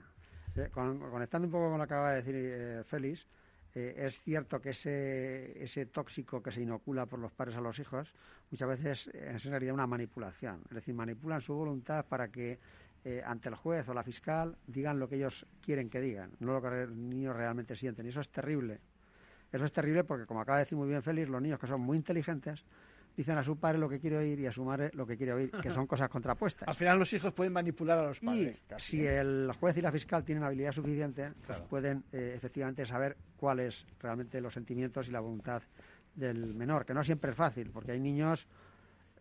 Eh, 0.56 0.70
conectando 0.72 1.46
un 1.46 1.52
poco 1.52 1.70
con 1.70 1.78
lo 1.78 1.86
que 1.86 1.94
acaba 1.94 2.10
de 2.10 2.16
decir 2.16 2.34
eh, 2.36 2.82
Félix, 2.84 3.26
eh, 3.74 3.94
es 3.98 4.20
cierto 4.20 4.60
que 4.60 4.70
ese, 4.70 5.62
ese 5.62 5.86
tóxico 5.86 6.42
que 6.42 6.52
se 6.52 6.62
inocula 6.62 7.06
por 7.06 7.18
los 7.18 7.32
padres 7.32 7.56
a 7.56 7.60
los 7.60 7.78
hijos 7.80 8.14
muchas 8.50 8.68
veces 8.68 9.08
es 9.08 9.44
en 9.44 9.50
realidad 9.50 9.74
una 9.74 9.86
manipulación. 9.86 10.62
Es 10.68 10.76
decir, 10.76 10.94
manipulan 10.94 11.40
su 11.40 11.54
voluntad 11.54 12.06
para 12.06 12.28
que 12.28 12.58
ante 13.26 13.50
el 13.50 13.54
juez 13.54 13.86
o 13.90 13.92
la 13.92 14.02
fiscal 14.02 14.56
digan 14.66 14.98
lo 14.98 15.06
que 15.06 15.16
ellos 15.16 15.46
quieren 15.60 15.90
que 15.90 16.00
digan, 16.00 16.30
no 16.38 16.54
lo 16.54 16.62
que 16.62 16.70
los 16.70 16.90
niños 16.96 17.36
realmente 17.36 17.76
sienten. 17.76 18.06
Y 18.06 18.08
eso 18.08 18.22
es 18.22 18.30
terrible. 18.30 18.80
Eso 19.52 19.66
es 19.66 19.72
terrible 19.72 20.04
porque, 20.04 20.24
como 20.24 20.40
acaba 20.40 20.56
de 20.58 20.64
decir 20.64 20.78
muy 20.78 20.88
bien 20.88 21.02
Félix, 21.02 21.28
los 21.28 21.42
niños 21.42 21.58
que 21.60 21.66
son 21.66 21.82
muy 21.82 21.98
inteligentes 21.98 22.64
dicen 23.16 23.38
a 23.38 23.44
su 23.44 23.56
padre 23.56 23.78
lo 23.78 23.88
que 23.88 24.00
quiere 24.00 24.16
oír 24.16 24.40
y 24.40 24.46
a 24.46 24.52
su 24.52 24.64
madre 24.64 24.90
lo 24.94 25.06
que 25.06 25.16
quiere 25.16 25.32
oír, 25.32 25.50
que 25.50 25.70
son 25.70 25.86
cosas 25.88 26.08
contrapuestas. 26.08 26.68
Al 26.68 26.74
final 26.74 26.98
los 26.98 27.12
hijos 27.12 27.32
pueden 27.32 27.52
manipular 27.52 27.98
a 27.98 28.02
los 28.02 28.20
padres. 28.20 28.58
Y 28.76 28.80
si 28.80 29.06
¿eh? 29.06 29.20
el 29.20 29.52
juez 29.58 29.76
y 29.76 29.80
la 29.80 29.92
fiscal 29.92 30.24
tienen 30.24 30.44
habilidad 30.44 30.72
suficiente, 30.72 31.32
pueden 31.68 32.04
eh, 32.12 32.34
efectivamente 32.36 32.84
saber 32.86 33.16
cuáles 33.36 33.86
realmente 34.00 34.40
los 34.40 34.52
sentimientos 34.52 35.08
y 35.08 35.10
la 35.10 35.20
voluntad 35.20 35.62
del 36.14 36.54
menor, 36.54 36.84
que 36.84 36.94
no 36.94 37.02
siempre 37.02 37.32
es 37.32 37.36
fácil, 37.36 37.70
porque 37.70 37.92
hay 37.92 38.00
niños 38.00 38.46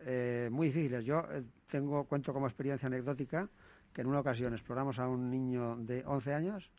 eh, 0.00 0.48
muy 0.50 0.68
difíciles. 0.68 1.04
Yo 1.04 1.24
tengo 1.70 2.04
cuento 2.04 2.32
como 2.32 2.46
experiencia 2.46 2.86
anecdótica 2.86 3.48
que 3.92 4.00
en 4.00 4.08
una 4.08 4.20
ocasión 4.20 4.52
exploramos 4.52 4.98
a 4.98 5.08
un 5.08 5.30
niño 5.30 5.76
de 5.76 6.04
11 6.04 6.34
años 6.34 6.70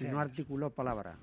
y 0.00 0.04
no 0.04 0.18
articuló 0.18 0.70
palabra. 0.70 1.16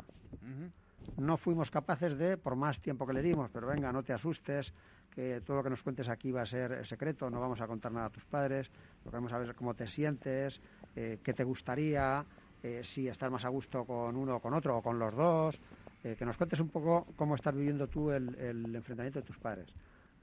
No 1.18 1.38
fuimos 1.38 1.72
capaces 1.72 2.18
de, 2.18 2.38
por 2.38 2.56
más 2.56 2.80
tiempo 2.80 3.08
que 3.08 3.14
le 3.14 3.24
dimos, 3.24 3.50
pero 3.52 3.68
venga, 3.68 3.92
no 3.92 4.04
te 4.04 4.14
asustes, 4.14 4.72
que 5.14 5.42
todo 5.42 5.58
lo 5.58 5.64
que 5.64 5.70
nos 5.70 5.84
cuentes 5.84 6.10
aquí 6.10 6.32
va 6.32 6.42
a 6.42 6.46
ser 6.46 6.86
secreto, 6.86 7.30
no 7.30 7.40
vamos 7.40 7.62
a 7.62 7.68
contar 7.68 7.92
nada 7.92 8.08
a 8.08 8.10
tus 8.10 8.26
padres, 8.26 8.72
lo 9.04 9.12
que 9.12 9.18
vamos 9.18 9.34
a 9.34 9.38
ver 9.38 9.50
es 9.50 9.56
cómo 9.56 9.74
te 9.74 9.88
sientes, 9.88 10.62
eh, 10.96 11.20
qué 11.24 11.34
te 11.34 11.44
gustaría, 11.44 12.26
eh, 12.64 12.82
si 12.84 13.08
estás 13.08 13.32
más 13.32 13.46
a 13.46 13.50
gusto 13.50 13.86
con 13.86 14.16
uno 14.16 14.38
o 14.38 14.40
con 14.40 14.54
otro 14.54 14.78
o 14.78 14.82
con 14.82 14.98
los 14.98 15.16
dos, 15.16 15.60
eh, 16.04 16.16
que 16.18 16.26
nos 16.26 16.38
cuentes 16.38 16.60
un 16.60 16.70
poco 16.70 17.08
cómo 17.16 17.36
estás 17.36 17.56
viviendo 17.56 17.88
tú 17.88 18.12
el, 18.12 18.30
enfrentamiento 18.76 19.20
de 19.20 19.26
tus 19.26 19.38
padres. 19.38 19.74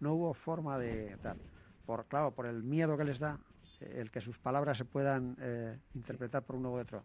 No 0.01 0.15
hubo 0.15 0.35
forma 0.35 0.79
de 0.79 1.17
tal, 1.23 1.39
por 1.85 2.07
claro, 2.07 2.31
por 2.33 2.47
el 2.47 2.63
miedo 2.63 2.97
que 2.97 3.05
les 3.05 3.19
da, 3.19 3.39
el 3.81 4.11
que 4.11 4.21
sus 4.21 4.39
palabras 4.39 4.79
se 4.79 4.85
puedan 4.85 5.37
interpretar 5.95 6.43
por 6.43 6.57
uno 6.57 6.73
u 6.73 6.79
otro. 6.79 7.03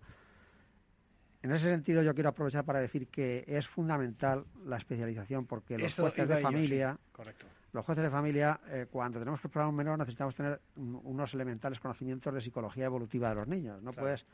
En 1.43 1.51
ese 1.51 1.69
sentido, 1.69 2.01
yo 2.01 2.13
quiero 2.13 2.29
aprovechar 2.29 2.63
para 2.63 2.79
decir 2.79 3.07
que 3.07 3.43
es 3.45 3.67
fundamental 3.67 4.45
la 4.65 4.77
especialización 4.77 5.45
porque 5.45 5.77
los 5.77 5.93
jueces 5.93 6.27
de 6.27 6.37
familia, 6.37 6.97
los 7.73 7.83
jueces 7.85 8.03
de 8.03 8.09
familia, 8.09 8.59
eh, 8.67 8.85
cuando 8.89 9.19
tenemos 9.19 9.41
que 9.41 9.47
explorar 9.47 9.69
un 9.69 9.75
menor, 9.75 9.97
necesitamos 9.97 10.35
tener 10.35 10.61
unos 10.75 11.33
elementales 11.33 11.79
conocimientos 11.79 12.33
de 12.33 12.39
psicología 12.39 12.85
evolutiva 12.85 13.29
de 13.29 13.35
los 13.35 13.47
niños. 13.47 13.81
No 13.81 13.91
puedes 13.93 14.25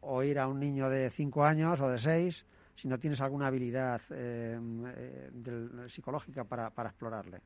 oír 0.00 0.38
a 0.38 0.48
un 0.48 0.58
niño 0.58 0.88
de 0.88 1.10
5 1.10 1.44
años 1.44 1.80
o 1.80 1.88
de 1.88 1.98
6 1.98 2.46
si 2.76 2.88
no 2.88 2.98
tienes 2.98 3.20
alguna 3.20 3.48
habilidad 3.48 4.00
eh, 4.10 4.58
eh, 4.96 5.88
psicológica 5.88 6.44
para, 6.44 6.70
para 6.70 6.88
explorarle 6.90 7.40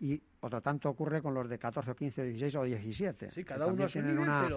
y 0.00 0.20
otro 0.40 0.60
tanto 0.60 0.90
ocurre 0.90 1.22
con 1.22 1.34
los 1.34 1.48
de 1.48 1.58
14 1.58 1.90
o 1.90 1.96
15 1.96 2.20
o 2.20 2.24
16 2.24 2.56
o 2.56 2.62
17. 2.64 3.30
Sí, 3.32 3.44
cada 3.44 3.66
uno 3.66 3.86
tiene 3.86 4.12
una, 4.18 4.48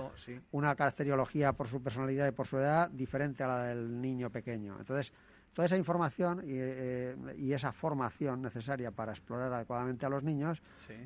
una 0.51 0.75
caracteriología 0.75 1.53
por 1.53 1.67
su 1.67 1.81
personalidad 1.81 2.27
y 2.27 2.31
por 2.31 2.47
su 2.47 2.57
edad 2.57 2.89
diferente 2.89 3.43
a 3.43 3.47
la 3.47 3.63
del 3.65 4.01
niño 4.01 4.29
pequeño. 4.29 4.75
Entonces, 4.79 5.13
toda 5.57 5.65
esa 5.65 5.77
información 5.77 6.43
y, 6.45 6.51
eh, 6.51 7.15
y 7.35 7.51
esa 7.51 7.71
formación 7.71 8.43
necesaria 8.43 8.91
para 8.91 9.13
explorar 9.13 9.51
adecuadamente 9.51 10.05
a 10.05 10.09
los 10.09 10.21
niños 10.21 10.61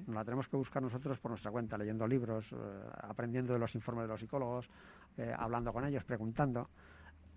nos 0.06 0.14
la 0.14 0.26
tenemos 0.26 0.50
que 0.50 0.58
buscar 0.58 0.84
nosotros 0.84 1.18
por 1.20 1.32
nuestra 1.32 1.52
cuenta, 1.52 1.78
leyendo 1.78 2.06
libros, 2.06 2.52
eh, 2.52 2.56
aprendiendo 3.02 3.54
de 3.54 3.60
los 3.60 3.74
informes 3.76 4.04
de 4.04 4.08
los 4.10 4.20
psicólogos, 4.20 4.70
eh, 5.16 5.34
hablando 5.34 5.72
con 5.72 5.86
ellos, 5.86 6.04
preguntando. 6.04 6.70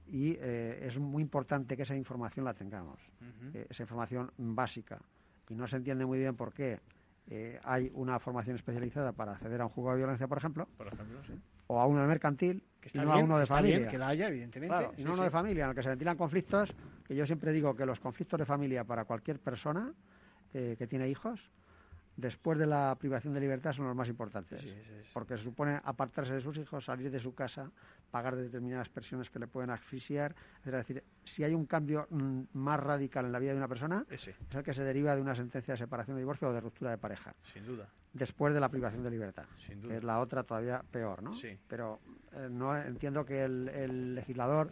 Y 0.09 0.37
es 0.41 0.99
muy 0.99 1.23
importante 1.23 1.77
que 1.77 1.85
esa 1.85 1.95
información 1.95 2.45
la 2.45 2.53
tengamos, 2.53 2.99
esa 3.71 3.85
información 3.85 4.33
básica. 4.37 4.99
Y 5.49 5.55
no 5.55 5.69
se 5.69 5.77
entiende 5.77 6.05
muy 6.05 6.19
bien 6.19 6.35
por 6.35 6.53
qué 6.53 6.81
hay 7.63 7.91
una 7.95 8.19
formación 8.19 8.57
especializada 8.57 9.13
para 9.13 9.33
acceder 9.33 9.63
a 9.63 9.67
un 9.67 9.71
juego 9.71 9.93
de 9.93 9.99
violencia, 9.99 10.27
por 10.27 10.37
ejemplo, 10.37 10.69
o 11.67 11.81
a 11.81 11.87
uno 11.87 12.07
mercantil 12.07 12.63
que 12.81 12.91
y 12.93 12.99
no 13.01 13.13
a 13.13 13.17
uno 13.17 13.39
de 13.39 13.47
familia. 13.47 13.89
que 13.89 13.99
la 13.99 14.09
haya, 14.09 14.29
evidentemente. 14.29 14.91
y 14.99 15.05
no 15.05 15.15
uno 15.15 15.25
de 15.25 15.31
familia, 15.31 15.65
en 15.65 15.71
el 15.71 15.77
que 15.77 15.83
se 15.83 15.89
ventilan 15.89 16.17
conflictos, 16.17 16.75
que 17.07 17.15
yo 17.15 17.25
siempre 17.25 17.53
digo 17.53 17.75
que 17.75 17.87
los 17.87 17.99
conflictos 18.01 18.39
de 18.39 18.45
familia 18.45 18.85
para 18.85 19.05
cualquier 19.05 19.39
persona 19.39 19.93
eh, 20.53 20.77
que 20.79 20.87
tiene 20.87 21.09
hijos 21.09 21.51
después 22.17 22.59
de 22.59 22.67
la 22.67 22.97
privación 22.99 23.35
de 23.35 23.41
libertad 23.41 23.73
son 23.73 23.87
los 23.87 23.97
más 23.97 24.09
importantes. 24.09 24.65
Porque 25.13 25.37
se 25.37 25.45
supone 25.45 25.81
apartarse 25.83 26.35
de 26.35 26.41
sus 26.41 26.57
hijos, 26.59 26.85
salir 26.85 27.11
de 27.11 27.19
su 27.19 27.35
casa, 27.35 27.71
pagar 28.11 28.37
determinadas 28.37 28.89
presiones 28.89 29.31
que 29.31 29.39
le 29.39 29.47
pueden 29.47 29.71
asfixiar. 29.71 30.35
Es 30.65 30.73
decir, 30.73 31.03
si 31.25 31.45
hay 31.45 31.55
un 31.55 31.67
cambio 31.67 32.07
mm, 32.11 32.43
más 32.53 32.81
radical 32.81 33.27
en 33.27 33.33
la 33.33 33.39
vida 33.39 33.53
de 33.53 33.59
una 33.59 33.69
persona, 33.69 34.05
es 34.09 34.29
el 34.29 34.63
que 34.63 34.75
se 34.75 34.85
deriva 34.85 35.15
de 35.15 35.23
una 35.23 35.35
sentencia 35.35 35.75
de 35.75 35.79
separación, 35.79 36.17
de 36.17 36.23
divorcio 36.23 36.49
o 36.49 36.53
de 36.53 36.61
ruptura 36.61 36.91
de 36.91 36.99
pareja. 36.99 37.35
Sin 37.53 37.67
duda. 37.67 37.89
Después 38.13 38.55
de 38.55 38.61
la 38.61 38.69
privación 38.69 39.03
de 39.03 39.11
libertad. 39.11 39.47
Que 39.67 39.97
es 39.97 40.05
la 40.05 40.21
otra 40.21 40.45
todavía 40.45 40.83
peor, 40.91 41.23
¿no? 41.23 41.33
Pero 41.69 42.01
eh, 42.33 42.49
no 42.51 42.77
entiendo 42.77 43.25
que 43.25 43.45
el, 43.45 44.15
legislador, 44.15 44.71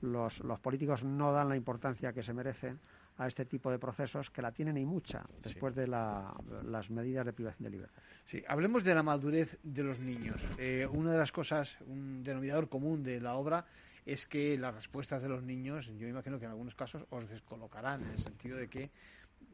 los, 0.00 0.40
los 0.40 0.58
políticos 0.58 1.04
no 1.04 1.32
dan 1.32 1.48
la 1.48 1.56
importancia 1.56 2.12
que 2.12 2.22
se 2.22 2.32
merecen 2.32 2.80
a 3.20 3.26
este 3.26 3.44
tipo 3.44 3.70
de 3.70 3.78
procesos 3.78 4.30
que 4.30 4.40
la 4.40 4.50
tienen 4.50 4.78
y 4.78 4.86
mucha 4.86 5.26
después 5.42 5.74
de 5.74 5.86
las 5.86 6.88
medidas 6.88 7.26
de 7.26 7.34
privación 7.34 7.64
de 7.64 7.70
libertad. 7.70 8.02
Sí, 8.24 8.42
hablemos 8.48 8.82
de 8.82 8.94
la 8.94 9.02
madurez 9.02 9.58
de 9.62 9.82
los 9.82 10.00
niños. 10.00 10.46
Eh, 10.56 10.88
una 10.90 11.12
de 11.12 11.18
las 11.18 11.30
cosas, 11.30 11.76
un 11.86 12.24
denominador 12.24 12.70
común 12.70 13.02
de 13.02 13.20
la 13.20 13.34
obra 13.34 13.66
es 14.06 14.26
que 14.26 14.56
las 14.56 14.74
respuestas 14.74 15.22
de 15.22 15.28
los 15.28 15.42
niños, 15.42 15.92
yo 15.98 16.08
imagino 16.08 16.38
que 16.38 16.46
en 16.46 16.52
algunos 16.52 16.74
casos 16.74 17.04
os 17.10 17.28
descolocarán 17.28 18.02
en 18.02 18.12
el 18.12 18.18
sentido 18.18 18.56
de 18.56 18.68
que 18.68 18.90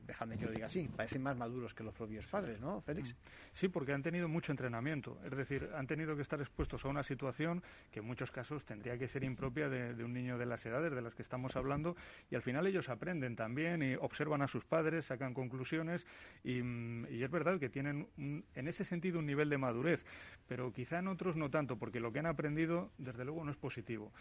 déjame 0.07 0.39
que 0.39 0.47
lo 0.47 0.53
diga 0.53 0.67
así, 0.67 0.89
parecen 0.89 1.23
más 1.23 1.37
maduros 1.37 1.75
que 1.75 1.83
los 1.83 1.95
propios 1.95 2.27
padres, 2.27 2.61
¿no, 2.61 2.81
Félix? 2.83 3.15
Sí, 3.53 3.69
porque 3.69 3.93
han 3.93 4.03
tenido 4.03 4.29
mucho 4.29 4.53
entrenamiento. 4.53 5.19
Es 5.25 5.37
decir, 5.37 5.69
han 5.75 5.87
tenido 5.87 6.15
que 6.17 6.23
estar 6.23 6.41
expuestos 6.41 6.85
a 6.85 6.89
una 6.89 7.03
situación 7.03 7.63
que 7.91 8.01
en 8.01 8.07
muchos 8.07 8.31
casos 8.31 8.65
tendría 8.65 8.97
que 8.99 9.09
ser 9.09 9.25
impropia 9.25 9.69
de, 9.69 10.05
un 10.05 10.13
niño 10.13 10.39
de 10.39 10.47
las 10.47 10.65
edades 10.65 10.93
de 10.93 11.03
las 11.03 11.15
que 11.15 11.23
estamos 11.23 11.57
hablando 11.57 11.97
y 12.31 12.35
al 12.35 12.43
final 12.43 12.67
ellos 12.67 12.89
aprenden 12.89 13.37
también 13.37 13.83
y 13.83 13.95
observan 13.97 14.43
a 14.43 14.49
sus 14.49 14.65
padres, 14.65 15.07
sacan 15.07 15.35
conclusiones 15.35 16.07
y, 16.45 16.63
mm, 16.63 17.07
es 17.07 17.31
verdad 17.31 17.59
que 17.59 17.69
tienen 17.69 18.09
en 18.17 18.69
ese 18.69 18.85
sentido 18.85 19.19
un 19.19 19.27
nivel 19.27 19.51
de 19.51 19.59
madurez, 19.59 20.05
pero 20.47 20.73
quizá 20.73 21.01
en 21.01 21.09
otros 21.09 21.37
no 21.37 21.51
tanto, 21.51 21.77
porque 21.77 21.99
lo 21.99 22.13
que 22.13 22.21
han 22.21 22.27
aprendido 22.27 22.91
desde 22.99 23.25
luego 23.25 23.45
no 23.45 23.51
es 23.51 23.57
positivo. 23.57 24.13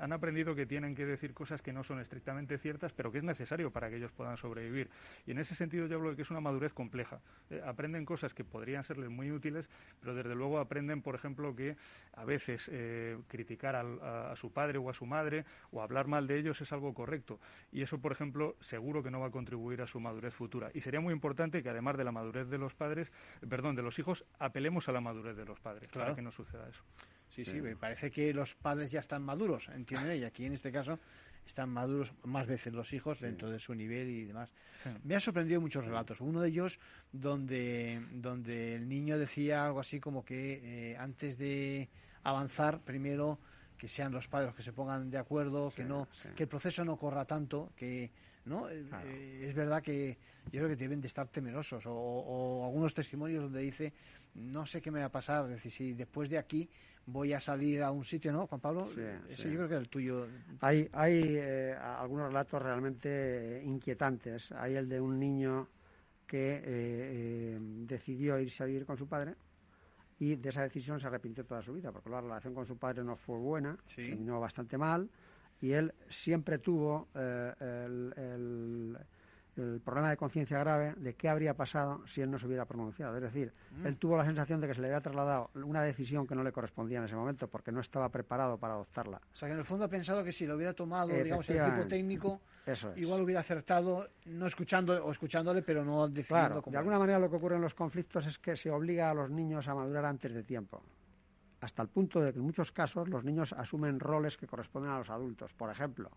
Han 0.00 0.12
aprendido 0.12 0.54
que 0.54 0.66
tienen 0.66 0.94
que 0.94 1.04
decir 1.04 1.34
cosas 1.34 1.60
que 1.60 1.72
no 1.72 1.84
son 1.84 2.00
estrictamente 2.00 2.58
ciertas, 2.58 2.92
pero 2.92 3.12
que 3.12 3.18
es 3.18 3.24
necesario 3.24 3.70
para 3.70 3.90
que 3.90 3.96
ellos 3.96 4.12
puedan 4.12 4.36
sobrevivir. 4.36 4.90
Y 5.26 5.32
en 5.32 5.38
ese 5.38 5.54
sentido 5.54 5.86
yo 5.86 5.96
hablo 5.96 6.10
de 6.10 6.16
que 6.16 6.22
es 6.22 6.30
una 6.30 6.40
madurez 6.40 6.72
compleja. 6.72 7.20
Eh, 7.50 7.60
aprenden 7.64 8.04
cosas 8.04 8.32
que 8.32 8.44
podrían 8.44 8.84
serles 8.84 9.10
muy 9.10 9.30
útiles, 9.30 9.68
pero 10.00 10.14
desde 10.14 10.34
luego 10.34 10.58
aprenden, 10.58 11.02
por 11.02 11.14
ejemplo, 11.14 11.54
que 11.54 11.76
a 12.14 12.24
veces 12.24 12.68
eh, 12.72 13.18
criticar 13.28 13.76
a, 13.76 14.34
su 14.36 14.52
padre 14.52 14.78
o 14.78 14.88
a 14.88 14.94
su 14.94 15.06
madre 15.06 15.44
o 15.72 15.82
hablar 15.82 16.06
mal 16.06 16.26
de 16.26 16.38
ellos 16.38 16.60
es 16.60 16.72
algo 16.72 16.94
correcto. 16.94 17.40
Y 17.72 17.82
eso, 17.82 17.98
por 17.98 18.12
ejemplo, 18.12 18.56
seguro 18.60 19.02
que 19.02 19.10
no 19.10 19.20
va 19.20 19.26
a 19.26 19.30
contribuir 19.30 19.82
a 19.82 19.86
su 19.86 20.00
madurez 20.00 20.34
futura. 20.34 20.70
Y 20.74 20.80
sería 20.80 21.00
muy 21.00 21.12
importante 21.12 21.62
que 21.62 21.70
además 21.70 21.96
de 21.96 22.04
la 22.04 22.12
madurez 22.12 22.48
de 22.48 22.58
los 22.58 22.74
padres, 22.74 23.10
perdón, 23.48 23.74
de 23.76 23.82
los 23.82 23.98
hijos, 23.98 24.24
apelemos 24.38 24.88
a 24.88 24.92
la 24.92 25.00
madurez 25.00 25.36
de 25.36 25.44
los 25.44 25.58
padres 25.60 25.88
para 25.90 26.14
que 26.14 26.22
no 26.22 26.30
suceda 26.30 26.68
eso. 26.68 26.82
Sí, 27.44 27.44
sí, 27.44 27.60
me 27.60 27.76
parece 27.76 28.10
que 28.10 28.32
los 28.32 28.54
padres 28.54 28.90
ya 28.90 29.00
están 29.00 29.22
maduros, 29.22 29.68
entienden, 29.68 30.20
y 30.20 30.24
aquí 30.24 30.46
en 30.46 30.54
este 30.54 30.72
caso 30.72 30.98
están 31.46 31.68
maduros 31.68 32.12
más 32.24 32.46
veces 32.46 32.72
los 32.72 32.92
hijos 32.92 33.20
dentro 33.20 33.50
de 33.50 33.58
su 33.58 33.74
nivel 33.74 34.08
y 34.08 34.24
demás. 34.24 34.50
Me 35.04 35.14
ha 35.16 35.20
sorprendido 35.20 35.60
muchos 35.60 35.84
relatos. 35.84 36.20
Uno 36.20 36.40
de 36.40 36.48
ellos 36.48 36.78
donde, 37.12 38.02
donde 38.12 38.76
el 38.76 38.88
niño 38.88 39.18
decía 39.18 39.64
algo 39.64 39.80
así 39.80 40.00
como 40.00 40.24
que 40.24 40.92
eh, 40.92 40.96
antes 40.96 41.36
de 41.38 41.88
avanzar, 42.22 42.80
primero 42.80 43.38
que 43.76 43.88
sean 43.88 44.12
los 44.12 44.28
padres 44.28 44.54
que 44.54 44.62
se 44.62 44.72
pongan 44.72 45.10
de 45.10 45.18
acuerdo, 45.18 45.72
que 45.74 45.84
no, 45.84 46.08
que 46.34 46.44
el 46.44 46.48
proceso 46.48 46.84
no 46.84 46.96
corra 46.96 47.24
tanto, 47.24 47.72
que 47.76 48.10
no 48.46 48.68
eh, 48.68 48.84
eh, 49.04 49.46
es 49.48 49.54
verdad 49.54 49.82
que 49.82 50.16
yo 50.46 50.60
creo 50.60 50.68
que 50.68 50.76
deben 50.76 51.00
de 51.00 51.08
estar 51.08 51.28
temerosos 51.28 51.84
o, 51.86 52.64
algunos 52.64 52.94
testimonios 52.94 53.42
donde 53.42 53.60
dice 53.60 53.92
no 54.34 54.66
sé 54.66 54.80
qué 54.80 54.90
me 54.90 55.00
va 55.00 55.06
a 55.06 55.12
pasar, 55.12 55.44
es 55.46 55.50
decir, 55.50 55.72
si 55.72 55.92
después 55.94 56.28
de 56.30 56.38
aquí 56.38 56.68
voy 57.06 57.32
a 57.32 57.40
salir 57.40 57.82
a 57.82 57.90
un 57.90 58.04
sitio, 58.04 58.32
¿no, 58.32 58.46
Juan 58.46 58.60
Pablo? 58.60 58.88
Ese 59.28 59.50
yo 59.50 59.56
creo 59.56 59.68
que 59.68 59.74
es 59.74 59.80
el 59.80 59.88
tuyo. 59.88 60.26
Hay, 60.60 60.88
hay 60.92 61.20
eh, 61.24 61.74
algunos 61.74 62.28
relatos 62.28 62.60
realmente 62.60 63.62
inquietantes. 63.64 64.52
Hay 64.52 64.74
el 64.74 64.88
de 64.88 65.00
un 65.00 65.18
niño 65.18 65.68
que 66.26 67.56
decidió 67.86 68.38
irse 68.40 68.62
a 68.62 68.66
vivir 68.66 68.84
con 68.84 68.96
su 68.96 69.06
padre 69.06 69.36
y 70.18 70.36
de 70.36 70.48
esa 70.48 70.62
decisión 70.62 70.98
se 71.00 71.06
arrepintió 71.06 71.44
toda 71.44 71.62
su 71.62 71.74
vida, 71.74 71.92
porque 71.92 72.08
la 72.08 72.20
relación 72.20 72.54
con 72.54 72.66
su 72.66 72.76
padre 72.78 73.04
no 73.04 73.16
fue 73.16 73.38
buena, 73.38 73.76
terminó 73.94 74.40
bastante 74.40 74.78
mal, 74.78 75.10
y 75.60 75.72
él 75.72 75.92
siempre 76.08 76.58
tuvo 76.58 77.08
eh, 77.14 77.52
el, 77.60 78.14
el 78.16 78.98
problema 79.84 80.10
de 80.10 80.16
conciencia 80.16 80.58
grave 80.58 80.94
de 80.96 81.14
qué 81.14 81.28
habría 81.28 81.54
pasado 81.54 82.06
si 82.06 82.20
él 82.20 82.30
no 82.30 82.38
se 82.38 82.46
hubiera 82.46 82.66
pronunciado. 82.66 83.16
Es 83.16 83.22
decir, 83.22 83.52
mm. 83.70 83.86
él 83.86 83.96
tuvo 83.96 84.16
la 84.16 84.24
sensación 84.24 84.60
de 84.60 84.68
que 84.68 84.74
se 84.74 84.80
le 84.80 84.88
había 84.88 85.00
trasladado 85.00 85.50
una 85.54 85.82
decisión 85.82 86.26
que 86.26 86.34
no 86.34 86.42
le 86.42 86.52
correspondía 86.52 86.98
en 86.98 87.04
ese 87.04 87.16
momento 87.16 87.48
porque 87.48 87.72
no 87.72 87.80
estaba 87.80 88.08
preparado 88.08 88.58
para 88.58 88.74
adoptarla. 88.74 89.20
O 89.32 89.36
sea, 89.36 89.48
que 89.48 89.52
en 89.52 89.58
el 89.58 89.64
fondo 89.64 89.84
ha 89.84 89.88
pensado 89.88 90.22
que 90.22 90.32
si 90.32 90.46
lo 90.46 90.56
hubiera 90.56 90.72
tomado, 90.72 91.08
digamos, 91.08 91.48
el 91.48 91.58
equipo 91.58 91.86
técnico, 91.86 92.40
igual 92.96 93.22
hubiera 93.22 93.40
acertado, 93.40 94.08
no 94.26 94.46
escuchando 94.46 95.04
o 95.04 95.10
escuchándole, 95.10 95.62
pero 95.62 95.84
no 95.84 96.06
decidiendo 96.08 96.62
claro, 96.62 96.70
De 96.70 96.78
alguna 96.78 96.98
manera 96.98 97.18
lo 97.18 97.30
que 97.30 97.36
ocurre 97.36 97.56
en 97.56 97.62
los 97.62 97.74
conflictos 97.74 98.26
es 98.26 98.38
que 98.38 98.56
se 98.56 98.70
obliga 98.70 99.10
a 99.10 99.14
los 99.14 99.30
niños 99.30 99.66
a 99.68 99.74
madurar 99.74 100.04
antes 100.04 100.32
de 100.32 100.42
tiempo 100.42 100.82
hasta 101.60 101.82
el 101.82 101.88
punto 101.88 102.20
de 102.20 102.32
que 102.32 102.38
en 102.38 102.44
muchos 102.44 102.70
casos 102.70 103.08
los 103.08 103.24
niños 103.24 103.52
asumen 103.52 103.98
roles 103.98 104.36
que 104.36 104.46
corresponden 104.46 104.92
a 104.92 104.98
los 104.98 105.10
adultos. 105.10 105.52
Por 105.54 105.70
ejemplo, 105.70 106.10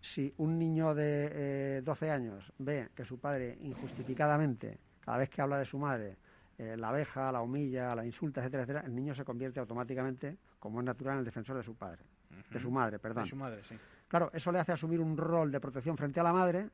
si 0.00 0.32
un 0.38 0.58
niño 0.58 0.94
de 0.94 1.82
12 1.82 2.06
eh, 2.06 2.10
años 2.10 2.52
ve 2.58 2.88
que 2.94 3.04
su 3.04 3.18
padre 3.18 3.58
injustificadamente, 3.62 4.78
cada 5.00 5.18
vez 5.18 5.30
que 5.30 5.42
habla 5.42 5.58
de 5.58 5.64
su 5.64 5.78
madre, 5.78 6.16
eh, 6.56 6.76
la 6.76 6.88
abeja, 6.88 7.30
la 7.32 7.40
humilla, 7.40 7.94
la 7.94 8.04
insulta, 8.04 8.40
etcétera, 8.40 8.62
etcétera, 8.62 8.86
el 8.86 8.94
niño 8.94 9.14
se 9.14 9.24
convierte 9.24 9.60
automáticamente, 9.60 10.36
como 10.58 10.80
es 10.80 10.86
natural, 10.86 11.14
en 11.14 11.18
el 11.20 11.24
defensor 11.24 11.56
de 11.56 11.62
su 11.62 11.74
padre. 11.74 12.02
De 12.50 12.60
su 12.60 12.70
madre, 12.70 12.98
perdón. 12.98 13.24
De 13.24 13.30
su 13.30 13.36
madre, 13.36 13.62
sí. 13.64 13.76
Claro, 14.06 14.30
eso 14.32 14.50
le 14.50 14.58
hace 14.58 14.72
asumir 14.72 15.00
un 15.00 15.16
rol 15.16 15.50
de 15.50 15.60
protección 15.60 15.96
frente 15.96 16.18
a 16.20 16.22
la 16.22 16.32
madre 16.32 16.70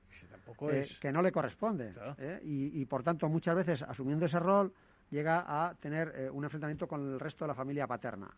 eh, 0.70 0.87
que 1.01 1.11
no 1.11 1.20
le 1.20 1.33
corresponde. 1.33 1.93
Y, 2.43 2.81
y, 2.81 2.85
por 2.87 3.03
tanto, 3.03 3.29
muchas 3.29 3.57
veces, 3.57 3.83
asumiendo 3.83 4.27
ese 4.27 4.39
rol, 4.39 4.72
llega 5.11 5.45
a 5.47 5.75
tener 5.75 6.31
un 6.33 6.45
enfrentamiento 6.45 6.87
con 6.87 7.14
el 7.14 7.18
resto 7.18 7.45
de 7.45 7.49
la 7.49 7.55
familia 7.55 7.87
paterna. 7.87 8.31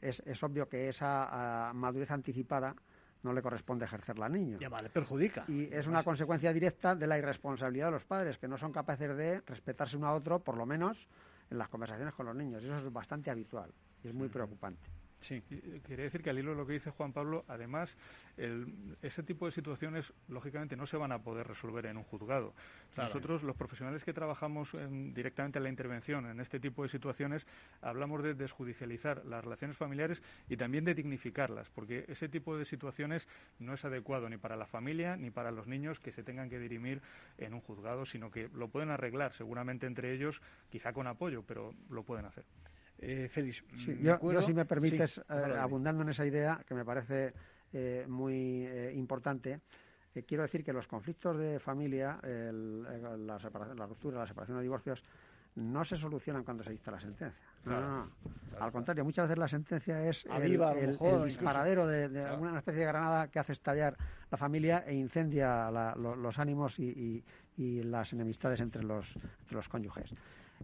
Es, 0.00 0.22
es, 0.24 0.42
obvio 0.42 0.68
que 0.68 0.88
esa 0.88 1.68
ah, 1.68 1.72
madurez 1.72 2.10
anticipada 2.10 2.74
no 3.22 3.32
le 3.32 3.42
corresponde 3.42 3.84
ejercerla 3.84 4.26
al 4.26 4.32
niño. 4.32 4.56
Ya 4.58 4.68
vale, 4.68 4.88
perjudica. 4.88 5.44
Y 5.48 5.72
es 5.72 5.86
una 5.86 6.02
consecuencia 6.02 6.52
directa 6.52 6.94
de 6.94 7.06
la 7.06 7.18
irresponsabilidad 7.18 7.86
de 7.86 7.92
los 7.92 8.04
padres, 8.04 8.38
que 8.38 8.48
no 8.48 8.56
son 8.58 8.72
capaces 8.72 9.16
de 9.16 9.40
respetarse 9.46 9.96
uno 9.96 10.08
a 10.08 10.14
otro, 10.14 10.38
por 10.38 10.56
lo 10.56 10.66
menos 10.66 10.96
en 11.50 11.58
las 11.58 11.68
conversaciones 11.68 12.14
con 12.14 12.26
los 12.26 12.36
niños. 12.36 12.62
Y 12.62 12.66
eso 12.66 12.76
es 12.76 12.92
bastante 12.92 13.30
habitual 13.30 13.70
y 14.04 14.08
es 14.08 14.14
muy 14.14 14.28
preocupante. 14.28 14.82
Sí. 15.20 15.42
Eh, 15.50 15.80
quería 15.86 16.04
decir 16.04 16.22
que 16.22 16.30
al 16.30 16.38
hilo 16.38 16.52
de 16.52 16.56
lo 16.56 16.66
que 16.66 16.74
dice 16.74 16.90
Juan 16.90 17.12
Pablo, 17.12 17.44
además, 17.48 17.90
ese 19.02 19.22
tipo 19.24 19.46
de 19.46 19.52
situaciones, 19.52 20.12
lógicamente, 20.28 20.76
no 20.76 20.86
se 20.86 20.96
van 20.96 21.10
a 21.10 21.18
poder 21.18 21.46
resolver 21.48 21.86
en 21.86 21.96
un 21.96 22.04
juzgado. 22.04 22.54
Nosotros, 22.96 23.42
los 23.42 23.56
profesionales 23.56 24.04
que 24.04 24.12
trabajamos 24.12 24.70
directamente 25.12 25.58
en 25.58 25.64
la 25.64 25.68
intervención 25.70 26.26
en 26.26 26.38
este 26.40 26.60
tipo 26.60 26.84
de 26.84 26.88
situaciones, 26.88 27.46
hablamos 27.82 28.22
de 28.22 28.34
desjudicializar 28.34 29.24
las 29.24 29.42
relaciones 29.42 29.76
familiares 29.76 30.22
y 30.48 30.56
también 30.56 30.84
de 30.84 30.94
dignificarlas, 30.94 31.68
porque 31.70 32.04
ese 32.08 32.28
tipo 32.28 32.56
de 32.56 32.64
situaciones 32.64 33.26
no 33.58 33.74
es 33.74 33.84
adecuado 33.84 34.28
ni 34.28 34.36
para 34.36 34.56
la 34.56 34.66
familia 34.66 35.16
ni 35.16 35.30
para 35.30 35.50
los 35.50 35.66
niños 35.66 35.98
que 35.98 36.12
se 36.12 36.22
tengan 36.22 36.48
que 36.48 36.58
dirimir 36.58 37.02
en 37.38 37.54
un 37.54 37.60
juzgado, 37.60 38.06
sino 38.06 38.30
que 38.30 38.48
lo 38.54 38.68
pueden 38.68 38.90
arreglar 38.90 39.32
seguramente 39.32 39.86
entre 39.86 40.12
ellos, 40.12 40.40
quizá 40.70 40.92
con 40.92 41.06
apoyo, 41.06 41.42
pero 41.42 41.74
lo 41.90 42.04
pueden 42.04 42.26
hacer. 42.26 42.44
Eh, 43.00 43.28
Félix, 43.30 43.62
yo, 44.00 44.42
si 44.42 44.52
me 44.52 44.64
permites, 44.64 45.18
eh, 45.18 45.56
abundando 45.58 46.02
en 46.02 46.08
esa 46.08 46.26
idea, 46.26 46.60
que 46.66 46.74
me 46.74 46.84
parece 46.84 47.32
eh, 47.72 48.04
muy 48.08 48.66
eh, 48.66 48.92
importante, 48.94 49.60
quiero 50.26 50.42
decir 50.42 50.64
que 50.64 50.72
los 50.72 50.88
conflictos 50.88 51.38
de 51.38 51.60
familia, 51.60 52.18
la, 52.22 53.38
la 53.76 53.86
ruptura, 53.86 54.18
la 54.18 54.26
separación 54.26 54.58
o 54.58 54.60
divorcios, 54.60 55.04
no 55.54 55.84
se 55.84 55.96
solucionan 55.96 56.44
cuando 56.44 56.62
se 56.62 56.70
dicta 56.70 56.90
la 56.90 57.00
sentencia. 57.00 57.48
Al 58.60 58.72
contrario, 58.72 59.04
muchas 59.04 59.28
veces 59.28 59.38
la 59.38 59.48
sentencia 59.48 60.08
es 60.08 60.24
el, 60.26 61.24
disparadero 61.24 61.86
de, 61.86 62.08
una 62.38 62.58
especie 62.58 62.80
de 62.80 62.86
granada 62.86 63.28
que 63.28 63.38
hace 63.38 63.52
estallar 63.52 63.96
la 64.30 64.38
familia 64.38 64.84
e 64.86 64.94
incendia 64.94 65.70
los 65.96 66.38
ánimos 66.38 66.78
y, 66.78 67.24
las 67.56 68.12
enemistades 68.12 68.60
entre 68.60 68.82
los, 68.84 69.16
entre 69.16 69.56
los 69.56 69.68
cónyuges. 69.68 70.14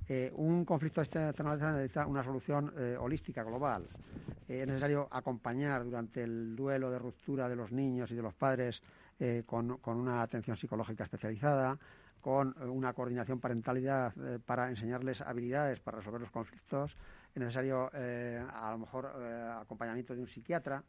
Eh, 0.06 0.30
un 0.34 0.64
conflicto 0.64 1.00
de 1.00 1.04
esta 1.04 1.20
naturaleza 1.20 1.72
necesita 1.72 2.06
una 2.06 2.22
solución 2.22 2.72
eh, 2.76 2.96
holística, 2.98 3.42
global. 3.42 3.84
Eh, 4.48 4.60
es 4.60 4.68
necesario 4.68 5.08
acompañar 5.10 5.84
durante 5.84 6.22
el 6.22 6.54
duelo 6.54 6.90
de 6.90 6.98
ruptura 6.98 7.48
de 7.48 7.56
los 7.56 7.72
niños 7.72 8.10
y 8.10 8.14
de 8.14 8.22
los 8.22 8.34
padres 8.34 8.82
con, 9.46 9.78
una 9.84 10.22
atención 10.22 10.56
psicológica 10.56 11.04
especializada, 11.04 11.78
con 12.20 12.52
una 12.68 12.92
coordinación 12.92 13.38
parentalidad 13.38 14.12
para 14.44 14.68
enseñarles 14.68 15.20
habilidades 15.20 15.78
para 15.78 15.98
resolver 15.98 16.20
los 16.20 16.32
conflictos. 16.32 16.96
Es 17.32 17.40
necesario, 17.40 17.90
a 17.94 18.72
lo 18.72 18.78
mejor, 18.78 19.06
acompañamiento 19.06 20.16
de 20.16 20.20
un 20.20 20.26
psiquiatra. 20.26 20.82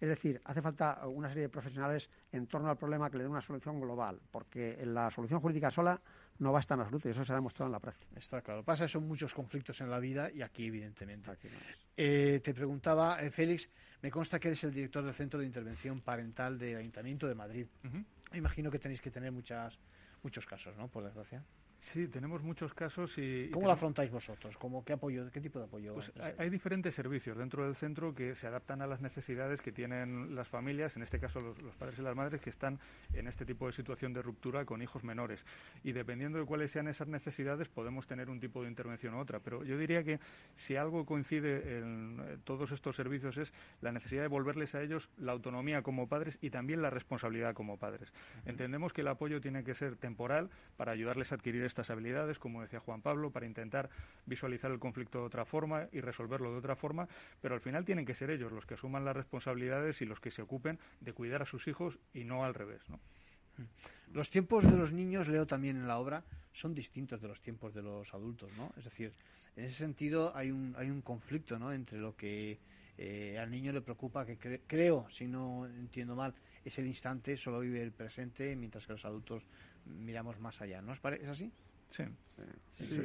Es 0.00 0.08
decir, 0.08 0.40
hace 0.44 0.62
falta 0.62 1.00
una 1.08 1.28
serie 1.28 1.42
de 1.42 1.48
profesionales 1.48 2.08
en 2.30 2.46
torno 2.46 2.70
al 2.70 2.76
problema 2.76 3.10
que 3.10 3.16
le 3.16 3.24
den 3.24 3.32
una 3.32 3.42
solución 3.42 3.80
global, 3.80 4.20
porque 4.30 4.80
la 4.86 5.10
solución 5.10 5.40
jurídica 5.40 5.72
sola 5.72 6.00
no 6.42 6.52
basta 6.52 6.74
en 6.74 6.80
absoluto 6.80 7.08
y 7.08 7.12
eso 7.12 7.24
se 7.24 7.32
ha 7.32 7.36
demostrado 7.36 7.68
en 7.68 7.72
la 7.72 7.80
práctica. 7.80 8.18
Está 8.18 8.42
claro. 8.42 8.64
Pasa 8.64 8.88
son 8.88 9.06
muchos 9.06 9.32
conflictos 9.32 9.80
en 9.80 9.90
la 9.90 9.98
vida 9.98 10.30
y 10.30 10.42
aquí, 10.42 10.66
evidentemente. 10.66 11.30
Eh, 11.96 12.40
te 12.42 12.52
preguntaba, 12.52 13.22
eh, 13.22 13.30
Félix, 13.30 13.70
me 14.02 14.10
consta 14.10 14.38
que 14.40 14.48
eres 14.48 14.64
el 14.64 14.72
director 14.72 15.04
del 15.04 15.14
Centro 15.14 15.40
de 15.40 15.46
Intervención 15.46 16.00
Parental 16.00 16.58
del 16.58 16.76
Ayuntamiento 16.76 17.26
de 17.26 17.34
Madrid. 17.34 17.66
Imagino 18.34 18.70
que 18.70 18.78
tenéis 18.78 19.00
que 19.00 19.10
tener 19.10 19.30
muchas, 19.30 19.78
muchos 20.22 20.44
casos, 20.44 20.76
¿no? 20.76 20.88
Por 20.88 21.04
desgracia. 21.04 21.44
Sí, 21.90 22.06
tenemos 22.06 22.42
muchos 22.42 22.72
casos 22.74 23.12
y... 23.18 23.50
¿Cómo 23.50 23.66
lo 23.66 23.72
afrontáis 23.72 24.10
vosotros? 24.10 24.56
¿Cómo, 24.56 24.84
qué, 24.84 24.92
apoyo, 24.92 25.28
¿Qué 25.32 25.40
tipo 25.40 25.58
de 25.58 25.64
apoyo? 25.64 25.94
Pues 25.94 26.12
hay, 26.38 26.48
diferentes 26.48 26.94
servicios 26.94 27.36
dentro 27.36 27.64
del 27.64 27.74
centro 27.74 28.14
que 28.14 28.36
se 28.36 28.46
adaptan 28.46 28.82
a 28.82 28.86
las 28.86 29.00
necesidades 29.00 29.60
que 29.60 29.72
tienen 29.72 30.34
las 30.34 30.46
familias, 30.46 30.94
en 30.96 31.02
este 31.02 31.18
caso 31.18 31.40
los, 31.40 31.74
padres 31.74 31.98
y 31.98 32.02
las 32.02 32.14
madres 32.14 32.40
que 32.40 32.50
están 32.50 32.78
en 33.12 33.26
este 33.26 33.44
tipo 33.44 33.66
de 33.66 33.72
situación 33.72 34.12
de 34.12 34.22
ruptura 34.22 34.64
con 34.64 34.80
hijos 34.80 35.02
menores. 35.02 35.44
Y 35.82 35.90
dependiendo 35.90 36.38
de 36.38 36.46
cuáles 36.46 36.70
sean 36.70 36.86
esas 36.86 37.08
necesidades 37.08 37.68
podemos 37.68 38.06
tener 38.06 38.30
un 38.30 38.38
tipo 38.38 38.62
de 38.62 38.68
intervención 38.68 39.14
u 39.14 39.18
otra. 39.18 39.40
Pero 39.40 39.64
yo 39.64 39.76
diría 39.76 40.04
que 40.04 40.20
si 40.54 40.76
algo 40.76 41.04
coincide 41.04 41.78
en 41.78 42.20
eh, 42.20 42.38
todos 42.44 42.70
estos 42.70 42.94
servicios 42.94 43.36
es 43.36 43.52
la 43.80 43.90
necesidad 43.90 44.20
de 44.20 44.28
devolverles 44.28 44.74
a 44.76 44.82
ellos 44.82 45.10
la 45.18 45.32
autonomía 45.32 45.82
como 45.82 46.08
padres 46.08 46.38
y 46.40 46.50
también 46.50 46.80
la 46.80 46.90
responsabilidad 46.90 47.54
como 47.54 47.76
padres. 47.76 48.12
Entendemos 48.46 48.92
que 48.92 49.00
el 49.00 49.08
apoyo 49.08 49.40
tiene 49.40 49.64
que 49.64 49.74
ser 49.74 49.96
temporal 49.96 50.48
para 50.76 50.92
ayudarles 50.92 51.32
a 51.32 51.34
adquirir 51.34 51.71
estas 51.72 51.90
habilidades, 51.90 52.38
como 52.38 52.60
decía 52.60 52.80
Juan 52.80 53.00
Pablo, 53.00 53.30
para 53.30 53.46
intentar 53.46 53.88
visualizar 54.26 54.70
el 54.70 54.78
conflicto 54.78 55.18
de 55.20 55.24
otra 55.24 55.44
forma 55.44 55.88
y 55.90 56.00
resolverlo 56.00 56.52
de 56.52 56.58
otra 56.58 56.76
forma, 56.76 57.08
pero 57.40 57.54
al 57.54 57.60
final 57.60 57.84
tienen 57.84 58.04
que 58.04 58.14
ser 58.14 58.30
ellos 58.30 58.52
los 58.52 58.66
que 58.66 58.74
asuman 58.74 59.04
las 59.04 59.16
responsabilidades 59.16 60.02
y 60.02 60.04
los 60.04 60.20
que 60.20 60.30
se 60.30 60.42
ocupen 60.42 60.78
de 61.00 61.12
cuidar 61.12 61.42
a 61.42 61.46
sus 61.46 61.66
hijos 61.66 61.98
y 62.12 62.24
no 62.24 62.44
al 62.44 62.54
revés. 62.54 62.82
¿no? 62.90 62.96
Mm. 63.56 64.14
Los 64.14 64.28
tiempos 64.28 64.64
de 64.64 64.76
los 64.76 64.92
niños, 64.92 65.28
leo 65.28 65.46
también 65.46 65.76
en 65.76 65.88
la 65.88 65.98
obra, 65.98 66.22
son 66.52 66.74
distintos 66.74 67.22
de 67.22 67.28
los 67.28 67.40
tiempos 67.40 67.72
de 67.72 67.82
los 67.82 68.12
adultos, 68.12 68.50
¿no? 68.58 68.70
Es 68.76 68.84
decir, 68.84 69.10
en 69.56 69.64
ese 69.64 69.78
sentido 69.78 70.36
hay 70.36 70.50
un, 70.50 70.74
hay 70.76 70.90
un 70.90 71.00
conflicto, 71.00 71.58
¿no? 71.58 71.72
Entre 71.72 71.98
lo 71.98 72.14
que 72.14 72.58
eh, 72.98 73.38
al 73.38 73.50
niño 73.50 73.72
le 73.72 73.80
preocupa, 73.80 74.26
que 74.26 74.36
creo, 74.66 75.06
si 75.10 75.26
no 75.26 75.64
entiendo 75.66 76.14
mal, 76.14 76.34
es 76.64 76.78
el 76.78 76.86
instante, 76.86 77.36
solo 77.38 77.60
vive 77.60 77.82
el 77.82 77.92
presente, 77.92 78.54
mientras 78.54 78.86
que 78.86 78.92
los 78.92 79.04
adultos 79.04 79.46
miramos 79.86 80.38
más 80.38 80.60
allá, 80.60 80.82
¿no 80.82 80.92
os 80.92 81.00
parece? 81.00 81.24
¿Es 81.24 81.30
así? 81.30 81.52
Sí. 81.92 82.04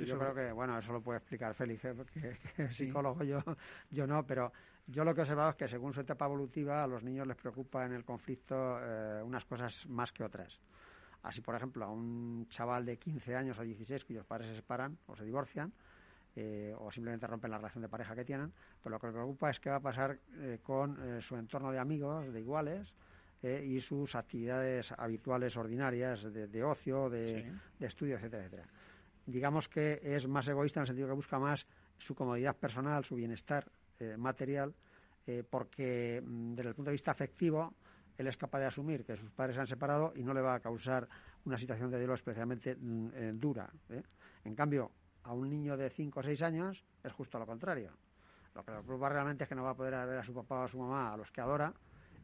yo 0.05 0.17
creo 0.17 0.33
que, 0.33 0.51
bueno, 0.53 0.79
eso 0.79 0.93
lo 0.93 1.01
puede 1.01 1.17
explicar 1.17 1.53
Félix, 1.53 1.83
¿eh? 1.85 1.93
porque 1.93 2.37
psicólogo 2.69 3.23
yo, 3.23 3.43
yo 3.91 4.07
no, 4.07 4.25
pero 4.25 4.53
yo 4.87 5.03
lo 5.03 5.13
que 5.13 5.21
he 5.21 5.23
observado 5.23 5.49
es 5.49 5.55
que 5.57 5.67
según 5.67 5.93
su 5.93 6.01
etapa 6.01 6.25
evolutiva 6.25 6.83
a 6.83 6.87
los 6.87 7.03
niños 7.03 7.27
les 7.27 7.35
preocupa 7.35 7.85
en 7.85 7.91
el 7.91 8.05
conflicto 8.05 8.79
eh, 8.81 9.21
unas 9.23 9.43
cosas 9.45 9.85
más 9.87 10.13
que 10.13 10.23
otras. 10.23 10.59
Así, 11.23 11.41
por 11.41 11.55
ejemplo, 11.55 11.83
a 11.83 11.91
un 11.91 12.47
chaval 12.49 12.85
de 12.85 12.97
15 12.97 13.35
años 13.35 13.59
o 13.59 13.63
16 13.63 14.05
cuyos 14.05 14.25
padres 14.25 14.49
se 14.49 14.55
separan 14.55 14.97
o 15.07 15.15
se 15.17 15.25
divorcian, 15.25 15.73
eh, 16.35 16.73
o 16.77 16.89
simplemente 16.89 17.27
rompen 17.27 17.51
la 17.51 17.57
relación 17.57 17.81
de 17.81 17.89
pareja 17.89 18.15
que 18.15 18.23
tienen, 18.23 18.53
pero 18.81 18.95
lo 18.95 18.99
que 19.01 19.07
le 19.07 19.13
preocupa 19.13 19.49
es 19.49 19.59
qué 19.59 19.69
va 19.69 19.77
a 19.77 19.81
pasar 19.81 20.19
con 20.61 21.21
su 21.21 21.35
entorno 21.35 21.71
de 21.71 21.79
amigos, 21.79 22.31
de 22.31 22.39
iguales, 22.39 22.93
y 23.43 23.79
sus 23.81 24.15
actividades 24.15 24.91
habituales 24.93 25.55
ordinarias 25.57 26.23
de, 26.33 26.63
ocio, 26.63 27.09
de, 27.09 27.51
de, 27.79 27.85
estudio, 27.87 28.15
etcétera, 28.15 28.45
etcétera 28.45 28.67
digamos 29.27 29.67
que 29.67 29.99
es 30.01 30.27
más 30.27 30.47
egoísta 30.47 30.79
en 30.79 30.81
el 30.83 30.87
sentido 30.87 31.07
que 31.07 31.13
busca 31.13 31.37
más 31.37 31.67
su 31.97 32.15
comodidad 32.15 32.55
personal, 32.55 33.03
su 33.03 33.15
bienestar 33.15 33.69
eh, 33.99 34.15
material, 34.17 34.73
eh, 35.27 35.43
porque 35.47 36.23
mm, 36.25 36.55
desde 36.55 36.69
el 36.69 36.75
punto 36.75 36.89
de 36.89 36.93
vista 36.93 37.11
afectivo 37.11 37.73
él 38.17 38.27
es 38.27 38.37
capaz 38.37 38.59
de 38.59 38.65
asumir 38.65 39.05
que 39.05 39.15
sus 39.15 39.29
padres 39.29 39.55
se 39.55 39.61
han 39.61 39.67
separado 39.67 40.13
y 40.15 40.23
no 40.23 40.33
le 40.33 40.41
va 40.41 40.55
a 40.55 40.59
causar 40.59 41.07
una 41.45 41.57
situación 41.57 41.91
de 41.91 41.97
duelo 41.97 42.15
especialmente 42.15 42.75
mm, 42.75 43.09
eh, 43.13 43.31
dura. 43.35 43.69
¿eh? 43.89 44.01
En 44.45 44.55
cambio, 44.55 44.91
a 45.23 45.33
un 45.33 45.49
niño 45.49 45.77
de 45.77 45.89
5 45.89 46.19
o 46.19 46.23
6 46.23 46.41
años 46.41 46.83
es 47.03 47.11
justo 47.11 47.37
lo 47.37 47.45
contrario. 47.45 47.91
Lo 48.55 48.63
que 48.63 48.71
le 48.71 48.81
preocupa 48.81 49.09
realmente 49.09 49.43
es 49.43 49.49
que 49.49 49.55
no 49.55 49.63
va 49.63 49.71
a 49.71 49.75
poder 49.75 49.93
ver 50.07 50.17
a 50.17 50.23
su 50.23 50.33
papá 50.33 50.61
o 50.61 50.63
a 50.63 50.67
su 50.67 50.79
mamá, 50.79 51.13
a 51.13 51.17
los 51.17 51.29
que 51.31 51.41
adora, 51.41 51.73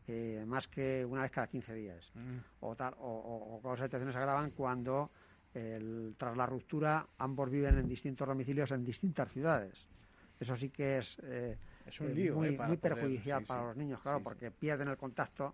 eh, 0.07 0.43
más 0.45 0.67
que 0.67 1.05
una 1.05 1.23
vez 1.23 1.31
cada 1.31 1.47
15 1.47 1.73
días. 1.73 2.11
Mm. 2.15 2.37
O, 2.61 2.75
tal, 2.75 2.93
o, 2.99 3.61
o, 3.63 3.75
situaciones 3.75 4.13
se 4.13 4.19
agravan 4.19 4.51
cuando 4.51 5.11
tras 6.17 6.35
la 6.35 6.47
ruptura 6.47 7.05
ambos 7.19 7.47
viven 7.47 7.77
en 7.77 7.87
distintos 7.87 8.27
domicilios 8.27 8.71
en 8.71 8.83
distintas 8.83 9.31
ciudades. 9.31 9.87
Eso 10.39 10.55
sí 10.55 10.71
que 10.71 10.97
es, 10.97 11.19
es 11.85 12.01
un 12.01 12.15
lío, 12.15 12.35
muy, 12.35 12.57
muy 12.57 12.77
perjudicial 12.77 13.43
para 13.45 13.67
los 13.67 13.77
niños, 13.77 14.01
claro, 14.01 14.21
porque 14.21 14.49
pierden 14.49 14.87
el 14.87 14.97
contacto 14.97 15.53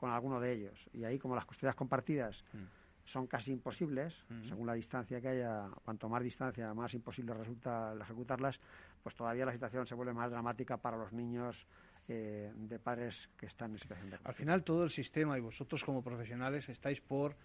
con 0.00 0.10
alguno 0.10 0.40
de 0.40 0.52
ellos. 0.52 0.88
Y 0.94 1.04
ahí, 1.04 1.18
como 1.18 1.34
las 1.34 1.44
custodias 1.44 1.76
compartidas 1.76 2.42
mm. 2.54 3.04
son 3.04 3.26
casi 3.26 3.52
imposibles, 3.52 4.14
mm. 4.30 4.48
según 4.48 4.66
la 4.66 4.72
distancia 4.72 5.20
que 5.20 5.28
haya, 5.28 5.68
cuanto 5.84 6.08
más 6.08 6.22
distancia, 6.22 6.72
más 6.72 6.94
imposible 6.94 7.34
resulta 7.34 7.94
ejecutarlas, 8.00 8.58
pues 9.02 9.14
todavía 9.14 9.44
la 9.44 9.52
situación 9.52 9.86
se 9.86 9.94
vuelve 9.94 10.14
más 10.14 10.30
dramática 10.30 10.78
para 10.78 10.96
los 10.96 11.12
niños 11.12 11.66
eh, 12.12 12.50
de 12.56 12.78
padres 12.80 13.28
que 13.36 13.46
están 13.46 13.70
en 13.70 13.78
situación 13.78 14.10
de 14.10 14.18
Al 14.24 14.34
final, 14.34 14.64
todo 14.64 14.82
el 14.82 14.90
sistema 14.90 15.38
y 15.38 15.40
vosotros 15.40 15.84
como 15.84 16.02
profesionales 16.02 16.68
estáis 16.68 17.00
por, 17.00 17.36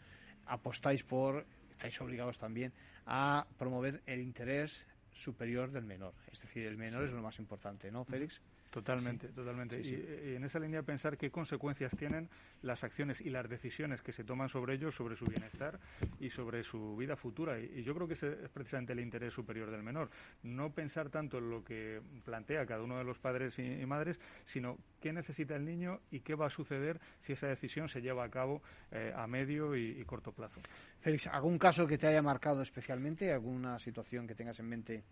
apostáis 0.48 1.04
por, 1.04 1.46
estáis 1.70 2.02
obligados 2.02 2.40
también 2.40 2.74
a 3.06 3.46
promover 3.60 4.02
el 4.08 4.22
interés 4.22 4.88
superior 5.14 5.72
del 5.72 5.86
menor. 5.86 6.14
Es 6.32 6.42
decir, 6.42 6.66
el 6.66 6.78
menor 6.78 7.04
es 7.04 7.12
lo 7.12 7.22
más 7.22 7.38
importante, 7.38 7.92
¿no, 7.92 8.06
Félix? 8.06 8.42
Totalmente, 8.76 9.30
totalmente. 9.30 9.80
Y, 9.80 10.36
en 10.36 10.44
esa 10.44 10.60
línea 10.60 10.84
pensar 10.84 11.18
qué 11.18 11.32
consecuencias 11.32 11.96
tienen 11.98 12.28
las 12.62 12.84
acciones 12.84 13.22
y 13.22 13.30
las 13.30 13.48
decisiones 13.48 14.02
que 14.02 14.12
se 14.12 14.26
toman 14.26 14.50
sobre 14.50 14.74
ellos, 14.74 14.94
sobre 14.94 15.16
su 15.16 15.24
bienestar 15.24 15.80
y 16.20 16.30
sobre 16.30 16.62
su 16.62 16.98
vida 16.98 17.16
futura. 17.16 17.58
Y, 17.58 17.84
yo 17.84 17.96
creo 17.96 18.06
que 18.06 18.16
ese 18.16 18.34
es 18.44 18.50
precisamente 18.50 18.92
el 18.92 19.00
interés 19.00 19.32
superior 19.32 19.72
del 19.72 19.82
menor. 19.82 20.10
No 20.44 20.74
pensar 20.74 21.10
tanto 21.10 21.38
en 21.38 21.50
lo 21.52 21.64
que 21.64 22.02
plantea 22.26 22.66
cada 22.66 22.84
uno 22.84 22.98
de 22.98 23.06
los 23.06 23.18
padres 23.18 23.58
y, 23.60 23.86
madres, 23.86 24.20
sino 24.46 24.78
qué 25.00 25.14
necesita 25.14 25.56
el 25.56 25.64
niño 25.64 26.02
y 26.12 26.20
qué 26.20 26.36
va 26.36 26.48
a 26.48 26.50
suceder 26.50 27.00
si 27.22 27.32
esa 27.32 27.48
decisión 27.48 27.88
se 27.88 28.02
lleva 28.02 28.26
a 28.26 28.30
cabo 28.30 28.62
eh, 28.92 29.14
a 29.16 29.26
medio 29.26 29.74
y, 29.78 30.04
corto 30.04 30.34
plazo. 30.34 30.60
Félix, 31.00 31.28
¿algún 31.28 31.58
caso 31.58 31.88
que 31.88 31.98
te 31.98 32.08
haya 32.08 32.22
marcado 32.22 32.62
especialmente? 32.62 33.32
¿Alguna 33.32 33.80
situación 33.80 34.28
que 34.28 34.36
tengas 34.36 34.60
en 34.60 34.68
mente? 34.68 35.04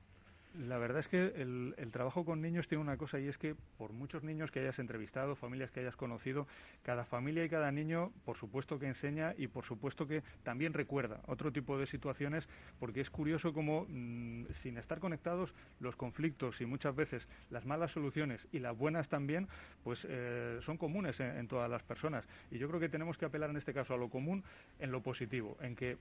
La 0.60 0.78
verdad 0.78 1.00
es 1.00 1.08
que 1.08 1.34
el, 1.42 1.74
trabajo 1.92 2.26
con 2.26 2.42
niños 2.42 2.68
tiene 2.68 2.84
una 2.84 2.96
cosa 2.96 3.20
y 3.20 3.28
es 3.28 3.40
que 3.40 3.56
por 3.78 3.92
muchos 3.92 4.24
niños 4.24 4.52
que 4.52 4.60
hayas 4.60 4.78
entrevistado, 4.78 5.36
familias 5.36 5.72
que 5.72 5.80
hayas 5.80 5.96
conocido, 5.96 6.48
cada 6.84 7.06
familia 7.06 7.44
y 7.44 7.50
cada 7.50 7.72
niño, 7.72 8.12
por 8.24 8.38
supuesto 8.38 8.78
que 8.78 8.88
enseña 8.88 9.34
y 9.36 9.48
por 9.48 9.66
supuesto 9.66 10.08
que 10.08 10.22
también 10.44 10.74
recuerda 10.74 11.22
otro 11.26 11.52
tipo 11.52 11.80
de 11.80 11.88
situaciones, 11.88 12.48
porque 12.80 13.02
es 13.02 13.10
curioso 13.10 13.52
como 13.52 13.88
mm, 13.90 14.46
sin 14.62 14.78
estar 14.78 15.00
conectados 15.00 15.54
los 15.80 15.96
conflictos 15.96 16.62
y 16.62 16.66
muchas 16.68 16.96
veces 16.96 17.28
las 17.50 17.66
malas 17.66 17.92
soluciones 17.92 18.46
y 18.52 18.60
las 18.60 18.78
buenas 18.78 19.10
también, 19.10 19.48
pues 19.84 20.06
eh, 20.08 20.60
son 20.62 20.78
comunes 20.78 21.20
en 21.20 21.48
todas 21.48 21.70
las 21.70 21.82
personas. 21.82 22.26
Y 22.52 22.60
yo 22.60 22.68
creo 22.68 22.80
que 22.80 22.90
tenemos 22.90 23.18
que 23.18 23.26
apelar 23.26 23.50
en 23.50 23.58
este 23.58 23.74
caso 23.74 23.96
a 23.96 23.98
lo 23.98 24.10
común 24.10 24.44
en 24.80 24.92
lo 24.92 25.02
positivo, 25.02 25.58
en 25.62 25.76
que 25.76 25.98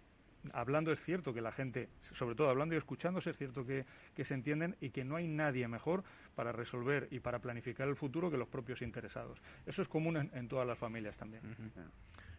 hablando 0.53 0.93
es 0.93 1.01
cierto 1.01 1.33
que 1.33 1.41
la 1.41 1.53
gente, 1.53 1.89
sobre 2.15 2.35
todo 2.35 2.49
hablando 2.49 2.75
y 2.75 2.79
escuchándose, 2.79 3.31
es 3.31 3.37
cierto 3.37 3.65
que, 3.65 3.85
se 4.25 4.35
entienden 4.35 4.77
y 4.81 4.91
que 4.91 5.05
no 5.05 5.17
hay 5.17 5.29
nadie 5.29 5.67
mejor 5.69 6.05
para 6.35 6.53
resolver 6.53 7.09
y 7.11 7.21
para 7.21 7.39
planificar 7.39 7.89
el 7.89 7.97
futuro 7.97 8.31
que 8.31 8.37
los 8.37 8.49
propios 8.49 8.83
interesados. 8.83 9.41
Eso 9.67 9.83
es 9.83 9.89
común 9.89 10.31
en, 10.33 10.49
todas 10.49 10.67
las 10.67 10.79
familias 10.79 11.17
también. 11.17 11.43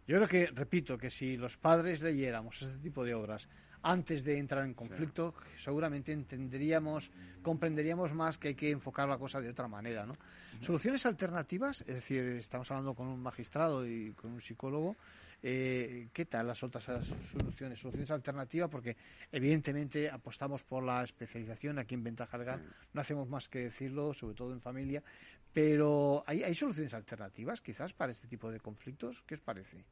Yo 0.05 0.17
creo 0.17 0.27
que, 0.27 0.47
repito, 0.47 0.97
que 0.97 1.09
si 1.09 1.37
los 1.37 1.57
padres 1.57 2.01
leyéramos 2.01 2.61
este 2.61 2.77
tipo 2.77 3.05
de 3.05 3.13
obras 3.13 3.47
antes 3.83 4.23
de 4.23 4.37
entrar 4.37 4.65
en 4.65 4.73
conflicto, 4.73 5.33
seguramente 5.57 6.11
entenderíamos, 6.11 7.11
comprenderíamos 7.41 8.13
más 8.13 8.37
que 8.37 8.49
hay 8.49 8.55
que 8.55 8.71
enfocar 8.71 9.07
la 9.09 9.17
cosa 9.17 9.41
de 9.41 9.49
otra 9.49 9.67
manera, 9.67 10.05
¿no? 10.05 10.15
Soluciones 10.61 11.05
alternativas, 11.05 11.81
es 11.81 11.95
decir, 11.95 12.23
estamos 12.37 12.69
hablando 12.71 12.93
con 12.93 13.07
un 13.07 13.21
magistrado 13.21 13.85
y 13.85 14.13
con 14.13 14.31
un 14.31 14.41
psicólogo, 14.41 14.95
eh, 15.43 16.07
¿Qué 16.13 16.25
tal 16.25 16.47
las 16.47 16.63
otras 16.63 16.83
soluciones? 16.83 17.79
Soluciones 17.79 18.09
alternativas, 18.11 18.69
porque 18.69 18.95
evidentemente 19.31 20.09
apostamos 20.09 20.63
por 20.63 20.83
la 20.83 21.03
especialización 21.03 21.79
aquí 21.79 21.95
en 21.95 22.03
Ventaja 22.03 22.37
Legal, 22.37 22.65
no 22.93 23.01
hacemos 23.01 23.27
más 23.27 23.49
que 23.49 23.59
decirlo, 23.59 24.13
sobre 24.13 24.35
todo 24.35 24.53
en 24.53 24.61
familia, 24.61 25.03
pero 25.51 26.23
¿hay, 26.25 26.43
hay 26.43 26.55
soluciones 26.55 26.93
alternativas 26.93 27.61
quizás 27.61 27.93
para 27.93 28.13
este 28.13 28.27
tipo 28.27 28.49
de 28.49 28.59
conflictos? 28.59 29.21
¿Qué 29.27 29.35
os 29.35 29.41
parece? 29.41 29.83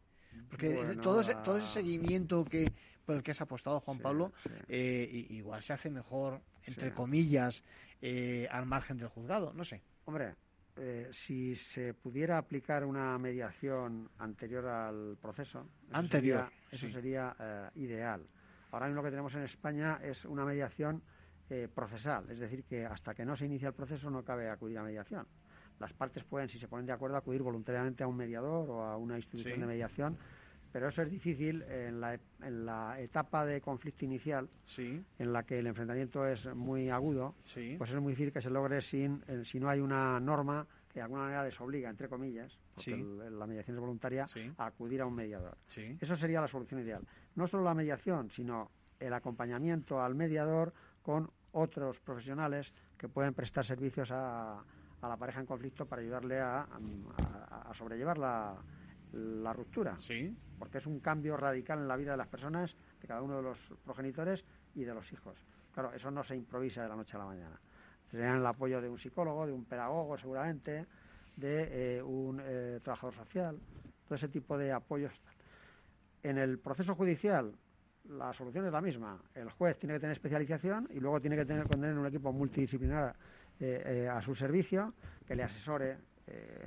Porque 0.49 0.97
todo, 1.01 1.21
ese, 1.21 1.35
todo 1.35 1.57
ese 1.57 1.67
seguimiento 1.67 2.45
que 2.45 2.71
por 3.05 3.15
el 3.15 3.23
que 3.23 3.31
has 3.31 3.41
apostado, 3.41 3.79
Juan 3.81 3.99
Pablo, 3.99 4.31
eh, 4.69 5.27
igual 5.29 5.61
se 5.61 5.73
hace 5.73 5.89
mejor, 5.89 6.41
entre 6.65 6.93
comillas, 6.93 7.63
eh, 8.01 8.47
al 8.49 8.65
margen 8.65 8.97
del 8.97 9.09
juzgado, 9.09 9.51
no 9.53 9.65
sé. 9.65 9.81
Hombre, 10.05 10.35
eh, 10.77 11.09
si 11.11 11.55
se 11.55 11.93
pudiera 11.93 12.37
aplicar 12.37 12.85
una 12.85 13.17
mediación 13.17 14.09
anterior 14.19 14.65
al 14.67 15.17
proceso, 15.21 15.67
anterior, 15.91 16.49
eso 16.71 16.89
sería 16.89 17.35
eh, 17.39 17.69
ideal. 17.75 18.25
Ahora 18.71 18.87
mismo 18.87 19.01
lo 19.01 19.05
que 19.05 19.11
tenemos 19.11 19.35
en 19.35 19.43
España 19.43 19.99
es 20.01 20.23
una 20.25 20.45
mediación 20.45 21.01
eh, 21.49 21.67
procesal, 21.73 22.29
es 22.29 22.39
decir, 22.39 22.63
que 22.63 22.85
hasta 22.85 23.13
que 23.13 23.25
no 23.25 23.35
se 23.35 23.45
inicia 23.45 23.67
el 23.67 23.73
proceso 23.73 24.09
no 24.09 24.23
cabe 24.23 24.49
acudir 24.49 24.77
a 24.77 24.83
mediación. 24.83 25.27
Las 25.79 25.93
partes 25.93 26.23
pueden, 26.23 26.47
si 26.47 26.59
se 26.59 26.67
ponen 26.67 26.85
de 26.85 26.93
acuerdo, 26.93 27.17
acudir 27.17 27.41
voluntariamente 27.41 28.03
a 28.03 28.07
un 28.07 28.15
mediador 28.15 28.69
o 28.69 28.83
a 28.83 28.97
una 28.97 29.17
institución 29.17 29.59
de 29.59 29.65
mediación 29.65 30.17
pero 30.71 30.87
eso 30.87 31.01
es 31.01 31.09
difícil 31.09 31.63
en 31.63 31.99
la, 31.99 32.13
en 32.41 32.65
la 32.65 32.99
etapa 32.99 33.45
de 33.45 33.61
conflicto 33.61 34.05
inicial, 34.05 34.49
en 35.19 35.33
la 35.33 35.43
que 35.43 35.59
el 35.59 35.67
enfrentamiento 35.67 36.25
es 36.25 36.45
muy 36.55 36.89
agudo, 36.89 37.35
pues 37.77 37.91
es 37.91 37.99
muy 37.99 38.13
difícil 38.13 38.31
que 38.33 38.41
se 38.41 38.49
logre 38.49 38.81
sin, 38.81 39.23
eh, 39.27 39.43
si 39.43 39.59
no 39.59 39.69
hay 39.69 39.79
una 39.79 40.19
norma 40.19 40.65
que 40.89 40.99
de 40.99 41.03
alguna 41.03 41.23
manera 41.23 41.43
les 41.45 41.59
obliga, 41.61 41.89
entre 41.89 42.09
comillas, 42.09 42.57
porque 42.75 42.91
la 43.31 43.47
mediación 43.47 43.77
es 43.77 43.81
voluntaria, 43.81 44.25
a 44.57 44.65
acudir 44.65 45.01
a 45.01 45.05
un 45.05 45.15
mediador. 45.15 45.57
Eso 46.01 46.15
sería 46.17 46.41
la 46.41 46.47
solución 46.47 46.81
ideal. 46.81 47.01
No 47.35 47.47
solo 47.47 47.63
la 47.63 47.73
mediación, 47.73 48.29
sino 48.29 48.71
el 48.99 49.13
acompañamiento 49.13 50.01
al 50.01 50.15
mediador 50.15 50.73
con 51.01 51.29
otros 51.53 51.99
profesionales 51.99 52.73
que 52.97 53.07
pueden 53.07 53.33
prestar 53.33 53.65
servicios 53.65 54.11
a, 54.11 54.59
a 55.01 55.07
la 55.07 55.17
pareja 55.17 55.39
en 55.39 55.45
conflicto 55.45 55.85
para 55.85 56.01
ayudarle 56.01 56.39
a, 56.39 56.61
a 56.63 57.73
sobrellevar 57.73 58.17
la, 58.17 58.55
la 59.13 59.53
ruptura. 59.53 59.97
Sí. 59.99 60.35
Porque 60.57 60.77
es 60.77 60.85
un 60.85 60.99
cambio 60.99 61.37
radical 61.37 61.79
en 61.79 61.87
la 61.87 61.97
vida 61.97 62.11
de 62.11 62.17
las 62.17 62.27
personas, 62.27 62.75
de 63.01 63.07
cada 63.07 63.21
uno 63.21 63.37
de 63.37 63.43
los 63.43 63.57
progenitores 63.83 64.45
y 64.75 64.83
de 64.83 64.93
los 64.93 65.11
hijos. 65.11 65.37
Claro, 65.73 65.93
eso 65.93 66.11
no 66.11 66.23
se 66.23 66.35
improvisa 66.35 66.83
de 66.83 66.89
la 66.89 66.95
noche 66.95 67.15
a 67.15 67.19
la 67.19 67.25
mañana. 67.25 67.59
Serían 68.09 68.37
el 68.37 68.45
apoyo 68.45 68.81
de 68.81 68.89
un 68.89 68.97
psicólogo, 68.97 69.45
de 69.45 69.53
un 69.53 69.65
pedagogo 69.65 70.17
seguramente, 70.17 70.85
de 71.37 71.97
eh, 71.97 72.03
un 72.03 72.41
eh, 72.43 72.79
trabajador 72.83 73.15
social, 73.15 73.57
todo 74.05 74.15
ese 74.15 74.27
tipo 74.27 74.57
de 74.57 74.71
apoyos. 74.71 75.13
En 76.21 76.37
el 76.37 76.59
proceso 76.59 76.93
judicial, 76.93 77.53
la 78.09 78.33
solución 78.33 78.65
es 78.65 78.73
la 78.73 78.81
misma. 78.81 79.21
El 79.33 79.49
juez 79.49 79.77
tiene 79.79 79.95
que 79.95 80.01
tener 80.01 80.13
especialización 80.13 80.89
y 80.91 80.99
luego 80.99 81.21
tiene 81.21 81.37
que 81.37 81.45
tener, 81.45 81.67
tener 81.67 81.97
un 81.97 82.05
equipo 82.05 82.33
multidisciplinar 82.33 83.15
eh, 83.59 84.09
a 84.11 84.21
su 84.21 84.35
servicio 84.35 84.93
que 85.25 85.35
le 85.35 85.43
asesore 85.43 85.97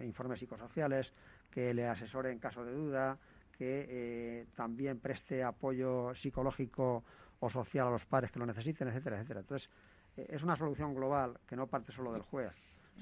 informes 0.03 0.41
psicosociales, 0.41 1.15
que 1.55 1.73
le 1.73 1.87
asesore 1.87 2.33
en 2.33 2.41
caso 2.41 2.65
de 2.65 2.73
duda, 2.73 3.17
que 3.57 3.87
eh, 3.89 4.47
también 4.57 4.99
preste 4.99 5.45
apoyo 5.45 6.13
psicológico 6.17 7.05
o 7.39 7.49
social 7.49 7.87
a 7.87 7.91
los 7.91 8.05
padres 8.05 8.33
que 8.33 8.41
lo 8.41 8.47
necesiten, 8.47 8.89
etcétera, 8.89 9.17
etcétera. 9.17 9.41
Entonces, 9.41 9.71
eh, 10.17 10.27
es 10.31 10.43
una 10.43 10.57
solución 10.57 10.95
global 10.95 11.39
que 11.47 11.55
no 11.55 11.69
parte 11.69 11.93
solo 11.93 12.13
del 12.13 12.23
juez, 12.23 12.53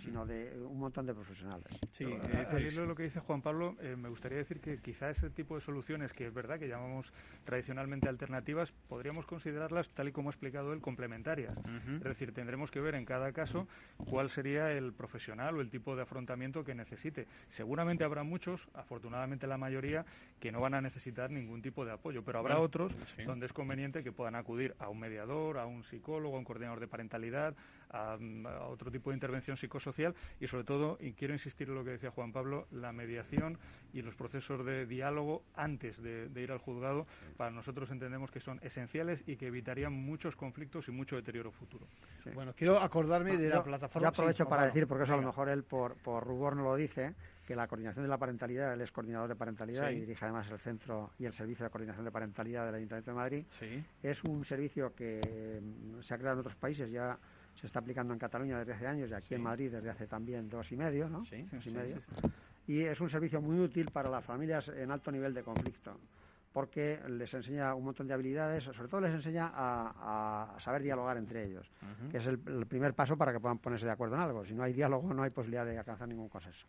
sino 0.05 0.27
de 0.27 0.57
un 0.65 0.79
montón 0.79 1.07
de 1.07 1.15
profesionales. 1.15 1.67
Sí, 1.93 2.05
eh, 2.05 2.71
lo 2.73 2.95
que 2.95 3.05
dice 3.05 3.21
Juan 3.21 3.43
Pablo, 3.43 3.77
eh, 3.81 3.97
me 3.97 4.09
gustaría 4.09 4.39
decir 4.39 4.61
que 4.61 4.79
quizá 4.79 5.11
ese 5.11 5.31
tipo 5.31 5.55
de 5.55 5.61
soluciones, 5.61 6.13
que 6.13 6.27
es 6.27 6.35
verdad 6.35 6.59
que 6.59 6.69
llamamos 6.69 7.13
tradicionalmente 7.45 8.09
alternativas, 8.09 8.73
podríamos 8.89 9.27
considerarlas, 9.27 9.89
tal 9.91 10.09
y 10.09 10.13
como 10.13 10.31
ha 10.31 10.33
explicado 10.33 10.73
él, 10.73 10.81
complementarias. 10.81 11.57
Es 11.97 12.05
decir, 12.05 12.33
tendremos 12.33 12.71
que 12.71 12.81
ver 12.81 12.95
en 12.95 13.05
cada 13.05 13.33
caso 13.33 13.69
cuál 13.97 14.31
sería 14.31 14.73
el 14.73 14.93
profesional 14.93 15.57
o 15.57 15.61
el 15.61 15.71
tipo 15.71 15.95
de 15.97 16.03
afrontamiento 16.03 16.65
que 16.65 16.75
necesite. 16.75 17.27
Seguramente 17.51 18.05
habrá 18.05 18.23
muchos, 18.23 18.61
afortunadamente 18.75 19.47
la 19.47 19.59
mayoría, 19.59 20.05
que 20.41 20.51
no 20.53 20.61
van 20.61 20.75
a 20.75 20.81
necesitar 20.81 21.31
ningún 21.31 21.63
tipo 21.63 21.85
de 21.85 21.93
apoyo, 21.93 22.25
pero 22.25 22.39
habrá 22.39 22.59
otros 22.59 22.95
donde 23.27 23.47
es 23.47 23.53
conveniente 23.53 24.03
que 24.03 24.13
puedan 24.13 24.35
acudir 24.35 24.75
a 24.79 24.89
un 24.89 24.99
mediador, 24.99 25.59
a 25.59 25.67
un 25.67 25.85
psicólogo, 25.85 26.37
a 26.37 26.39
un 26.39 26.45
coordinador 26.45 26.81
de 26.81 26.89
parentalidad, 26.89 27.55
a, 27.93 28.17
otro 28.69 28.91
tipo 28.91 29.11
de 29.11 29.17
intervención 29.17 29.57
psicosocial 29.57 30.15
y 30.41 30.47
sobre 30.47 30.65
todo, 30.65 30.99
y 31.01 31.13
quiero 31.13 31.35
insistir 31.35 31.69
en 31.69 31.75
lo 31.75 31.85
que 31.85 31.91
decía 31.91 32.11
Juan 32.11 32.33
Pablo, 32.33 32.67
la 32.71 32.93
mediación 32.93 33.59
y 33.93 34.03
los 34.03 34.15
procesos 34.15 34.65
de 34.65 34.87
diálogo 34.87 35.43
antes 35.55 36.01
de, 36.03 36.29
ir 36.35 36.51
al 36.51 36.59
juzgado, 36.59 37.07
para 37.37 37.51
nosotros 37.51 37.91
entendemos 37.91 38.31
que 38.31 38.41
son 38.41 38.59
esenciales 38.63 39.23
y 39.27 39.37
que 39.37 39.47
evitarían 39.47 39.93
muchos 39.93 40.35
conflictos 40.37 40.89
y 40.89 40.91
mucho 40.91 41.17
deterioro 41.17 41.51
futuro. 41.53 41.87
Bueno, 42.35 42.55
quiero 42.57 42.79
acordarme 42.79 43.37
de 43.37 43.49
la 43.49 43.63
plataforma. 43.63 44.07
Yo 44.07 44.11
aprovecho 44.11 44.47
para 44.47 44.67
decir, 44.67 44.87
porque 44.87 45.05
eso 45.05 45.15
a 45.15 45.17
lo 45.17 45.23
mejor 45.23 45.49
él 45.49 45.63
por, 45.65 45.97
por 45.97 46.25
rubor 46.25 46.57
no 46.57 46.65
lo 46.65 46.77
dice, 46.77 47.15
que 47.47 47.57
la 47.57 47.67
coordinación 47.67 48.05
de 48.05 48.09
la 48.09 48.19
parentalidad, 48.19 48.73
él 48.73 48.81
es 48.81 48.91
coordinador 48.93 49.29
de 49.29 49.37
parentalidad 49.37 49.91
y 49.91 50.01
dirige 50.01 50.25
además 50.25 50.49
el 50.51 50.59
centro 50.61 51.11
y 51.19 51.25
el 51.25 51.33
servicio 51.33 51.65
de 51.65 51.71
coordinación 51.71 52.05
de 52.05 52.11
parentalidad 52.11 52.67
del 52.67 52.77
Ayuntamiento 52.77 53.11
de 53.11 53.17
Madrid. 53.17 53.45
Es 54.03 54.23
un 54.25 54.45
servicio 54.45 54.95
que 54.95 55.61
mm, 55.61 56.03
se 56.03 56.15
ha 56.15 56.19
creado 56.19 56.37
en 56.37 56.41
otros 56.41 56.57
países, 56.57 56.91
ya 56.91 57.19
se 57.61 57.67
está 57.67 57.79
aplicando 57.79 58.13
en 58.13 58.19
Cataluña 58.19 58.59
desde 58.59 58.73
hace 58.73 58.87
años 58.87 59.11
y 59.11 59.15
aquí 59.15 59.35
en 59.35 59.43
Madrid 59.43 59.71
desde 59.71 59.91
hace 59.91 60.07
también 60.07 60.49
dos 60.49 60.71
y 60.73 60.77
medio, 60.77 61.09
¿no? 61.09 61.19
Dos 61.19 61.67
y 61.67 61.71
medio. 61.71 61.97
Y 62.67 62.81
es 62.81 63.01
un 63.01 63.11
servicio 63.11 63.41
muy 63.41 63.59
útil 63.59 63.91
para 63.93 64.09
las 64.09 64.25
familias 64.25 64.69
en 64.69 64.91
alto 64.91 65.11
nivel 65.11 65.35
de 65.35 65.43
conflicto 65.43 65.99
porque 66.53 67.01
les 67.09 67.33
enseña 67.33 67.75
un 67.75 67.85
montón 67.85 68.07
de 68.07 68.15
habilidades, 68.15 68.65
sobre 68.65 68.89
todo 68.89 69.01
les 69.01 69.15
enseña 69.15 69.51
a, 69.55 70.55
saber 70.61 70.83
dialogar 70.83 71.17
entre 71.17 71.47
ellos, 71.47 71.69
que 72.11 72.19
es 72.19 72.27
el, 72.27 72.39
primer 72.67 72.95
paso 72.95 73.17
para 73.17 73.33
que 73.33 73.41
puedan 73.41 73.59
ponerse 73.59 73.87
de 73.87 73.93
acuerdo 73.93 74.17
en 74.17 74.21
algo. 74.21 74.45
Si 74.45 74.55
no 74.55 74.63
hay 74.63 74.73
diálogo, 74.73 75.13
no 75.15 75.23
hay 75.23 75.31
posibilidad 75.31 75.65
de 75.65 75.79
alcanzar 75.79 76.09
ningún 76.09 76.29
consenso. 76.29 76.67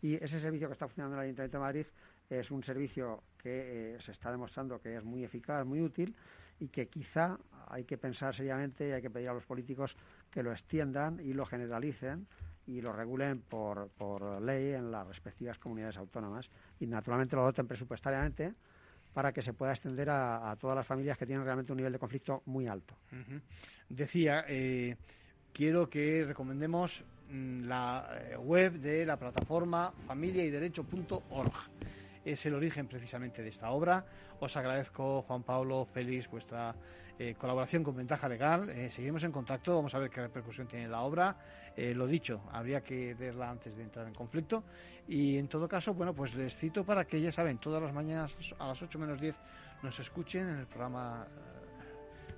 Y 0.00 0.14
ese 0.14 0.40
servicio 0.40 0.68
que 0.68 0.74
está 0.74 0.86
funcionando 0.86 1.16
en 1.16 1.20
el 1.20 1.24
Ayuntamiento 1.26 1.58
de 1.58 1.62
Madrid 1.62 1.86
es 2.30 2.50
un 2.50 2.62
servicio 2.62 3.22
que 3.36 3.94
eh, 3.94 3.98
se 4.00 4.12
está 4.12 4.30
demostrando 4.30 4.80
que 4.80 4.96
es 4.96 5.04
muy 5.04 5.24
eficaz, 5.24 5.66
muy 5.66 5.80
útil 5.82 6.14
y 6.60 6.68
que 6.68 6.86
quizá 6.86 7.36
hay 7.68 7.84
que 7.84 7.98
pensar 7.98 8.34
seriamente 8.34 8.88
y 8.88 8.92
hay 8.92 9.02
que 9.02 9.10
pedir 9.10 9.28
a 9.28 9.34
los 9.34 9.44
políticos 9.44 9.96
que 10.34 10.42
lo 10.42 10.50
extiendan 10.50 11.20
y 11.20 11.32
lo 11.32 11.46
generalicen 11.46 12.26
y 12.66 12.80
lo 12.80 12.92
regulen 12.92 13.40
por, 13.40 13.88
por 13.90 14.42
ley 14.42 14.72
en 14.72 14.90
las 14.90 15.06
respectivas 15.06 15.60
comunidades 15.60 15.96
autónomas 15.96 16.50
y 16.80 16.88
naturalmente 16.88 17.36
lo 17.36 17.44
doten 17.44 17.68
presupuestariamente 17.68 18.52
para 19.12 19.32
que 19.32 19.42
se 19.42 19.52
pueda 19.52 19.70
extender 19.70 20.10
a, 20.10 20.56
todas 20.58 20.74
las 20.74 20.84
familias 20.84 21.16
que 21.16 21.24
tienen 21.24 21.44
realmente 21.44 21.70
un 21.70 21.76
nivel 21.76 21.92
de 21.92 22.00
conflicto 22.00 22.42
muy 22.46 22.66
alto. 22.66 22.96
Decía, 23.88 24.44
eh, 24.48 24.96
quiero 25.52 25.88
que 25.88 26.24
recomendemos 26.26 27.04
mm, 27.30 27.66
la 27.66 28.08
eh, 28.20 28.36
web 28.36 28.72
de 28.72 29.06
la 29.06 29.16
plataforma 29.16 29.92
familiayderecho.org. 30.08 31.52
Es 32.24 32.44
el 32.44 32.54
origen 32.54 32.88
precisamente 32.88 33.40
de 33.40 33.50
esta 33.50 33.70
obra. 33.70 34.04
Os 34.40 34.56
agradezco, 34.56 35.22
Juan 35.22 35.44
Pablo, 35.44 35.84
Félix, 35.84 36.28
vuestra 36.28 36.74
eh, 37.16 37.36
colaboración 37.38 37.84
con 37.84 37.94
Ventaja 37.94 38.28
Legal. 38.28 38.68
Eh, 38.70 38.90
seguimos 38.90 39.22
en 39.22 39.30
contacto, 39.30 39.76
vamos 39.76 39.94
a 39.94 40.00
ver 40.00 40.10
qué 40.10 40.20
repercusión 40.20 40.66
tiene 40.66 40.88
la 40.88 41.02
obra. 41.02 41.36
Eh, 41.76 41.94
lo 41.94 42.08
dicho, 42.08 42.42
habría 42.50 42.82
que 42.82 43.14
verla 43.14 43.50
antes 43.50 43.76
de 43.76 43.84
entrar 43.84 44.06
en 44.08 44.14
conflicto. 44.14 44.64
Y 45.06 45.38
en 45.38 45.46
todo 45.46 45.68
caso, 45.68 45.94
bueno, 45.94 46.12
pues 46.12 46.34
les 46.34 46.56
cito 46.56 46.84
para 46.84 47.04
que 47.04 47.20
ya 47.20 47.30
saben, 47.30 47.58
todas 47.58 47.80
las 47.80 47.92
mañanas 47.92 48.34
a 48.58 48.66
las 48.66 48.82
8 48.82 48.98
menos 48.98 49.20
10 49.20 49.36
nos 49.82 49.98
escuchen 50.00 50.48
en 50.48 50.56
el 50.56 50.66
programa 50.66 51.26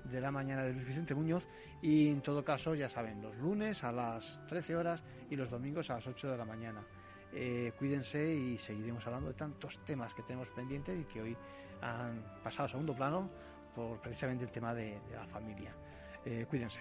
de 0.04 0.20
la 0.20 0.30
mañana 0.30 0.62
de 0.62 0.72
Luis 0.74 0.86
Vicente 0.86 1.14
Muñoz 1.14 1.44
y 1.80 2.08
en 2.08 2.20
todo 2.20 2.44
caso 2.44 2.74
ya 2.74 2.88
saben 2.88 3.22
los 3.22 3.34
lunes 3.36 3.82
a 3.82 3.92
las 3.92 4.40
13 4.46 4.76
horas 4.76 5.02
y 5.30 5.36
los 5.36 5.50
domingos 5.50 5.90
a 5.90 5.94
las 5.94 6.06
8 6.06 6.30
de 6.30 6.36
la 6.36 6.44
mañana 6.44 6.82
cuídense 7.78 8.32
y 8.32 8.56
seguiremos 8.56 9.04
hablando 9.06 9.28
de 9.28 9.34
tantos 9.34 9.84
temas 9.84 10.14
que 10.14 10.22
tenemos 10.22 10.50
pendientes 10.52 10.98
y 10.98 11.04
que 11.04 11.20
hoy 11.20 11.36
han 11.82 12.22
pasado 12.42 12.66
a 12.66 12.68
segundo 12.68 12.94
plano 12.94 13.28
por 13.76 14.00
precisamente 14.00 14.44
el 14.44 14.50
tema 14.50 14.74
de, 14.74 14.98
la 15.12 15.26
familia. 15.26 15.72
Eh, 16.24 16.46
cuídense. 16.48 16.80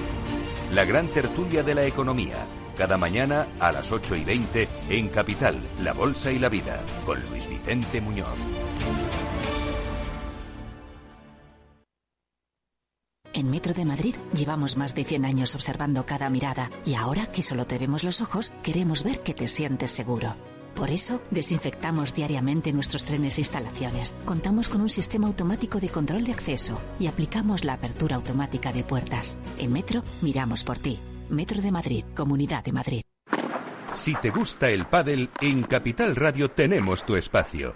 La 0.71 0.85
gran 0.85 1.09
tertulia 1.09 1.63
de 1.63 1.75
la 1.75 1.85
economía, 1.85 2.45
cada 2.77 2.97
mañana 2.97 3.45
a 3.59 3.73
las 3.73 3.91
8 3.91 4.15
y 4.15 4.23
20 4.23 4.69
en 4.87 5.09
Capital, 5.09 5.59
La 5.81 5.91
Bolsa 5.91 6.31
y 6.31 6.39
la 6.39 6.47
Vida, 6.47 6.81
con 7.05 7.19
Luis 7.29 7.45
Vicente 7.49 7.99
Muñoz. 7.99 8.37
En 13.33 13.49
Metro 13.49 13.73
de 13.73 13.83
Madrid 13.83 14.15
llevamos 14.33 14.77
más 14.77 14.95
de 14.95 15.03
100 15.03 15.25
años 15.25 15.55
observando 15.55 16.05
cada 16.05 16.29
mirada 16.29 16.69
y 16.85 16.95
ahora 16.95 17.25
que 17.25 17.43
solo 17.43 17.67
te 17.67 17.77
vemos 17.77 18.05
los 18.05 18.21
ojos, 18.21 18.53
queremos 18.63 19.03
ver 19.03 19.19
que 19.19 19.33
te 19.33 19.49
sientes 19.49 19.91
seguro. 19.91 20.35
Por 20.75 20.89
eso, 20.89 21.21
desinfectamos 21.31 22.13
diariamente 22.13 22.73
nuestros 22.73 23.03
trenes 23.03 23.37
e 23.37 23.41
instalaciones. 23.41 24.13
Contamos 24.25 24.69
con 24.69 24.81
un 24.81 24.89
sistema 24.89 25.27
automático 25.27 25.79
de 25.79 25.89
control 25.89 26.23
de 26.23 26.31
acceso 26.31 26.79
y 26.99 27.07
aplicamos 27.07 27.63
la 27.63 27.73
apertura 27.73 28.15
automática 28.15 28.71
de 28.71 28.83
puertas. 28.83 29.37
En 29.57 29.71
Metro, 29.71 30.03
miramos 30.21 30.63
por 30.63 30.79
ti. 30.79 30.99
Metro 31.29 31.61
de 31.61 31.71
Madrid, 31.71 32.05
Comunidad 32.15 32.63
de 32.63 32.71
Madrid. 32.71 33.01
Si 33.93 34.15
te 34.15 34.29
gusta 34.29 34.69
el 34.69 34.85
pádel, 34.85 35.29
en 35.41 35.63
Capital 35.63 36.15
Radio 36.15 36.49
tenemos 36.49 37.05
tu 37.05 37.15
espacio. 37.15 37.75